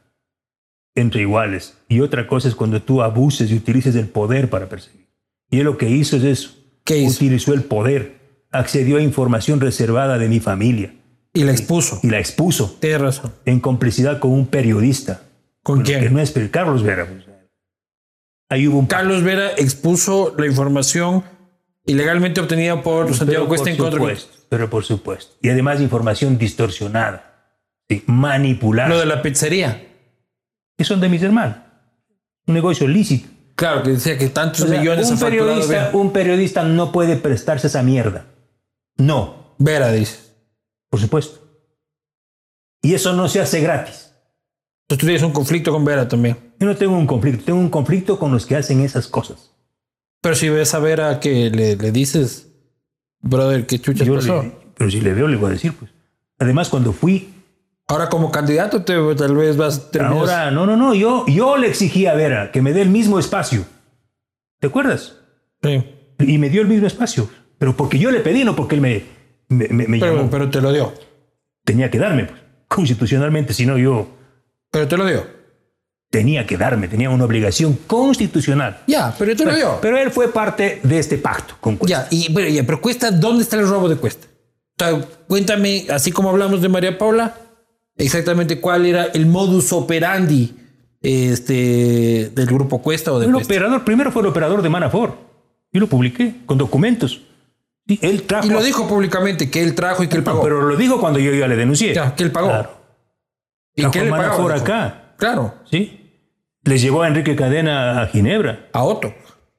[0.96, 5.08] entre iguales y otra cosa es cuando tú abuses y utilices el poder para perseguir.
[5.50, 6.56] Y él lo que hizo es eso.
[6.84, 7.16] ¿Qué hizo?
[7.16, 8.21] Utilizó el poder,
[8.52, 10.94] accedió a información reservada de mi familia
[11.34, 12.00] Y la expuso.
[12.04, 13.34] y la expuso Tienes razón.
[13.46, 15.22] en complicidad con un periodista.
[15.64, 16.14] ¿Con Que quién?
[16.14, 17.08] no es Carlos Vera.
[18.50, 21.24] Ahí hubo un Carlos Vera expuso la información
[21.86, 24.26] ilegalmente obtenida por Santiago Pero Cuesta por en contra.
[24.50, 25.36] pero por supuesto.
[25.42, 27.56] Y además información distorsionada,
[27.90, 29.88] sí, manipulada, Lo de la pizzería.
[30.78, 31.58] que son de mis hermanos.
[32.48, 33.30] Un negocio lícito.
[33.56, 37.68] Claro, que decía que tantos O sea, millones un, periodista, un periodista no puede prestarse
[37.68, 38.26] a esa mierda.
[39.06, 40.20] No, Vera dice.
[40.90, 41.40] por supuesto.
[42.82, 44.12] Y eso no se hace gratis.
[44.84, 46.54] Entonces tú tienes un conflicto con Vera también.
[46.60, 49.52] Yo no tengo un conflicto, tengo un conflicto con los que hacen esas cosas.
[50.22, 52.48] Pero si ves a Vera que le, le dices,
[53.22, 54.44] brother, ¿qué chuchas Yo pasó?
[54.44, 55.92] le- pero si le veo, le voy a decir, pues.
[56.40, 57.34] Además, cuando fui
[57.88, 61.68] Ahora como candidato te, tal vez vas terminas- Ahora, no, no, no, yo, yo le
[61.68, 63.66] exigí a Vera que me dé el mismo espacio.
[64.60, 65.18] ¿Te acuerdas?
[65.62, 65.84] Sí.
[66.20, 67.30] Y me dio el mismo espacio.
[67.62, 69.04] Pero porque yo le pedí, no porque él me,
[69.50, 70.32] me, me- me Pero, llamó.
[70.32, 70.92] pero te lo dio.
[71.64, 74.08] Tenía que darme, pues, constitucionalmente, si no yo
[74.72, 75.24] Pero te lo dio.
[76.10, 78.80] tenía que darme, tenía una obligación constitucional.
[78.88, 79.78] Ya, pero te lo dio.
[79.80, 82.08] Pero él fue parte de este pacto con Cuesta.
[82.10, 84.26] Ya, y, pero, ya, pero Cuesta, ¿dónde está el robo de Cuesta?
[84.80, 87.36] O sea, cuéntame, así como hablamos de María Paula,
[87.96, 90.56] exactamente cuál era el modus operandi
[91.02, 93.54] este, del grupo Cuesta o de El Cuesta.
[93.54, 95.16] operador, primero fue el operador de Manafor.
[95.72, 97.22] Yo lo publiqué con documentos.
[98.02, 98.48] Él trajo.
[98.48, 100.42] Y lo dijo públicamente, que él trajo y que él pagó.
[100.44, 101.94] Pero lo dijo cuando yo ya le denuncié.
[101.94, 102.50] ya, que él pagó.
[102.50, 102.70] Claro.
[103.76, 104.50] ¿Y que le pagó?
[104.52, 104.62] Dijo.
[104.64, 105.14] acá.
[105.18, 105.98] Claro, ¿sí?
[106.64, 109.14] Les llevó a Enrique Cadena a Ginebra, a Otto.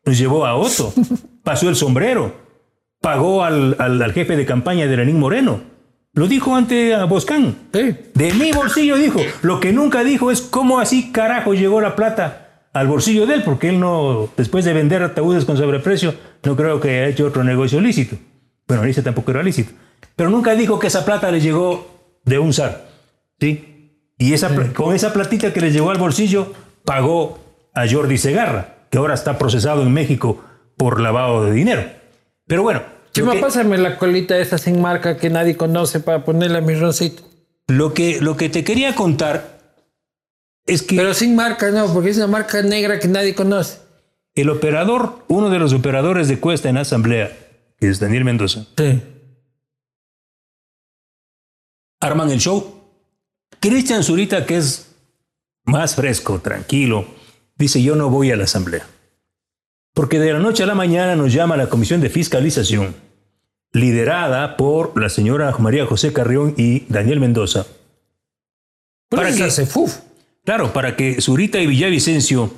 [0.04, 0.92] los llevó a Otto,
[1.44, 2.34] pasó el sombrero,
[3.00, 5.60] pagó al, al- al jefe de campaña de Lenín Moreno.
[6.14, 7.56] Lo dijo ante a Boscán.
[7.72, 7.96] Sí.
[8.14, 9.18] De mi bolsillo dijo.
[9.40, 13.42] Lo que nunca dijo es cómo así carajo llegó la plata al bolsillo de él,
[13.44, 17.44] porque él no, después de vender ataúdes con sobreprecio, no creo que haya hecho otro
[17.44, 18.16] negocio lícito.
[18.66, 19.72] Bueno, ese tampoco era lícito.
[20.16, 21.86] Pero nunca dijo que esa plata le llegó
[22.24, 22.86] de un zar.
[23.40, 23.90] ¿Sí?
[24.18, 26.52] Y esa, con esa platita que le llegó al bolsillo,
[26.84, 27.38] pagó
[27.74, 30.40] a Jordi Segarra, que ahora está procesado en México
[30.76, 31.84] por lavado de dinero.
[32.46, 36.24] Pero bueno, lo Chema, que- pásame la colita esa sin marca que nadie conoce para
[36.24, 37.22] ponerle a mi roncito.
[37.68, 39.58] lo que, lo que te quería contar
[40.66, 43.78] es que Pero sin marca, no, porque es una marca negra que nadie conoce.
[44.34, 47.36] el operador, uno de los operadores de Cuesta en Asamblea,
[47.78, 49.02] que es Daniel Mendoza, Sí.
[52.00, 52.80] arman el show.
[53.60, 54.88] Cristian Zurita, que es
[55.64, 57.04] más fresco, tranquilo,
[57.56, 58.86] dice yo no voy a la Asamblea.
[59.94, 62.94] Porque de la noche a la mañana nos llama la Comisión de Fiscalización,
[63.72, 67.66] liderada por la señora María José Carrión y Daniel Mendoza.
[69.10, 69.98] ¿Para se fuf?
[70.44, 72.52] Claro, para que Zurita y Villavicencio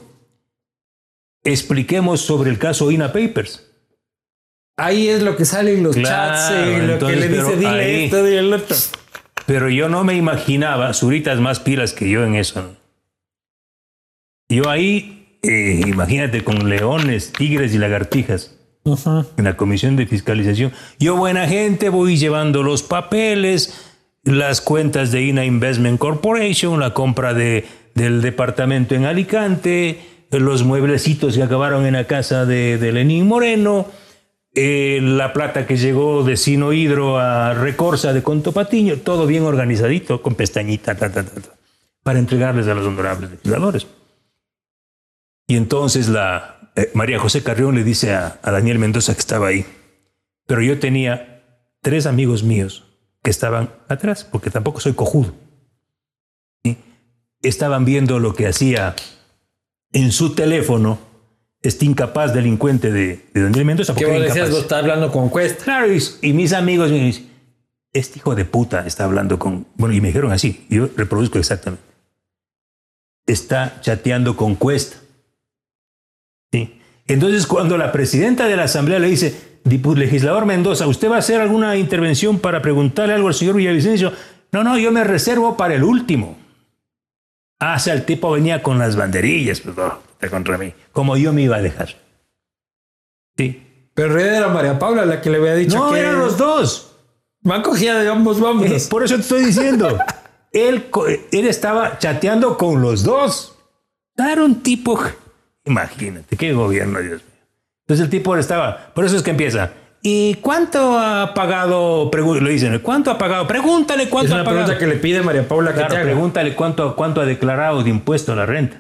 [1.44, 3.70] expliquemos sobre el caso INA Papers.
[4.76, 7.56] Ahí es lo que sale en los Claro, chats, en lo entonces, que le dice,
[7.56, 8.76] dile ahí- esto, dile el otro.
[9.46, 12.62] Pero yo no me imaginaba, Zurita es más pilas que yo en eso.
[12.62, 12.76] ¿no?
[14.48, 18.56] Yo ahí, eh, imagínate, con leones, tigres y lagartijas
[19.36, 20.72] en la comisión de fiscalización.
[20.98, 23.93] Yo, buena gente, voy llevando los papeles,
[24.24, 30.00] las cuentas de INA Investment Corporation, la compra de, del departamento en Alicante,
[30.30, 33.86] los mueblecitos que acabaron en la casa de, de Lenín Moreno,
[34.54, 39.44] eh, la plata que llegó de Sino Hidro a Recorsa de Conto Patiño, todo bien
[39.44, 40.94] organizadito, con pestañita.
[40.94, 41.50] ta, ta, ta, ta.
[42.02, 43.86] para entregarles a los honorables legisladores.
[45.46, 49.48] Y entonces la eh, María José Carrión le dice a, a Daniel Mendoza que estaba
[49.48, 49.66] ahí,
[50.46, 51.42] pero yo tenía
[51.82, 52.83] tres amigos míos
[53.24, 55.34] que estaban atrás, porque tampoco soy cojudo.
[56.62, 56.76] ¿sí?
[57.42, 58.94] Estaban viendo lo que hacía
[59.92, 60.98] en su teléfono
[61.62, 63.94] este incapaz delincuente de, de Daniel Mendoza.
[63.94, 64.50] ¿Qué vos decías?
[64.50, 65.64] Vos estás hablando con Cuesta.
[65.64, 67.30] Claro, y, y mis amigos me dicen,
[67.94, 69.66] este hijo de puta está hablando con...
[69.76, 71.82] Bueno, y me dijeron así, yo reproduzco exactamente.
[73.26, 74.96] Está chateando con Cuesta.
[76.52, 76.78] ¿Sí?
[77.06, 81.18] Entonces, cuando la presidenta de la Asamblea le dice, "Dipu- legislador Mendoza, ¿usted va a
[81.20, 84.12] hacer alguna intervención para preguntarle algo al señor Villavicencio?
[84.52, 86.36] No, no, yo me reservo para el último.
[87.60, 90.74] Ah, o sea, el tipo venía con las banderillas, pues, está contra mí.
[90.92, 91.96] Como yo me iba a dejar.
[93.36, 93.60] Sí.
[93.94, 96.36] Pero en realidad era María Paula la que le había dicho No, que eran los
[96.36, 96.92] dos.
[97.42, 98.86] van cogida de ambos Eh, vámonos.
[98.88, 99.98] Por eso te estoy diciendo.
[100.52, 100.86] él,
[101.32, 103.56] él estaba chateando con los dos.
[104.16, 105.00] Era un tipo.
[105.64, 107.33] Imagínate, qué gobierno, Dios mío.
[107.86, 108.92] Entonces el tipo estaba.
[108.94, 109.72] Por eso es que empieza.
[110.02, 112.10] ¿Y cuánto ha pagado?
[112.12, 113.46] Le dicen, ¿cuánto ha pagado?
[113.46, 114.64] Pregúntale Es cuánto una ha pagado.
[114.66, 116.04] pregunta que le pide María Paula que Claro, te haga.
[116.04, 118.76] pregúntale cuánto, cuánto ha declarado de impuesto a la renta.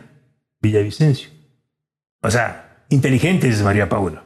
[0.60, 1.30] Villavicencio.
[2.22, 4.22] O sea, inteligente es María Paula.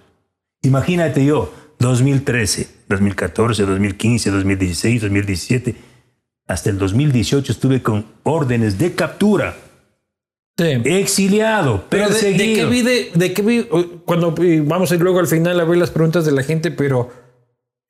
[0.63, 5.77] Imagínate yo, 2013, 2014, 2015, 2016, 2017,
[6.49, 9.55] hasta el 2018 estuve con órdenes de captura,
[10.59, 10.65] Sí.
[10.85, 12.69] exiliado, Pero de, de qué perseguido.
[12.69, 13.69] vive, de qué vive,
[14.05, 14.35] cuando
[14.65, 17.11] vamos a ir luego al final a ver las preguntas de la gente, pero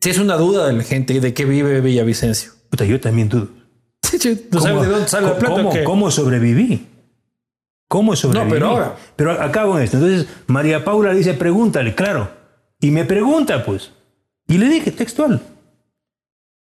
[0.00, 2.52] si es una duda de la gente de qué vive Villavicencio.
[2.70, 3.48] Puta, yo también dudo.
[4.50, 5.84] No sabes de dónde sale la plata.
[5.84, 6.86] ¿Cómo, sobreviví?
[7.88, 8.50] ¿Cómo sobreviví?
[8.52, 8.96] pero ahora.
[9.16, 9.96] Pero acabo con esto.
[9.96, 12.30] Entonces, María Paula dice, pregúntale, claro.
[12.80, 13.92] Y me pregunta, pues.
[14.46, 15.40] Y le dije, textual.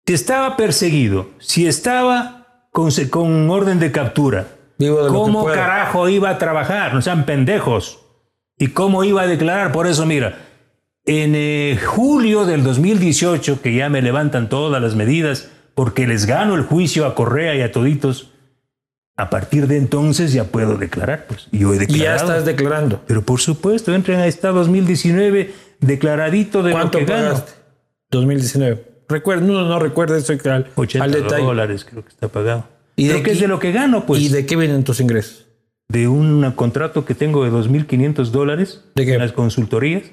[0.06, 4.48] Si estaba perseguido, si estaba con, con orden de captura,
[4.82, 6.94] Vivo de lo que ¿cómo carajo iba a trabajar?
[6.94, 8.00] No sean pendejos.
[8.58, 9.72] ¿Y cómo iba a declarar?
[9.72, 10.40] Por eso, mira,
[11.06, 16.56] en eh, julio del 2018, que ya me levantan todas las medidas porque les gano
[16.56, 18.32] el juicio a Correa y a toditos,
[19.18, 21.26] a partir de entonces ya puedo declarar.
[21.28, 23.02] Pues Y yo he ya estás declarando.
[23.08, 27.30] Pero por supuesto, entren a esta 2019 declaradito de lo ¿Cuánto que gano.
[27.30, 27.52] pagaste?
[28.12, 28.92] 2019.
[29.10, 31.44] Recuerda, no, no recuerda que al, 80 al detalle.
[31.44, 32.66] dólares creo que está pagado.
[32.96, 34.22] ¿Y de Creo que es qué- de lo que gano, pues.
[34.22, 35.48] ¿Y de qué vienen tus ingresos?
[35.90, 39.16] de un contrato que tengo de 2.500 dólares ¿De qué?
[39.16, 40.04] en las consultorías.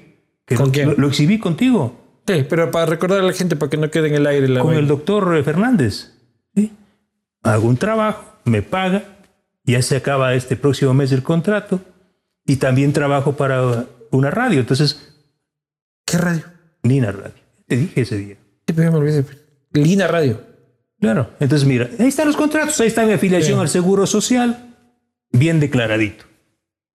[0.45, 0.95] Que ¿Con lo, quién?
[0.97, 4.15] Lo, exhibí contigo, Sí, pero para recordar a la gente para que no quede en
[4.15, 4.81] el aire la con vaina.
[4.81, 6.11] el doctor eh, Fernández.
[6.53, 6.73] ¿sí?
[7.43, 9.03] Hago un trabajo, me paga,
[9.63, 11.79] ya se acaba este próximo mes el contrato
[12.45, 14.59] y también trabajo para una radio.
[14.59, 15.15] Entonces,
[16.05, 16.43] ¿Qué radio?
[16.83, 17.31] Nina Radio.
[17.67, 18.35] Te dije ese día.
[18.67, 19.23] Sí, pero ya me olvidé.
[19.71, 20.41] Lina Radio.
[20.99, 21.29] Claro.
[21.39, 23.61] Entonces, mira, ahí están los contratos, ahí está mi afiliación Sí.
[23.61, 24.75] al Seguro Social,
[25.31, 26.25] bien declaradito.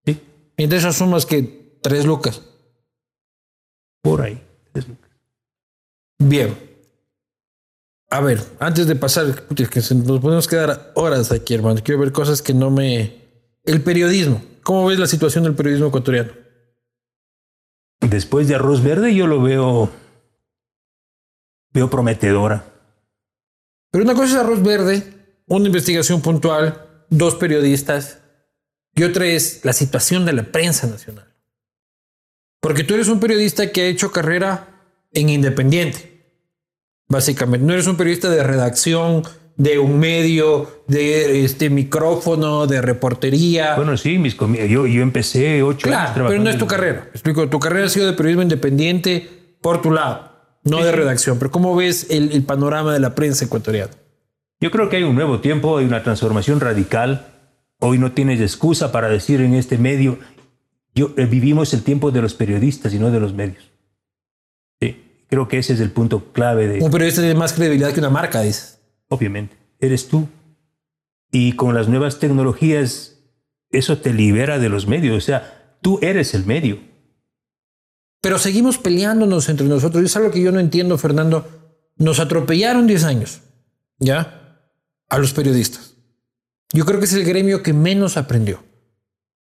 [0.05, 0.21] ¿sí?
[0.57, 2.41] Y entonces asumas que tres lucas.
[4.01, 4.39] Por ahí.
[4.75, 5.07] Es lo que-
[6.19, 6.55] Bien.
[8.11, 11.81] A ver, antes de pasar, que nos podemos quedar horas aquí, hermano.
[11.83, 13.15] Quiero ver cosas que no me.
[13.63, 14.41] El periodismo.
[14.63, 16.31] ¿Cómo ves la situación del periodismo ecuatoriano?
[18.01, 19.89] Después de Arroz Verde yo lo veo,
[21.73, 22.63] veo prometedora.
[23.95, 25.03] Pero una cosa es arroz verde,
[25.45, 28.19] una investigación puntual, dos periodistas,
[28.93, 31.33] y otra es la situación de la prensa nacional.
[32.59, 34.81] Porque tú eres un periodista que ha hecho carrera
[35.13, 36.29] en Independiente,
[37.07, 37.65] básicamente.
[37.65, 39.23] No eres un periodista de redacción,
[39.55, 43.77] de un medio, de este micrófono, de reportería.
[43.77, 47.03] Bueno, sí, mis yo, yo empecé ocho años claro, pero trabajando no es tu carrera.
[47.05, 50.34] Me Explico, tu carrera ha sido de periodismo independiente por tu lado,
[50.65, 51.39] no de redacción.
[51.39, 53.91] Pero ¿cómo ves el, el panorama de la prensa ecuatoriana?
[54.59, 57.27] Yo creo que hay un nuevo tiempo, hay una transformación radical.
[57.79, 60.17] Hoy no tienes excusa para decir en este medio,
[60.95, 63.71] yo, eh, vivimos el tiempo de los periodistas y no de los medios.
[64.81, 67.99] Sí, creo que ese es el punto clave de, Un periodista tiene más credibilidad que
[67.99, 68.79] una marca, dices.
[69.09, 70.27] obviamente, eres tú.
[71.31, 73.19] Y con las nuevas tecnologías,
[73.71, 75.17] eso te libera de los medios.
[75.17, 76.79] O sea, tú eres el medio.
[78.25, 80.01] Pero seguimos peleándonos entre nosotros.
[80.01, 81.47] Y es algo que yo no entiendo, Fernando.
[81.95, 83.41] Nos atropellaron 10 años,
[83.99, 84.63] ¿ya?
[85.09, 85.93] A los periodistas.
[86.73, 88.63] Yo creo que es el gremio que menos aprendió.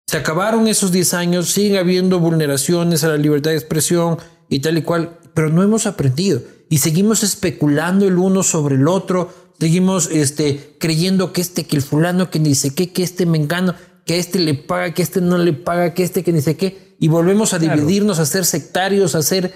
[0.06, 4.18] Se acabaron esos 10 años, sigue habiendo vulneraciones a la libertad de expresión
[4.48, 6.40] y tal y cual, pero no hemos aprendido.
[6.68, 11.82] Y seguimos especulando el uno sobre el otro, seguimos este, creyendo que este, que el
[11.82, 13.74] fulano, que ni sé qué, que este me engano,
[14.06, 16.89] que este le paga, que este no le paga, que este que ni sé qué,
[17.00, 19.52] y volvemos a dividirnos, a ser sectarios, a ser...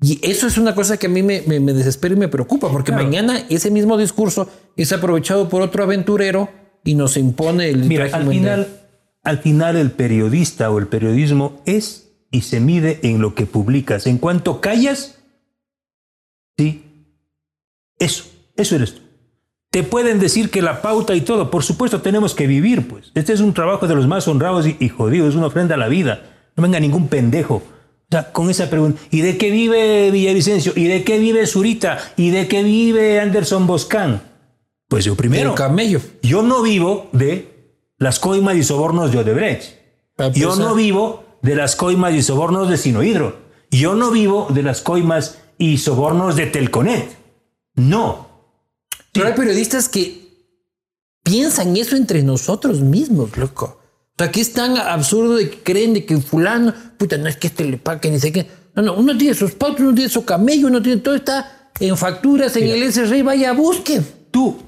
[0.00, 2.70] Y eso es una cosa que a mí me, me- me desespera y me preocupa,
[2.70, 3.04] porque Claro.
[3.04, 6.50] mañana ese mismo discurso es aprovechado por otro aventurero
[6.84, 8.68] y nos impone el Mira, al final,
[9.24, 14.06] al final el periodista o el periodismo es y se mide en lo que publicas.
[14.06, 15.18] En cuanto callas,
[16.56, 16.84] sí,
[17.98, 18.24] eso,
[18.56, 19.00] eso eres tú.
[19.70, 23.10] Te pueden decir que la pauta y todo, por supuesto tenemos que vivir, pues.
[23.14, 25.78] Este es un trabajo de los más honrados y, y jodidos, es una ofrenda a
[25.78, 26.22] la vida.
[26.58, 27.54] No venga ningún pendejo.
[27.54, 27.62] O
[28.10, 30.72] sea, con esa pregunta, ¿y de qué vive Villavicencio?
[30.74, 31.98] ¿Y de qué vive Zurita?
[32.16, 34.22] ¿Y de qué vive Anderson Boscán?
[34.88, 35.50] Pues yo primero.
[35.50, 36.00] El camello.
[36.20, 39.76] Yo no vivo de las coimas y sobornos de Odebrecht.
[40.34, 43.36] Yo no vivo de las coimas y sobornos de Sinohidro.
[43.70, 47.16] Yo no vivo de las coimas y sobornos de Telconet.
[47.76, 48.26] No.
[49.12, 50.26] Pero hay periodistas que
[51.22, 53.77] piensan eso entre nosotros mismos, loco.
[54.18, 57.46] Sea, que es tan absurdo de que creen de que fulano, puta, no es que
[57.46, 58.46] este le pague ni sé qué.
[58.74, 61.96] No, no, uno tiene sus pautas, uno tiene su camello, uno tiene todo, está en
[61.96, 64.04] facturas, en el SRI, vaya, busquen.
[64.32, 64.58] Tú,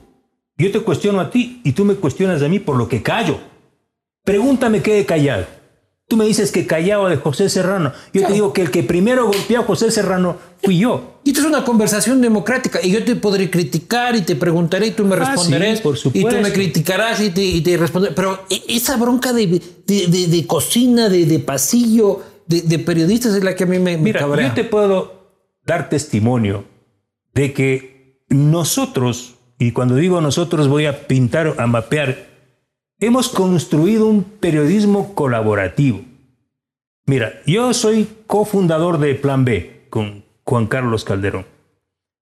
[0.57, 3.39] yo te cuestiono a ti y tú me cuestionas a mí por lo que callo.
[4.25, 5.47] Pregúntame qué he callado.
[6.11, 7.93] Tú me dices que callaba de José Serrano.
[8.13, 11.21] Yo te digo que el que primero golpeó a José Serrano fui yo.
[11.23, 12.81] Y esto es una conversación democrática.
[12.83, 15.79] Y yo te podré criticar y te preguntaré y tú me Ah, responderás.
[15.79, 18.13] sí, por Y tú me criticarás y te, y te responderé.
[18.17, 19.47] Pero e- esa bronca de,
[19.87, 23.79] de, de- de cocina, de, de pasillo, de, de periodistas es la que a mí
[23.79, 24.49] me, me Mira, cabrea.
[24.49, 25.31] yo te puedo
[25.65, 26.65] dar testimonio
[27.35, 32.30] de que nosotros, y cuando digo nosotros voy a pintar, a mapear,
[33.01, 36.03] hemos construido un periodismo colaborativo.
[37.07, 41.47] Mira, yo soy cofundador de Plan B con Juan Carlos Calderón,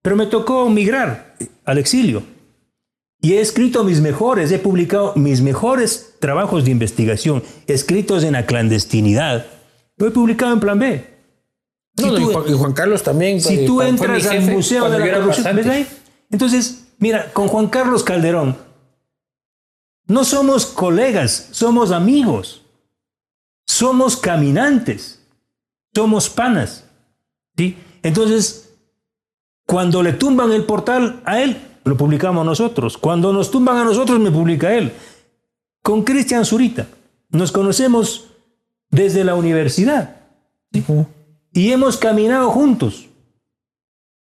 [0.02, 2.22] pero me tocó migrar al exilio
[3.20, 8.46] y he escrito mis mejores, he publicado mis mejores trabajos de investigación escritos en la
[8.46, 9.46] clandestinidad.
[9.96, 11.04] Lo he publicado en Plan B.
[11.98, 13.40] No, Si no, y, tú- Juan, y Juan Carlos también.
[13.40, 15.56] si tú entras al Museo de la Corrupción.
[15.56, 15.86] ¿ves ahí?
[16.30, 18.56] Entonces, mira, con Juan Carlos Calderón,
[20.08, 22.62] no somos colegas, somos amigos,
[23.66, 25.22] somos caminantes,
[25.94, 26.84] somos panas.
[27.56, 27.76] ¿sí?
[28.02, 28.72] Entonces,
[29.66, 32.96] cuando le tumban el portal a él, lo publicamos nosotros.
[32.96, 34.92] Cuando nos tumban a nosotros, me publica él.
[35.82, 36.86] Con Cristian Zurita,
[37.28, 38.28] nos conocemos
[38.90, 40.16] desde la universidad
[41.52, 43.08] y hemos caminado juntos.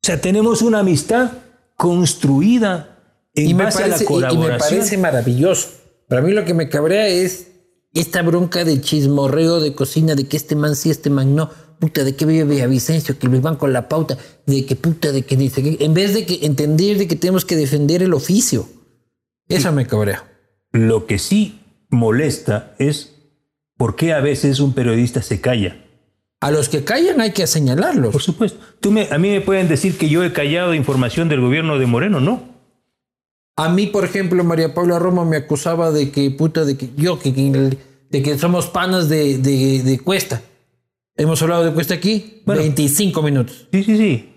[0.02, 1.32] O sea, tenemos una amistad
[1.76, 2.91] construida
[3.34, 4.78] en Y me, base a parece, la y- y me colaboración.
[4.78, 5.68] parece maravilloso.
[6.08, 7.48] Para mí lo que me cabrea es
[7.94, 11.50] esta bronca de chismorreo de cocina, de que este man sí, este man no.
[11.78, 14.16] Puta, de que vive Villavicencio, que les van con la pauta,
[14.46, 15.84] de que puta, de que dice que.
[15.84, 18.68] En vez de que entender de que tenemos que defender el oficio.
[19.48, 20.24] Eso me cabrea.
[20.70, 21.60] Lo que sí
[21.90, 23.14] molesta es
[23.76, 25.84] por qué a veces un periodista se calla.
[26.40, 28.12] A los que callan hay que señalarlos.
[28.12, 28.58] Por supuesto.
[28.80, 31.86] Tú me, a mí me pueden decir que yo he callado información del gobierno de
[31.86, 32.51] Moreno, no.
[33.56, 37.18] A mí, por ejemplo, María Paula Roma me acusaba de que, puta, de que yo,
[37.18, 37.76] que, que-
[38.10, 40.40] de que somos panas de, de- de Cuesta.
[41.16, 42.62] Hemos hablado de Cuesta aquí Bueno.
[42.62, 43.68] 25 minutos.
[43.72, 44.28] Sí, sí, sí.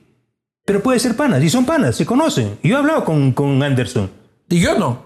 [0.66, 2.57] Pero puede ser panas, y son panas, se conocen.
[2.63, 4.09] Yo he hablado con, con Anderson.
[4.49, 5.03] Y yo no.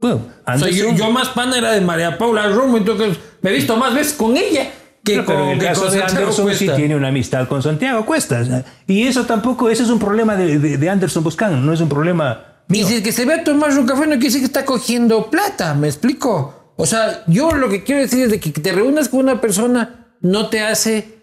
[0.00, 3.50] Bueno, O sea, Anderson yo, yo más pana era de María Paula Romo, entonces me
[3.50, 4.70] he visto más veces con ella
[5.04, 7.46] que Pero, pero con, en el que caso con de Anderson sí tiene una amistad
[7.48, 8.64] con Santiago Cuesta.
[8.88, 11.88] Y eso tampoco, ese es un problema de, de- de Anderson Buscán, no es un
[11.88, 12.86] problema Y mío.
[12.86, 15.74] si que se ve a tomar un café no quiere decir que está cogiendo plata,
[15.74, 16.72] ¿me explico?
[16.76, 20.14] O sea, yo lo que quiero decir es de que te reúnas con una persona
[20.20, 21.22] no te hace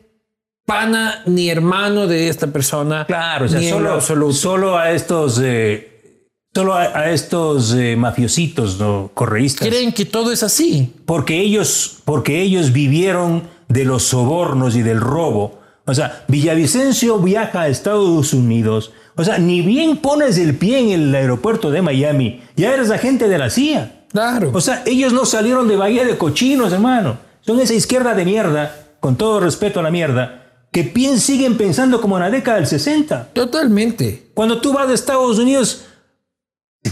[0.66, 3.06] pana ni hermano de esta persona.
[3.08, 9.10] Claro, o sea, solo, solo a estos, eh, solo a, a estos eh, mafiositos, ¿no?
[9.14, 9.68] correístas.
[9.68, 10.94] Creen que todo es así.
[11.06, 15.60] Porque ellos, porque ellos vivieron de los sobornos y del robo.
[15.86, 18.92] O sea, Villavicencio viaja a Estados Unidos.
[19.20, 23.28] O sea, ni bien pones el pie en el aeropuerto de Miami, ya eres agente
[23.28, 24.06] de la CIA.
[24.12, 24.52] Claro.
[24.54, 27.18] O sea, ellos no salieron de Bahía de Cochinos, hermano.
[27.42, 32.00] Son esa izquierda de mierda, con todo respeto a la mierda, que pien- siguen pensando
[32.00, 33.30] como en la década del 60.
[33.34, 34.32] Totalmente.
[34.34, 35.86] Cuando tú vas a Estados Unidos,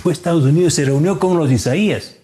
[0.06, 2.16] a Estados Unidos, se reunió con los Isaías.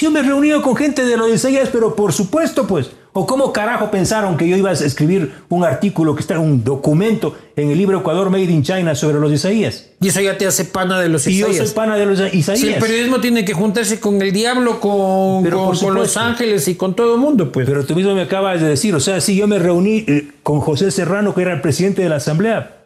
[0.00, 2.90] Yo me he reunido con gente de los Isaías, pero por supuesto, pues.
[3.12, 7.36] ¿O cómo carajo pensaron que yo iba a escribir un artículo que está un documento
[7.56, 9.86] en el libro Ecuador Made in China sobre los Isaías?
[10.00, 11.66] Y eso ya te hace pana de los Y yo Isaías.
[11.68, 12.80] soy pana de los Si el Isaías.
[12.80, 16.16] periodismo tiene que juntarse con el diablo, con, con- Los.
[16.16, 17.66] Ángeles y con todo el mundo, pues.
[17.66, 20.60] Pero tú mismo me acabas de decir, o sea, si yo me reuní eh, con
[20.60, 22.76] José Serrano, que era el presidente de la Asamblea.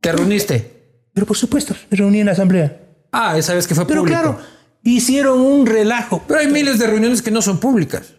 [0.00, 0.72] ¿Te reuniste?
[1.12, 2.80] Pero por supuesto, me reuní en la Asamblea.
[3.12, 4.20] Ah, esa vez que fue Pero público.
[4.20, 4.38] claro,
[4.82, 6.22] hicieron un relajo.
[6.26, 8.14] Pero hay miles de reuniones que no son públicas.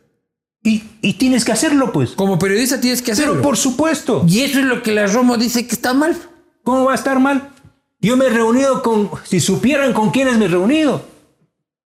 [0.66, 2.12] Y, y tienes que hacerlo, pues.
[2.12, 3.34] Como periodista tienes que hacerlo.
[3.34, 4.26] Pero por supuesto.
[4.28, 6.18] Y eso es lo que la Romo dice que está mal.
[6.64, 7.52] ¿Cómo va a estar mal?
[8.02, 9.10] Yo me he reunido con...
[9.24, 11.06] Si supieran con quiénes me he reunido.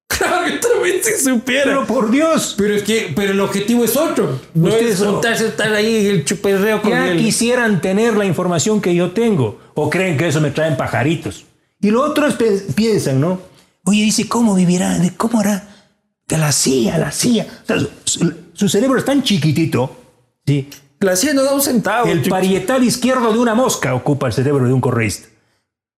[0.07, 1.63] Claro que está Solamente supiera.
[1.65, 2.55] Pero por Dios.
[2.57, 4.39] Pero es que, pero el objetivo es otro.
[4.53, 7.19] No Ustedes es juntarse, estar ahí en el chuperreo con Ya el.
[7.19, 9.59] quisieran tener la información que yo tengo.
[9.75, 11.45] O creen que eso me traen pajaritos.
[11.81, 13.39] Y los otros pe- piensan, ¿no?
[13.85, 14.97] Oye, dice, ¿cómo vivirá?
[14.97, 15.67] ¿De ¿Cómo hará?
[16.27, 17.45] De la CIA, la CIA.
[17.63, 17.77] O sea,
[18.59, 19.95] su, cerebro es tan chiquitito.
[20.45, 20.67] Sí.
[20.99, 22.07] La no da un centavo.
[22.07, 22.35] El chico.
[22.35, 25.29] parietal izquierdo de una mosca ocupa el cerebro de un correísta.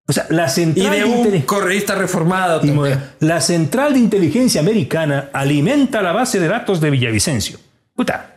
[0.07, 2.61] O sea, la y central de de un correísta reformado.
[2.67, 3.25] y.
[3.25, 7.59] La central de inteligencia americana alimenta la base de datos de Villavicencio.
[7.95, 8.35] Puta,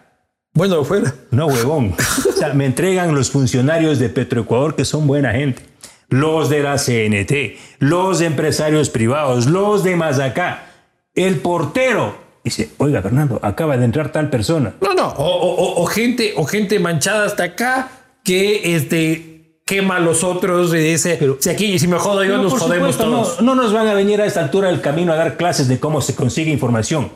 [0.53, 1.13] Bueno, fuera.
[1.31, 1.95] no huevón.
[2.29, 5.63] O sea, me entregan los funcionarios de Petroecuador que son buena gente.
[6.09, 10.67] Los de la CNT, los empresarios privados, los de Mazacá,
[11.15, 12.22] el portero.
[12.43, 14.73] Dice, oiga, Fernando, acaba de entrar tal persona.
[14.81, 15.07] No, no.
[15.09, 17.89] O, o- o- o gente, o gente manchada hasta acá
[18.23, 22.43] que este quema a los otros y dice, si aquí, si me jodo yo, No,
[22.43, 23.41] nos jodemos supuesto, todos.
[23.41, 25.79] No, no nos van a venir a esta altura del camino a dar clases de
[25.79, 27.11] cómo se consigue información.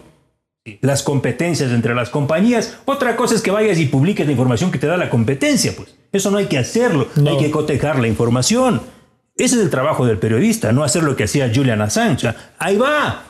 [0.82, 2.78] Las competencias entre las compañías.
[2.86, 5.96] Otra cosa es que vayas y publiques la información que te da la competencia, pues.
[6.12, 7.08] Eso no hay que hacerlo.
[7.16, 7.32] No.
[7.32, 8.82] Hay que cotejar la información.
[9.36, 12.34] Ese es el trabajo del periodista, no hacer lo que hacía Julian Assange.
[12.60, 13.24] Ahí va.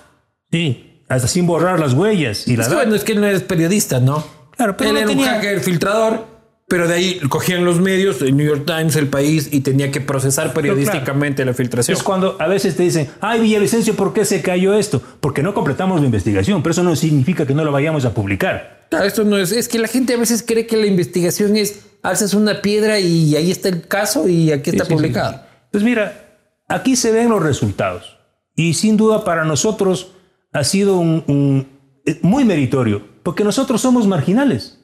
[0.52, 3.28] Sí, hasta sin borrar las huellas y la Es que, bueno, es que él no
[3.28, 4.26] es periodista, ¿no?
[4.56, 6.26] Claro, pero él no era un tenía- hacker filtrador,
[6.68, 10.02] pero de ahí cogían los medios, el New York Times, el país, y tenía que
[10.02, 11.96] procesar periodísticamente la filtración.
[11.96, 15.02] Es cuando a veces te dicen, ay Villavicencio, ¿por qué se cayó esto?
[15.22, 18.86] Porque no completamos la investigación, pero eso no significa que no lo vayamos a publicar.
[18.90, 21.86] Claro, esto no es, es que la gente a veces cree que la investigación es
[22.04, 25.34] alzas una piedra y ahí está el caso y aquí está sí, publicado.
[25.34, 25.58] sí, sí.
[25.72, 26.26] Pues mira,
[26.68, 28.18] aquí se ven los resultados.
[28.56, 30.14] Y sin duda para nosotros
[30.52, 31.68] ha sido un,
[32.06, 34.80] eh, muy meritorio, porque nosotros somos marginales.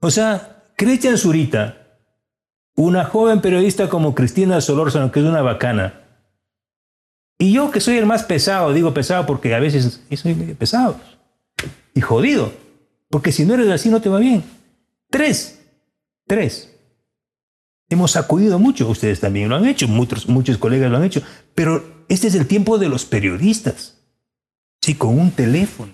[0.00, 1.98] O sea, Cristian Zurita,
[2.74, 6.06] una joven periodista como Cristina Solórzano, que es una bacana,
[7.38, 10.98] y yo que soy el más pesado, digo pesado porque a veces soy pesado
[11.94, 12.52] y jodido,
[13.10, 14.42] porque si no eres así no te va bien.
[15.10, 15.60] Tres,
[16.26, 16.72] tres.
[17.88, 21.22] Hemos sacudido mucho, ustedes también lo han hecho, muchos, muchos colegas lo han hecho,
[21.54, 23.95] pero este es el tiempo de los periodistas.
[24.86, 25.92] Sí, con un teléfono,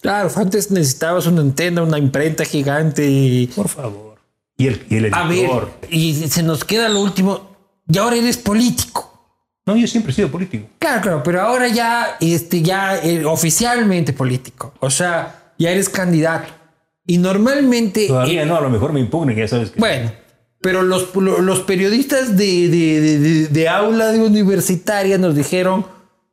[0.00, 3.48] Claro, antes necesitabas una antena, una imprenta gigante y...
[3.48, 4.16] por favor.
[4.56, 5.50] Y el, y el A ver,
[5.90, 7.50] y se nos queda lo último.
[7.86, 9.08] Y ahora eres político.
[9.66, 10.68] No, yo siempre he sido político.
[10.78, 14.72] Claro, claro, pero ahora ya, este, ya eh, oficialmente político.
[14.80, 16.50] O sea, ya eres candidato.
[17.06, 18.06] Y normalmente...
[18.06, 19.80] Todavía no, a lo mejor me impugnen, ya sabes que.
[19.80, 20.12] Bueno,
[20.62, 25.84] pero los, los periodistas de, de, de- de- de aula de universitaria nos dijeron,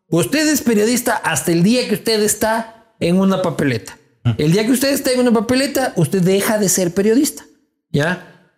[0.10, 3.98] usted es periodista hasta el día que usted está en una papeleta.
[4.38, 7.46] El día que usted está en una papeleta, usted deja de ser periodista.
[7.92, 8.52] ¿Ya?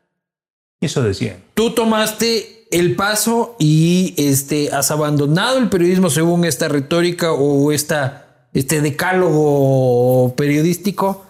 [0.82, 1.44] Eso decían.
[1.54, 8.48] Tú tomaste el paso y este, has abandonado el periodismo según esta retórica o esta,
[8.54, 11.26] este decálogo periodístico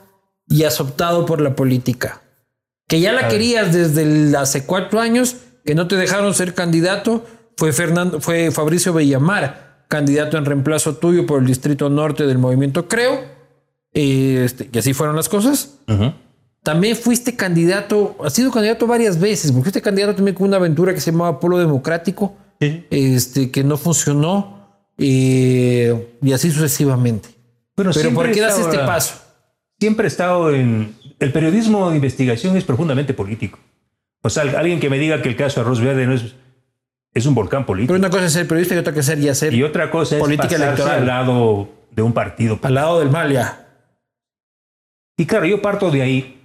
[0.48, 2.22] y has optado por la política.
[2.88, 7.26] Que ya la querías desde el- hace cuatro años, que no te dejaron ser candidato,
[7.58, 12.88] fue, Fernando, fue Fabricio Bellamar, candidato en reemplazo tuyo por el Distrito Norte del Movimiento
[12.88, 13.20] Creo.
[13.92, 15.80] Este, y así fueron las cosas.
[15.88, 16.14] Ujú.
[16.64, 20.94] También fuiste candidato, has sido candidato varias veces, porque fuiste candidato también con una aventura
[20.94, 22.86] que se llamaba Polo Democrático, Sí.
[22.90, 24.68] este, que no funcionó,
[24.98, 27.30] eh, y así sucesivamente.
[27.76, 29.16] Pero siempre ¿por qué das este paso?
[29.80, 30.94] Siempre he estado en.
[31.20, 33.58] El periodismo de investigación es profundamente político.
[34.22, 36.36] O sea, alguien que me diga que el caso Arroz Verde no es.
[37.14, 37.94] Es un volcán político.
[37.94, 40.22] Pero una cosa es ser periodista y otra cosa es ser Y otra cosa es
[40.22, 41.00] Política electoral.
[41.00, 42.60] al lado de un partido.
[42.62, 43.66] al lado del mal ya.
[45.18, 46.36] Y claro, yo parto de ahí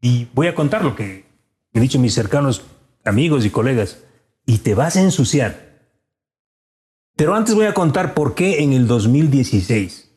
[0.00, 1.24] y voy a contar lo que
[1.72, 2.62] he dicho a mis cercanos
[3.04, 3.98] amigos y colegas.
[4.46, 5.64] Y te vas a ensuciar.
[7.16, 10.10] Pero antes voy a contar por qué en el 2016.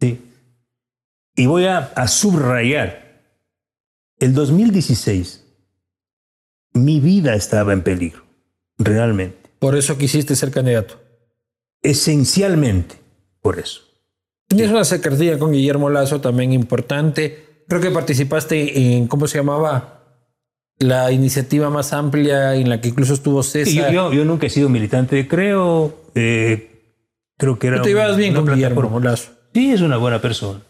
[0.00, 0.22] ¿sí?
[1.34, 3.08] Y voy a, a subrayar.
[4.18, 5.44] El 2016,
[6.74, 8.24] mi vida estaba en peligro.
[8.78, 9.36] Realmente.
[9.58, 11.00] Por eso quisiste ser candidato.
[11.82, 12.96] Esencialmente
[13.40, 13.80] por eso.
[14.46, 17.62] Tenías una cercanía con Guillermo Lazo también importante.
[17.68, 19.94] Creo que participaste en, ¿cómo se llamaba?
[20.78, 23.72] La iniciativa más amplia en la que incluso estuvo César.
[23.72, 26.94] Sí, yo, yo- yo nunca he sido militante, creo, eh,
[27.36, 27.76] creo que era...
[27.78, 28.46] Tú te ibas un- bien con.
[28.46, 29.32] Guillermo Lazo.
[29.52, 30.60] Sí, es una buena persona.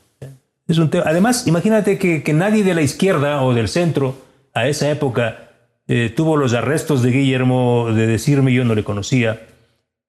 [0.66, 0.90] Es un.
[1.04, 4.14] Además, imagínate que, que nadie de la izquierda o del centro
[4.54, 5.47] a esa época
[5.88, 9.40] eh, tuvo los arrestos de Guillermo de decirme, yo no le conocía,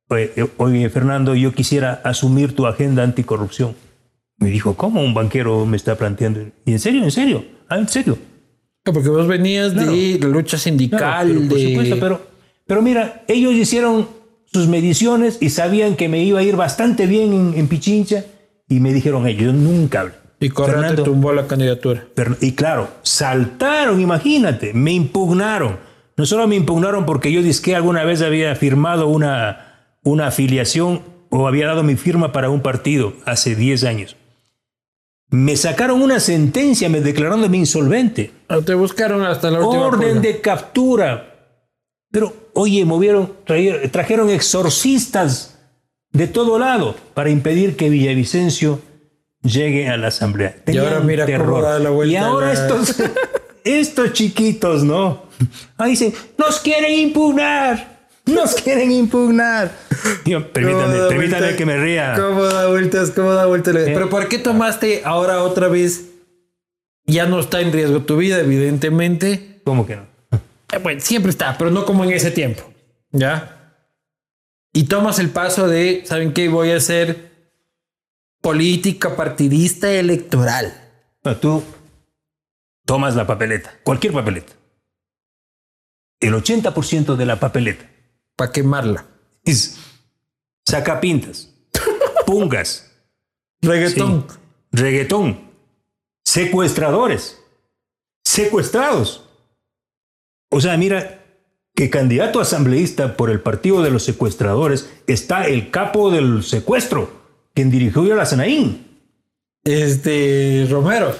[0.10, 3.76] "Oye, eh, oye Fernando, yo quisiera asumir tu agenda anticorrupción.
[4.38, 6.41] Me dijo, ¿cómo un banquero me está planteando?
[6.65, 7.43] ¿Y en serio, en serio?
[7.68, 8.18] Ah, en serio.
[8.84, 9.91] Porque vos venías Claro.
[9.91, 11.68] de la lucha sindical, Claro, pero por de...
[11.69, 12.22] supuesto, pero,
[12.65, 14.07] pero mira, ellos hicieron
[14.45, 18.23] sus mediciones y sabían que me iba a ir bastante bien en, en Pichincha
[18.68, 20.14] Y me dijeron ellos, nunca hablé.
[20.40, 22.06] Y Correa Fernando, tumbó la candidatura.
[22.16, 25.78] Pero- y claro, saltaron, imagínate, me impugnaron.
[26.16, 31.02] No solo me impugnaron porque yo dije que alguna vez había firmado una, una afiliación
[31.30, 34.16] o había dado mi firma para un partido hace 10 años.
[35.32, 38.32] Me sacaron una sentencia me declarándome insolvente.
[38.48, 41.26] Ah, Te buscaron hasta la última Orden de captura.
[42.11, 45.60] Pero, oye, movieron, trajeron, trajeron exorcistas
[46.11, 48.82] de todo lado para impedir que Villavicencio
[49.44, 50.57] llegue a la asamblea.
[50.68, 52.95] Y ahora Tenían mira cómo da la vuelta Y ahora la- estos,
[53.64, 55.24] estos chiquitos, ¿no?
[55.78, 57.99] Ahí dicen, nos quieren impugnar.
[58.26, 59.72] Nos quieren impugnar.
[60.26, 61.53] ¿Cómo da permítame vueltas?
[61.56, 62.14] que me ría.
[62.16, 63.11] ¿Cómo da vueltas?
[63.11, 63.76] ¿Cómo da vueltas?
[63.86, 66.06] Pero ¿por qué tomaste ahora otra vez?
[67.06, 69.61] Ya no está en riesgo tu vida, evidentemente.
[69.64, 70.03] ¿Cómo que no?
[70.72, 72.64] Eh, Bueno, siempre está, pero no como en ese tiempo.
[73.11, 73.74] ¿Ya?
[74.74, 76.48] Y tomas el paso de, ¿saben qué?
[76.49, 77.28] Voy a hacer
[78.41, 80.74] política partidista electoral.
[81.24, 81.64] No, tú
[82.86, 84.53] tomas la papeleta, cualquier papeleta.
[86.20, 87.90] El 80% de la papeleta
[88.36, 89.06] Para quemarla.
[89.44, 89.78] es
[90.68, 91.53] sacapintas,
[92.26, 92.91] pungas,
[93.61, 94.26] Reggaetón.
[94.30, 94.38] sí,
[94.72, 95.52] reggaetón,
[96.26, 97.41] secuestradores,
[98.24, 99.26] secuestrados.
[100.52, 101.24] O sea, mira
[101.76, 107.19] que candidato asambleísta por el partido de los secuestradores está el capo del secuestro,
[107.60, 108.88] quien dirigió a la Sanaín.
[109.65, 111.14] Este, Romero.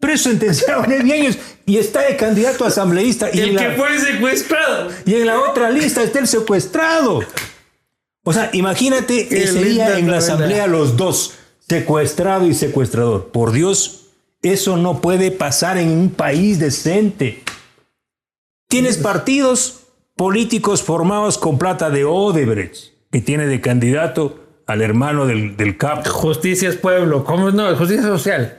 [0.00, 1.36] Preso sentenciado a 9 años
[1.66, 3.28] y está de candidato asambleísta.
[3.32, 4.88] Y en la- fue secuestrado.
[5.04, 7.20] Y en la otra lista está el secuestrado.
[8.24, 11.34] O sea, imagínate Qué ese linda día en la asamblea los dos,
[11.68, 13.28] secuestrado y secuestrador.
[13.30, 14.06] Por Dios,
[14.40, 17.42] eso no puede pasar en un país decente.
[18.68, 19.80] Tienes partidos
[20.16, 24.41] políticos formados con plata de Odebrecht, que tiene de candidato
[24.72, 26.08] al hermano del, del capo.
[26.10, 27.24] Justicia es pueblo.
[27.24, 27.74] ¿Cómo no?
[27.76, 28.58] Justicia social.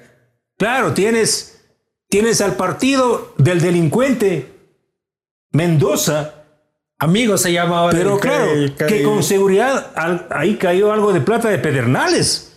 [0.57, 1.61] Claro, tienes,
[2.09, 4.49] tienes al partido del delincuente
[5.51, 6.35] Mendoza,
[6.99, 7.97] Amigo se llama ahora.
[7.97, 12.53] Pero el- claro, el- que con seguridad al- ahí cayó algo de plata de Pedernales.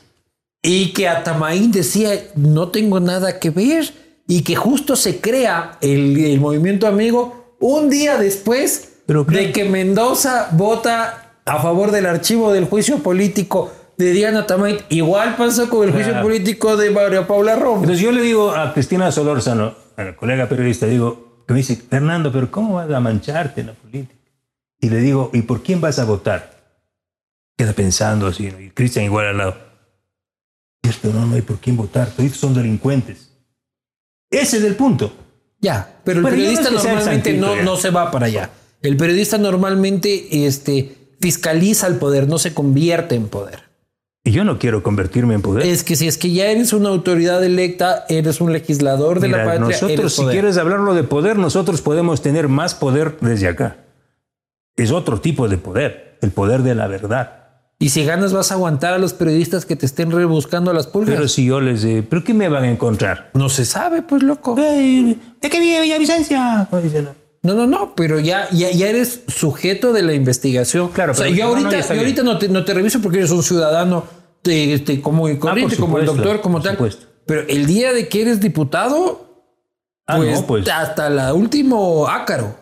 [0.62, 3.92] Y que Atamaín decía, no tengo nada que ver.
[4.28, 9.64] Y que justo se crea el, el movimiento amigo un día después Pero de que
[9.64, 14.78] Mendoza vota a favor del archivo del juicio político de Diana Tamaín.
[14.90, 16.26] Igual pasó con el juicio Claro.
[16.26, 17.80] político de María Paula Romo.
[17.80, 21.76] Entonces yo le digo a Cristina Solórzano, a la colega periodista, digo, que me dice,
[21.76, 24.14] Fernando, pero ¿cómo vas a mancharte en la política?
[24.80, 26.54] Y le digo, ¿y por quién vas a votar?
[27.56, 28.60] Queda pensando así, ¿no?
[28.60, 29.56] y Cristian igual al lado.
[30.82, 33.30] Cierto, no, no hay por quién votar, todos son delincuentes.
[34.30, 35.12] Ese es el punto.
[35.60, 38.26] Ya, pero el Bueno, yo no periodista es que normalmente no, no se va para
[38.26, 38.50] allá.
[38.82, 43.64] El periodista normalmente este, fiscaliza el poder, no se convierte en poder.
[44.24, 45.64] Y yo no quiero convertirme en poder.
[45.66, 49.38] Es que si es que ya eres una autoridad electa, eres un legislador de Mira,
[49.38, 50.32] la patria, nosotros, eres si poder.
[50.34, 53.76] quieres hablarlo de poder, nosotros podemos tener más poder desde acá.
[54.74, 57.44] Es otro tipo de poder, el poder de la verdad.
[57.78, 61.14] Y si ganas vas a aguantar a los periodistas que te estén rebuscando las pulgas.
[61.14, 61.84] Pero si yo les...
[61.84, 63.30] eh, ¿Pero qué me van a encontrar?
[63.34, 64.54] no se sabe, pues loco.
[64.56, 66.66] ¿De qué vive Villavicencia?
[66.82, 67.10] Dicen, ¿no?
[67.46, 70.88] No, no, no, pero ya, ya, ya eres sujeto de la investigación.
[70.90, 71.98] Claro, o sea, pero- yo no, no, ahorita, yo bien.
[72.00, 74.04] ahorita no, te, no te reviso porque eres un ciudadano
[74.42, 76.72] de, este, como y corriente, como el supuesto, doctor, como tal.
[76.74, 77.06] supuesto.
[77.26, 79.22] Pero el día de que eres diputado,
[80.06, 80.68] Ah, pues, no, pues.
[80.68, 82.56] hasta la último ácaro.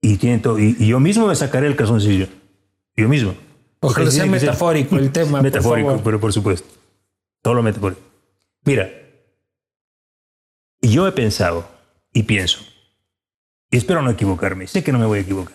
[0.00, 2.28] Y, tiene todo- y, y yo mismo me sacaré el calzoncillo.
[2.96, 3.34] Yo mismo.
[3.80, 5.42] Ojalá Porque sea metafórico el tema.
[5.42, 6.68] Metafórico, pero por supuesto.
[7.42, 8.00] Todo lo metafórico.
[8.64, 8.88] Mira,
[10.80, 11.68] yo he pensado
[12.12, 12.60] y pienso,
[13.76, 15.54] y espero no equivocarme, sé que no me voy a equivocar.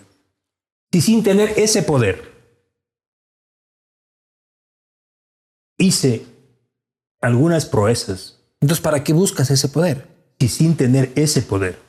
[0.91, 2.31] Si sin tener ese poder
[5.79, 6.27] hice
[7.19, 10.07] algunas proezas, Entonces, ¿para qué buscas ese poder?
[10.37, 11.79] y sin tener ese poder,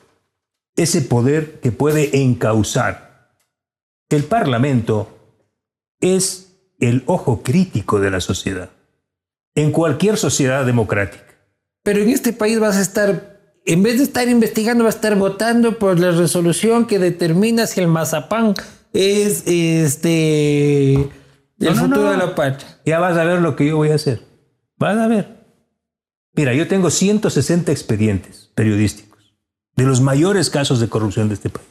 [0.75, 3.31] ese poder que puede encauzar,
[4.09, 5.37] el Parlamento
[6.01, 8.71] es el ojo crítico de la sociedad,
[9.53, 11.35] en cualquier sociedad democrática.
[11.83, 13.32] Pero en este país vas a estar,
[13.65, 17.79] en vez de estar investigando, vas a estar votando por la resolución que determina si
[17.81, 18.53] el mazapán
[18.93, 21.09] es este el
[21.59, 22.11] No, no, futuro no.
[22.11, 22.79] de la patria.
[22.85, 24.21] Ya vas a ver lo que yo voy a hacer.
[24.77, 25.43] Vas a ver.
[26.35, 29.35] Mira, yo tengo 160 expedientes periodísticos
[29.75, 31.67] de los mayores casos de corrupción de este país.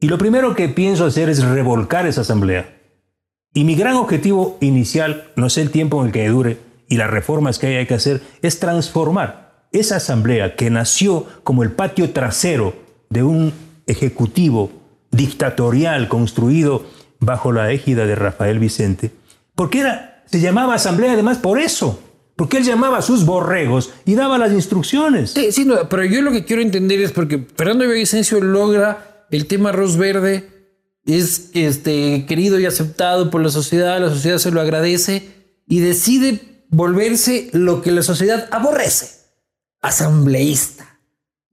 [0.00, 2.76] Y lo primero que pienso hacer es revolcar esa asamblea.
[3.52, 6.58] Y mi gran objetivo inicial, no sé el tiempo en el que dure
[6.88, 11.72] y las reformas que haya que hacer, es transformar esa asamblea que nació como el
[11.72, 12.74] patio trasero
[13.08, 13.52] de un
[13.86, 14.70] ejecutivo
[15.10, 16.84] dictatorial construido
[17.18, 19.10] bajo la égida de Rafael Vicente,
[19.54, 21.98] porque era Se llamaba asamblea además por eso.
[22.36, 25.32] Porque él llamaba a sus borregos y daba las instrucciones.
[25.32, 29.46] Sí, sí, no, pero yo lo que quiero entender es porque Fernando Villavicencio logra el
[29.46, 30.48] tema arroz verde,
[31.04, 35.28] es este, querido y aceptado por la sociedad, la sociedad se lo agradece
[35.68, 36.40] y decide
[36.70, 39.19] volverse lo que la sociedad aborrece,
[39.80, 40.98] asambleísta.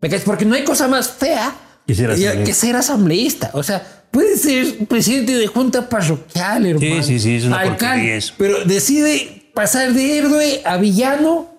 [0.02, 0.24] ¿Me caes?
[0.24, 1.56] Porque no hay cosa más fea
[1.86, 2.44] Que ser asambleísta.
[2.46, 3.52] que ser asambleísta.
[3.54, 7.04] O sea, puede ser presidente de junta parroquial, hermano.
[7.04, 8.34] sí, sí, es una alcalde, porquería eso.
[8.38, 11.50] pero decide pasar de héroe a villano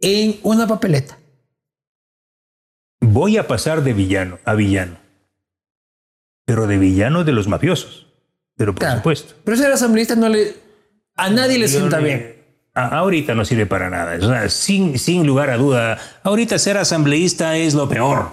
[0.00, 1.18] en una papeleta.
[3.00, 4.98] Voy a pasar de villano a villano.
[6.44, 8.06] Pero de villano de los mafiosos.
[8.56, 8.98] Pero por Claro.
[8.98, 9.34] supuesto.
[9.44, 10.54] Pero ser asambleísta no le.
[11.14, 12.35] A nadie le sienta bien.
[12.84, 14.16] Ahorita no sirve para nada.
[14.16, 18.28] O sea, sin, sin lugar a duda, ahorita ser asambleísta es lo peor.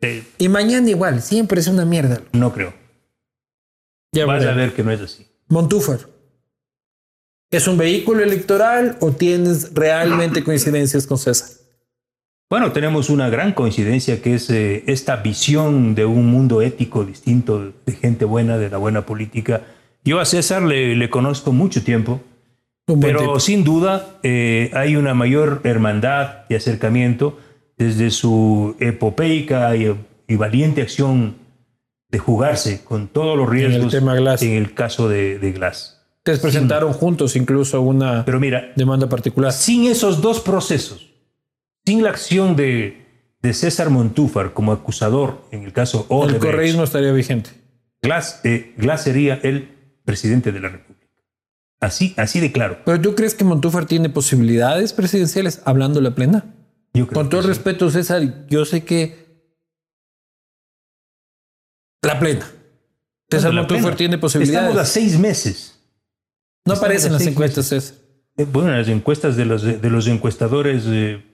[0.00, 2.20] Eh, Y mañana igual, siempre es una mierda.
[2.32, 2.74] no creo.
[4.12, 5.26] Ya Vas a ver que no es así.
[5.48, 6.00] Montúfar.
[7.50, 11.48] ¿Es un vehículo electoral o tienes realmente coincidencias con César?
[12.48, 17.72] Bueno, tenemos una gran coincidencia que es eh, esta visión de un mundo ético distinto,
[17.84, 19.62] de gente buena, de la buena política.
[20.04, 22.20] Yo a César le, le conozco mucho tiempo,
[22.88, 27.38] Un pero sin duda eh, hay una mayor hermandad y acercamiento
[27.76, 29.92] desde su epopeica y,
[30.28, 31.36] y valiente acción
[32.08, 34.42] de jugarse con todos los riesgos tema Glass.
[34.42, 36.00] en el caso de, de Glass.
[36.18, 39.52] Ustedes presentaron juntos incluso una Pero mira, demanda particular.
[39.52, 41.10] sin esos dos procesos,
[41.84, 43.04] sin la acción de,
[43.42, 47.50] de César Montúfar como acusador en el caso El Odebrecht, correísmo estaría vigente.
[48.02, 49.68] Glass, eh, Glass sería el
[50.04, 50.85] presidente de la República.
[51.80, 52.78] Así, así de claro.
[52.84, 56.44] ¿Pero tú crees que Montúfar tiene posibilidades presidenciales hablando la plena?
[56.94, 57.48] Yo creo Con todo sí.
[57.48, 59.26] respeto, César, yo sé que
[62.02, 62.46] la plena.
[63.30, 64.88] César La Montúfar tiene Estamos a posibilidades.
[64.88, 65.80] seis meses.
[66.64, 67.96] No estamos aparecen las encuestas, César.
[68.36, 71.24] Eh, Bueno, en las encuestas de los, de los encuestadores eh,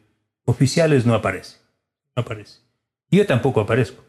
[0.46, 1.58] oficiales no aparece.
[2.16, 2.58] No aparece.
[3.10, 4.02] Yo tampoco aparezco.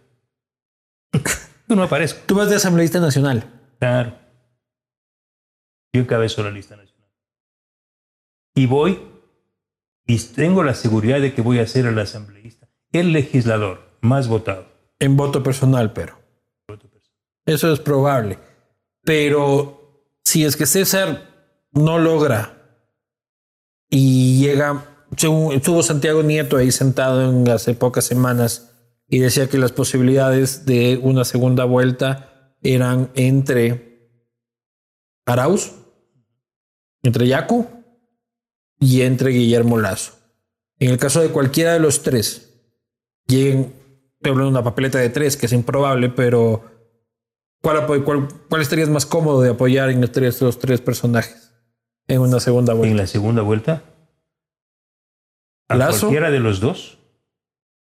[1.67, 2.21] Yo no aparezco.
[2.25, 3.45] Tú vas de asambleísta nacional.
[3.79, 4.17] Claro.
[5.93, 7.09] Yo encabezo la lista nacional.
[8.55, 8.99] Y voy
[10.05, 14.67] y tengo la seguridad de que voy a ser el asambleísta, el legislador más votado.
[14.99, 16.19] En voto personal, pero.
[17.45, 18.39] Eso es probable.
[19.03, 21.29] Pero si es que César
[21.71, 22.79] no logra
[23.89, 28.71] y llega, estuvo Santiago Nieto ahí sentado en hace pocas semanas
[29.07, 34.09] y decía que las posibilidades de una segunda vuelta eran entre
[35.25, 35.73] Arauz,
[37.03, 37.67] entre Yacu
[38.79, 40.13] y entre Guillermo Lazo.
[40.79, 42.53] En el caso de cualquiera de los tres,
[43.27, 43.73] lleguen,
[44.15, 46.63] estoy hablando de una papeleta de tres, que es improbable, pero
[47.61, 51.53] ¿cuál, cuál, cuál estarías más cómodo de apoyar en entre estos tres personajes
[52.07, 52.97] en una segunda En vuelta?
[52.97, 53.83] la segunda vuelta,
[55.69, 55.99] a Lazo.
[56.01, 56.97] cualquiera de los dos,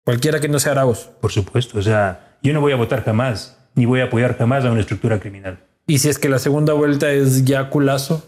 [0.06, 1.10] Cualquiera que no sea Arauz.
[1.20, 1.80] por supuesto.
[1.80, 4.82] O sea, yo no voy a votar jamás, ni voy a apoyar jamás a una
[4.82, 5.66] estructura criminal.
[5.88, 8.24] Y si es que la segunda vuelta es Yacu Lazo,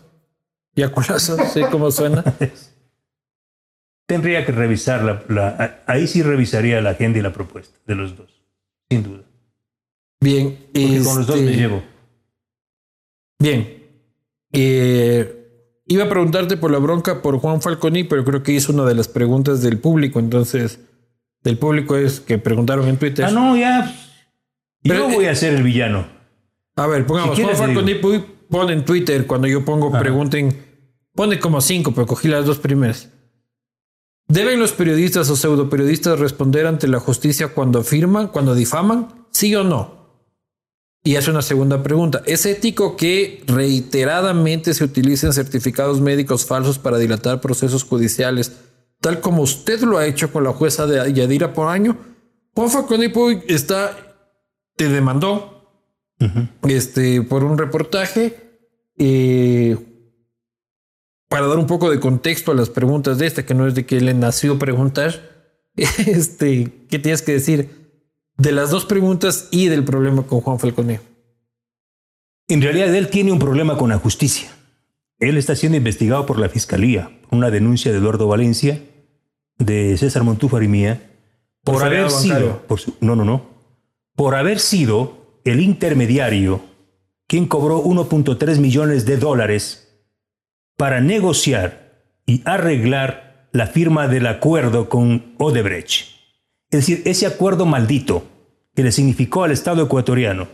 [0.78, 2.24] Yacu Lazo, ¿sí cómo suena?
[4.06, 8.16] Tendría que revisar la, la- ahí sí revisaría la agenda y la propuesta de los
[8.16, 8.42] dos,
[8.90, 9.24] sin duda.
[10.22, 11.84] Bien, Porque con los dos este, me llevo.
[13.40, 13.84] Bien.
[14.54, 18.86] Eh, iba a preguntarte por la bronca por Juan Falconi, pero creo que hizo una
[18.86, 20.20] de las preguntas del público.
[20.20, 20.80] Entonces,
[21.44, 23.26] del público es que preguntaron en Twitter.
[23.26, 23.94] Ah, no, ya.
[24.82, 26.08] Pero, yo voy a ser el villano.
[26.78, 27.96] A ver, pongamos, Si Juan Falconi
[28.50, 30.67] pone en Twitter cuando yo pongo pregunten,
[31.18, 33.10] pone como cinco, pero cogí las dos primeras.
[34.28, 39.26] ¿Deben los periodistas o pseudoperiodistas responder ante la justicia cuando afirman, cuando difaman?
[39.32, 39.98] ¿Sí o no?
[41.04, 42.22] Y hace una segunda pregunta.
[42.28, 48.52] ¿Es ético que reiteradamente se utilicen certificados médicos falsos para dilatar procesos judiciales,
[49.02, 51.98] tal como usted lo ha hecho con la jueza de Yadira por año?
[52.54, 53.98] Juan Falconi Puig está,
[54.76, 55.72] te demandó
[56.68, 58.60] este, por un reportaje
[58.98, 59.78] eh,
[61.28, 63.86] para dar un poco de contexto a las preguntas de esta, que no es de
[63.86, 65.36] que le nació preguntar.
[66.08, 67.70] Este, ¿qué tienes que decir
[68.38, 71.00] de las dos preguntas y del problema con Juan Falcone?
[72.48, 74.50] En realidad él tiene un problema con la justicia.
[75.20, 78.82] Él está siendo investigado por la fiscalía, por una denuncia de Eduardo Valencia,
[79.58, 81.12] de César Montúfar y mía,
[81.64, 82.68] por, Por haber sido, bancario.
[82.68, 83.46] por su- no, no, no,
[84.16, 86.62] por haber sido el intermediario
[87.28, 89.87] quien cobró 1.3 millones de dólares
[90.78, 96.06] para negociar y arreglar la firma del acuerdo con Odebrecht.
[96.70, 98.24] Es decir, ese acuerdo maldito
[98.76, 100.48] que le significó al Estado ecuatoriano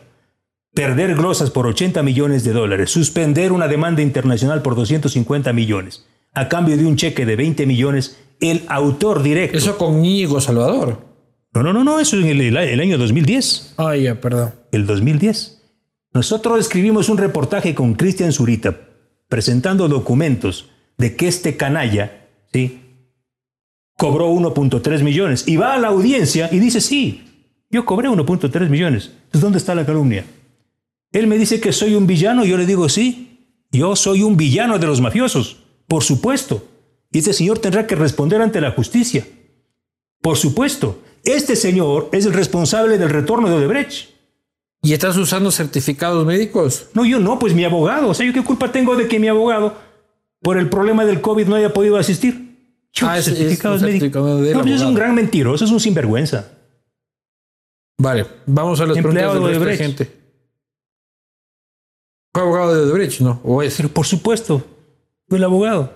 [0.74, 6.48] perder glosas por 80 millones de dólares, suspender una demanda internacional por 250 millones, a
[6.48, 9.58] cambio de un cheque de 20 millones, el autor directo.
[9.58, 11.06] Eso con Íñigo Salvador.
[11.54, 13.76] No, no, no, no, eso en el, el año 2010.
[13.78, 14.56] Ah, ya, perdón.
[14.72, 15.62] El 2010.
[16.14, 18.76] Nosotros escribimos un reportaje con Cristian Zurita
[19.34, 22.82] presentando documentos de que este canalla, ¿sí?
[23.98, 29.06] Cobró 1.3 millones y va a la audiencia y dice, sí, yo cobré 1.3 millones.
[29.06, 30.24] Entonces, ¿dónde está la calumnia?
[31.12, 34.78] Él me dice que soy un villano yo le digo, sí, yo soy un villano
[34.78, 36.68] de los mafiosos, por supuesto.
[37.12, 39.26] Y este señor tendrá que responder ante la justicia.
[40.22, 44.13] Por supuesto, este señor es el responsable del retorno de Odebrecht.
[44.84, 46.90] ¿Y estás usando certificados médicos?
[46.94, 48.10] No, yo no, pues mi abogado.
[48.10, 49.76] O sea, ¿yo qué culpa tengo de que mi abogado,
[50.42, 52.52] por el problema del COVID, no haya podido asistir?
[53.02, 54.22] ah, es, certificados es médicos.
[54.22, 56.52] No, pues es un gran mentiroso, es un sinvergüenza.
[57.98, 59.82] Vale, vamos a las Empleado preguntas de, de Odebrecht.
[59.82, 60.24] gente.
[62.34, 63.40] Fue abogado de Odebrecht, ¿no?
[63.44, 63.78] ¿O es?
[63.78, 64.66] Pero por supuesto,
[65.30, 65.94] fue el abogado.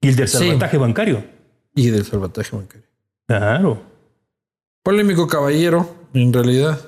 [0.00, 0.38] Y el del Sí.
[0.38, 1.24] salvataje bancario.
[1.76, 2.86] Y del salvataje bancario.
[3.26, 3.82] Claro.
[4.82, 6.80] Polémico caballero, en realidad.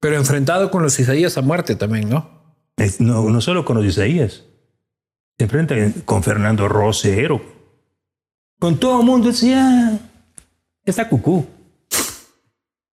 [0.00, 2.30] Pero enfrentado con los Isaías a muerte también, ¿no?
[2.76, 4.44] Es- no, no solo con los Isaías.
[5.38, 5.74] Se enfrenta
[6.04, 7.42] con Fernando Rosero.
[8.58, 9.98] Con todo el mundo decía,
[10.84, 11.46] está cucú.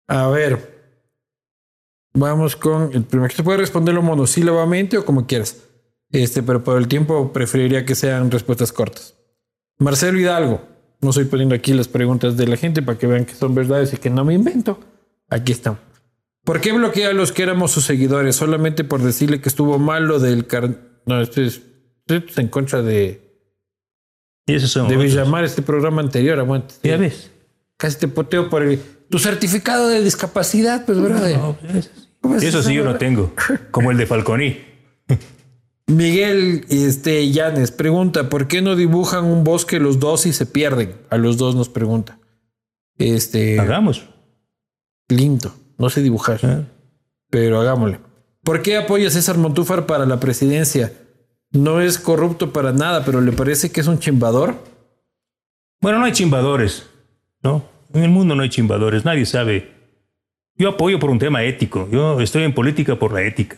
[0.07, 0.71] A ver.
[2.15, 3.33] Vamos con el primero.
[3.33, 5.57] Se puede responderlo monosílabamente o como quieras.
[6.11, 9.15] Este, pero por el tiempo preferiría que sean respuestas cortas.
[9.79, 10.61] Marcelo Hidalgo.
[11.03, 13.93] No estoy poniendo aquí las preguntas de la gente para que vean que son verdades
[13.93, 14.79] y que no me invento.
[15.29, 15.77] Aquí están.
[16.43, 18.35] ¿Por qué bloquea a los que éramos sus seguidores?
[18.35, 20.69] Solamente por decirle que estuvo mal lo del car...
[21.05, 21.61] No, esto es,
[22.07, 23.21] esto es en contra de,
[24.45, 25.13] Y esos son de otros.
[25.13, 26.39] llamar este programa anterior.
[26.39, 26.75] Aguante.
[26.83, 27.31] Ya ves.
[27.77, 31.37] Casi te poteo por el, tu certificado de discapacidad, pues, brother.
[31.37, 33.33] No, pues, ¿Cómo es Eso sí yo no tengo.
[33.71, 34.57] Como el de Falconi.
[35.87, 40.95] Miguel este, Llanes pregunta: ¿Por qué no dibujan un bosque los dos y se pierden?
[41.09, 42.19] A los dos nos pregunta.
[42.97, 44.07] Este, Hagamos.
[45.09, 45.53] lindo.
[45.77, 46.63] No sé dibujar, Ah.
[47.29, 47.99] pero hagámosle.
[48.43, 50.93] ¿Por qué apoya a César Montúfar para la presidencia?
[51.51, 54.55] No es corrupto para nada, pero le parece que es un chimbador.
[55.81, 56.87] Bueno, no hay chimbadores.
[57.41, 57.63] ¿No?
[57.93, 59.05] En el mundo no hay chimbadores.
[59.05, 59.71] Nadie sabe.
[60.55, 61.87] Yo apoyo por un tema ético.
[61.91, 63.57] Yo estoy en política por la ética.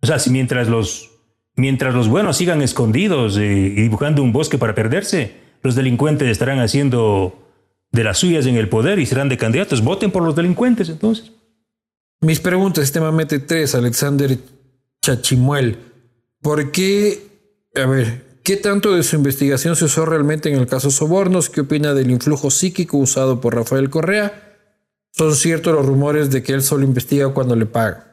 [0.00, 1.10] O sea, si mientras los,
[1.56, 6.60] mientras los buenos sigan escondidos eh, y dibujando un bosque para perderse, los delincuentes estarán
[6.60, 7.48] haciendo
[7.92, 9.82] de las suyas en el poder y serán de candidatos.
[9.82, 11.32] Voten por los delincuentes, entonces.
[12.20, 14.38] Mis preguntas, sistema Mete 3, Alexander
[15.02, 15.78] Chachimuel.
[16.40, 17.26] ¿Por qué?
[17.74, 21.50] A ver, ¿qué tanto de su investigación se usó realmente en el caso Sobornos?
[21.50, 24.56] ¿Qué opina del influjo psíquico usado por Rafael Correa?
[25.12, 28.07] ¿Son ciertos los rumores de que él solo investiga cuando le pagan?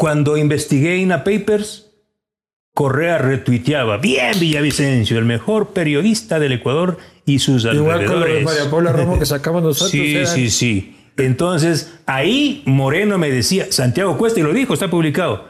[0.00, 1.90] Cuando investigué INA Papers,
[2.74, 6.96] Correa retuiteaba, bien Villavicencio, el mejor periodista del Ecuador
[7.26, 8.44] y sus Igual con de alrededores.
[8.44, 9.90] María Paula Romo que sacamos nosotros.
[9.90, 10.96] Sí, era- sí, sí.
[11.18, 15.44] Entonces, ahí Moreno me decía, Santiago Cuesta, y lo dijo, está publicado.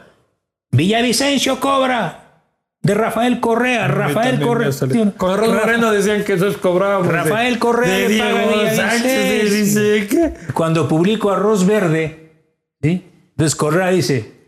[0.71, 2.43] Villavicencio cobra
[2.81, 4.69] de Rafael Correa, Rafael Correa.
[5.15, 7.07] Con Rafa- Moreno decían que eso cobrábamos.
[7.07, 9.53] Rafael Correa de paga Sánchez.
[9.53, 10.33] Dice que.
[10.53, 12.33] Cuando publico Arroz Verde,
[12.81, 13.05] ¿sí?
[13.29, 14.40] entonces Correa dice,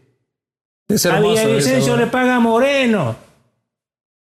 [0.88, 3.16] Es a Villavicencio le paga Moreno.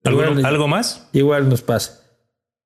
[0.03, 1.07] ¿Algo, más?
[1.13, 2.01] Igual nos pasa.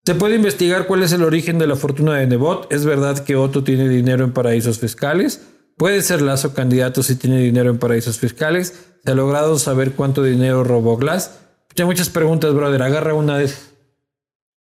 [0.05, 2.71] Se puede investigar cuál es el origen de la fortuna de Nebot.
[2.71, 5.41] ¿Es verdad que Otto tiene dinero en paraísos fiscales?
[5.77, 8.73] ¿Puede ser Lazo candidato si tiene dinero en paraísos fiscales?
[9.03, 11.39] ¿Se ha logrado saber cuánto dinero robó Glass?
[11.77, 12.83] Hay muchas preguntas, brother.
[12.83, 13.71] Agarra una de esas.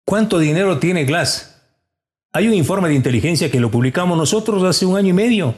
[0.05, 1.55] ¿Cuánto dinero tiene Glass?
[2.31, 5.55] Hay un informe de inteligencia que lo publicamos nosotros hace un año y medio,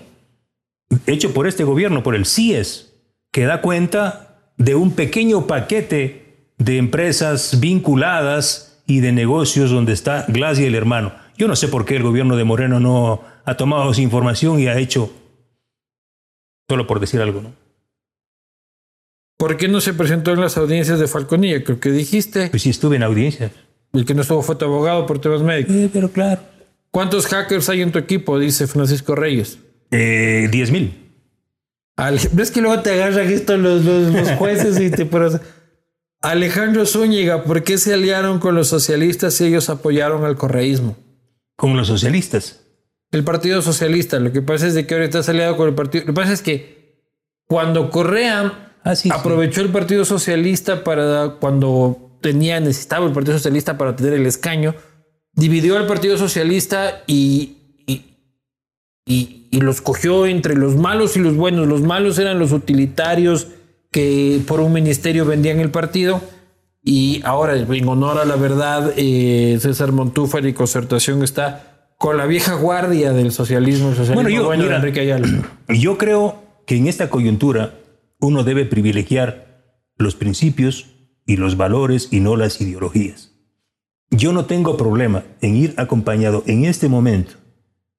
[1.08, 2.94] hecho por este gobierno, por el CIES,
[3.38, 10.26] que da cuenta de un pequeño paquete de empresas vinculadas y de negocios donde está
[10.28, 11.14] Glass y el hermano.
[11.38, 14.66] Yo no sé por qué el gobierno de Moreno no ha tomado esa información y
[14.66, 15.14] ha hecho,
[16.68, 17.54] solo por decir algo, ¿no?
[19.38, 21.64] ¿Por qué no se presentó en las audiencias de Falconilla?
[21.64, 22.50] Creo que dijiste.
[22.50, 23.52] Pues sí estuve en audiencia.
[23.94, 25.76] El que no estuvo fue tu abogado por temas médicos.
[25.76, 26.42] Eh, pero claro.
[26.90, 28.40] ¿Cuántos hackers hay en tu equipo?
[28.40, 29.60] Dice Francisco Reyes.
[29.92, 31.07] Eh, 10 mil.
[32.32, 35.40] ¿Ves que luego te agarran esto los, los, los jueces y te pones-
[36.22, 40.96] Alejandro Zúñiga, ¿por qué se aliaron con los socialistas si ellos apoyaron al correísmo?
[41.56, 42.62] Con los socialistas.
[43.12, 46.04] El Partido Socialista, lo que pasa es de que ahora estás aliado con el partido.
[46.06, 47.04] Lo que pasa es que
[47.48, 49.16] cuando Correa Ah, sí, sí.
[49.18, 54.76] aprovechó el Partido Socialista para cuando tenía, necesitaba el Partido Socialista para tener el escaño,
[55.34, 57.57] dividió al Partido Socialista y,
[59.08, 61.68] y, y, los cogió entre los malos y los buenos.
[61.68, 63.48] Los malos eran los utilitarios
[63.92, 66.22] que por un ministerio vendían el partido.
[66.84, 72.26] Y ahora, en honor a la verdad, eh, César Montúfar y Concertación está con la
[72.26, 75.28] vieja guardia del socialismo, el socialismo Bueno, yo- bueno de mira, Enrique Ayala.
[75.70, 77.74] Yo creo que en esta coyuntura
[78.20, 79.64] uno debe privilegiar
[79.98, 80.88] los principios
[81.26, 83.34] y los valores y no las ideologías.
[84.12, 87.34] Yo no tengo problema en ir acompañado en este momento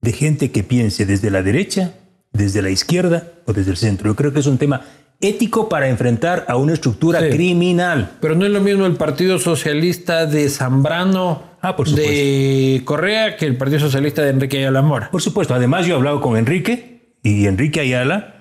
[0.00, 1.94] de gente que piense desde la derecha,
[2.32, 4.08] desde la izquierda o desde el centro.
[4.10, 4.82] Yo creo que es un tema
[5.20, 7.30] ético para enfrentar a una estructura Sí.
[7.30, 8.12] criminal.
[8.20, 13.44] Pero no es lo mismo el Partido Socialista de Zambrano Ah, por de Correa que
[13.46, 15.10] el Partido Socialista de Enrique Ayala Mora.
[15.10, 18.34] Por supuesto, además yo he hablado con Enrique y Enrique Ayala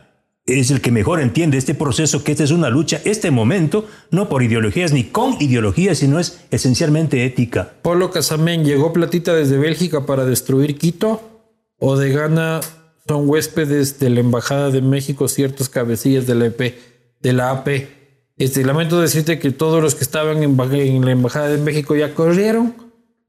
[0.45, 4.29] es el que mejor entiende este proceso, que esta es una lucha, este momento, no
[4.29, 7.73] por ideologías ni con ideologías, sino es esencialmente ética.
[7.81, 11.36] Polo Casamén, ¿llegó platita desde Bélgica para destruir Quito?
[11.79, 12.59] ¿O de Ghana
[13.07, 16.75] son huéspedes de la Embajada de México ciertos cabecillas de la, EP,
[17.21, 17.67] de la AP?
[18.37, 22.75] Este, lamento decirte que todos los que estaban en, la Embajada de México ya corrieron.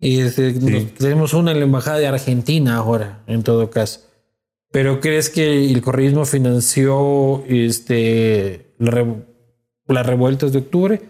[0.01, 4.01] Y este, nos- tenemos una en la Embajada de Argentina ahora, en todo caso.
[4.71, 9.25] ¿Pero crees que el correísmo financió este, la re-
[9.87, 11.01] las revueltas de octubre?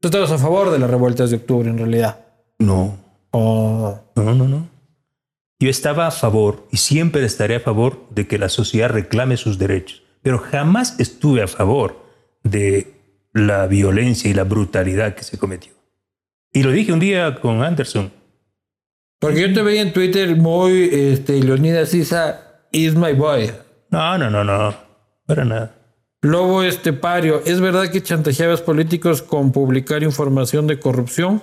[0.00, 2.24] Tú estabas a favor de las revueltas de octubre, en realidad.
[2.58, 2.98] No,
[3.32, 4.68] Oh, no, no, no.
[5.58, 9.58] Yo estaba a favor y siempre estaré a favor de que la sociedad reclame sus
[9.58, 12.04] derechos, pero jamás estuve a favor
[12.42, 12.92] de
[13.32, 15.72] la violencia y la brutalidad que se cometió.
[16.52, 18.12] Y lo dije un día con Anderson.
[19.18, 23.50] porque yo te veía en Twitter muy, este, Leonidas Sisa is my boy.
[23.90, 24.74] No, no, no, no,
[25.26, 25.74] para nada.
[26.20, 31.42] Lobo Estepario, ¿es verdad que chantajeabas políticos con publicar información de corrupción?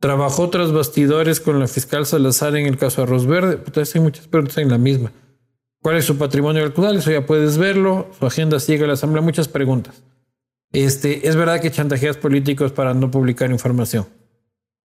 [0.00, 3.56] Trabajó tras bastidores con la fiscal Salazar en el caso Arroz Verde.
[3.56, 5.12] Puta, hay muchas preguntas en la misma.
[5.82, 6.96] ¿Cuál es su patrimonio actual?
[6.96, 8.08] Eso ya puedes verlo.
[8.18, 9.22] Su agenda sigue a la asamblea.
[9.22, 10.02] Muchas preguntas.
[10.72, 14.06] Este, ¿Es verdad que chantajeas políticos para no publicar información?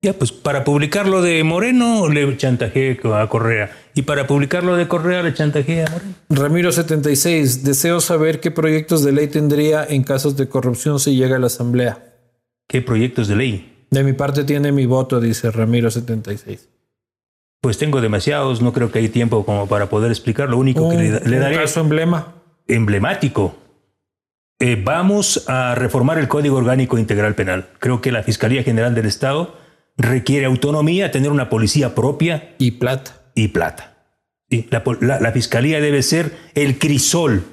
[0.01, 3.71] Ya, pues para publicar lo de Moreno le chantajeé a Correa.
[3.95, 6.13] Y para publicar lo de Correa le chantajeé a Moreno.
[6.29, 11.37] Ramiro 76, deseo saber qué proyectos de ley tendría en casos de corrupción si llega
[11.37, 12.17] a la asamblea.
[12.67, 13.72] ¿Qué proyectos de ley?
[13.93, 16.69] De mi parte tiene mi voto, dice Ramiro 76.
[17.61, 20.49] Pues tengo demasiados, no creo que hay tiempo como para poder explicar.
[20.49, 22.33] Lo único que le, le un daré caso emblema.
[22.67, 23.55] emblemático.
[24.59, 27.69] Eh, vamos a reformar el Código Orgánico Integral Penal.
[27.79, 29.55] Creo que la Fiscalía General del Estado
[29.97, 33.21] requiere autonomía, tener una policía propia y plata.
[33.35, 33.89] y plata.
[34.49, 37.43] Sí, la, pol- la- la Fiscalía debe ser el crisol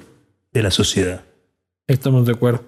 [0.51, 1.21] de la sociedad.
[1.87, 2.63] Estamos de acuerdo.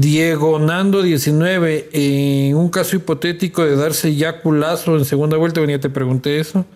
[0.00, 5.78] Diego Nando 19, en un caso hipotético de darse ya culazo en segunda vuelta, venía
[5.78, 6.66] te pregunté eso.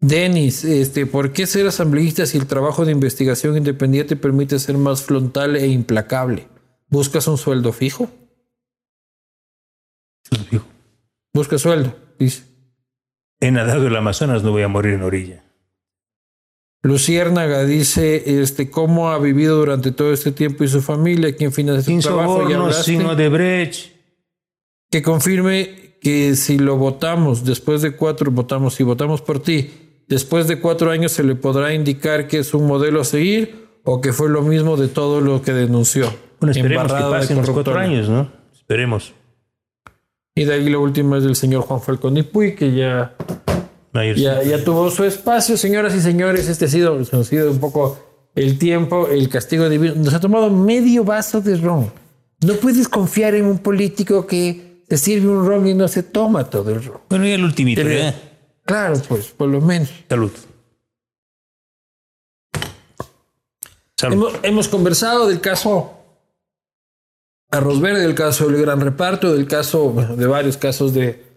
[0.00, 5.02] Denis, este, ¿por qué ser asambleísta si el trabajo de investigación independiente permite ser más
[5.02, 6.48] frontal e implacable?
[6.88, 8.08] ¿Buscas un sueldo fijo?
[10.48, 10.64] Fijo.
[11.34, 12.44] Busca sueldo, dice.
[13.40, 15.44] He nadado el Amazonas, no voy a morir en orilla.
[16.82, 21.34] Luciérnaga dice, este, ¿cómo ha vivido durante todo este tiempo y su familia?
[21.34, 22.42] ¿Quién financia Sin su trabajo?
[22.42, 23.92] Sobornos, sin Odebrecht.
[24.90, 29.70] que confirme que si lo votamos después de cuatro, votamos, si votamos por ti,
[30.06, 34.00] después de cuatro años se le podrá indicar que es un modelo a seguir o
[34.00, 36.12] que fue lo mismo de todo lo que denunció.
[36.40, 38.30] Bueno, esperemos que pasen los cuatro años, ¿no?
[38.52, 39.14] Esperemos.
[40.36, 43.16] Y de ahí la última es del señor Juan Falcón Puy, que ya,
[43.92, 45.56] ya, ya tuvo su espacio.
[45.56, 47.98] Señoras y señores, este ha sido, ha sido un poco
[48.34, 49.94] el tiempo, el castigo divino.
[49.96, 51.90] Nos ha tomado medio vaso de ron.
[52.40, 56.44] No puedes confiar en un político que te sirve un ron y no se toma
[56.44, 57.00] todo el ron.
[57.08, 58.14] Bueno, ya el ultimito, ¿eh?
[58.64, 59.90] Claro, pues, por lo menos.
[60.08, 60.32] Salud.
[63.96, 64.14] Salud.
[64.14, 65.98] Hemos, hemos conversado del caso
[67.50, 71.27] Arroz Verde, del caso del Gran Reparto, del caso, bueno, de varios casos de,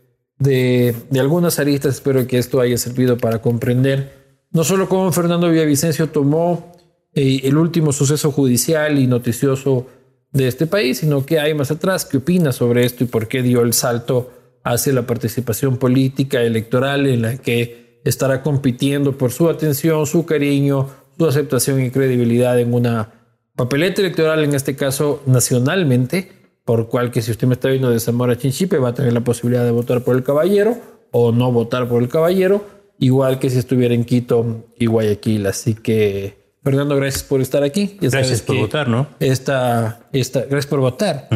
[0.42, 1.96] de, de algunas aristas.
[1.96, 6.74] Espero que esto haya servido para comprender no solo cómo Fernando Villavicencio tomó
[7.14, 9.88] eh, el último suceso judicial y noticioso
[10.32, 13.42] de este país, sino que hay más atrás, qué opina sobre esto y por qué
[13.42, 14.32] dio el salto
[14.64, 20.88] hacia la participación política electoral en la que estará compitiendo por su atención, su cariño,
[21.18, 23.14] su aceptación y credibilidad en una
[23.56, 26.30] papeleta electoral, en este caso nacionalmente,
[26.66, 29.22] por cual que si usted me está viendo de Zamora Chinchipe va a tener la
[29.22, 30.78] posibilidad de votar por el caballero
[31.12, 32.66] o no votar por el caballero,
[33.00, 35.46] igual que si estuviera en Quito y Guayaquil.
[35.48, 37.98] Así que, Fernando, gracias por estar aquí.
[38.00, 39.08] Ya Gracias por votar, ¿no?
[39.20, 41.28] Esta, esta, gracias por votar.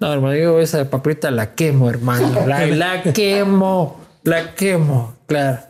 [0.00, 2.46] No, hermano, yo esa papeleta la quemo, hermano.
[2.46, 4.00] La, la quemo.
[4.24, 5.60] La quemo, claro.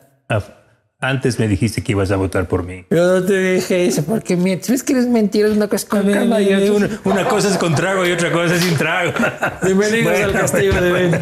[1.03, 2.85] Antes me dijiste que ibas a votar por mí.
[2.91, 4.37] Yo no te dije eso, porque.
[4.37, 5.55] ¿Ves que eres mentiroso?
[5.55, 8.55] Una cosa con cama y otra- Una, una cosa es con trago y otra cosa
[8.57, 9.13] es sin trago.
[9.63, 11.21] Bienvenidos Bueno, al castigo de Ben.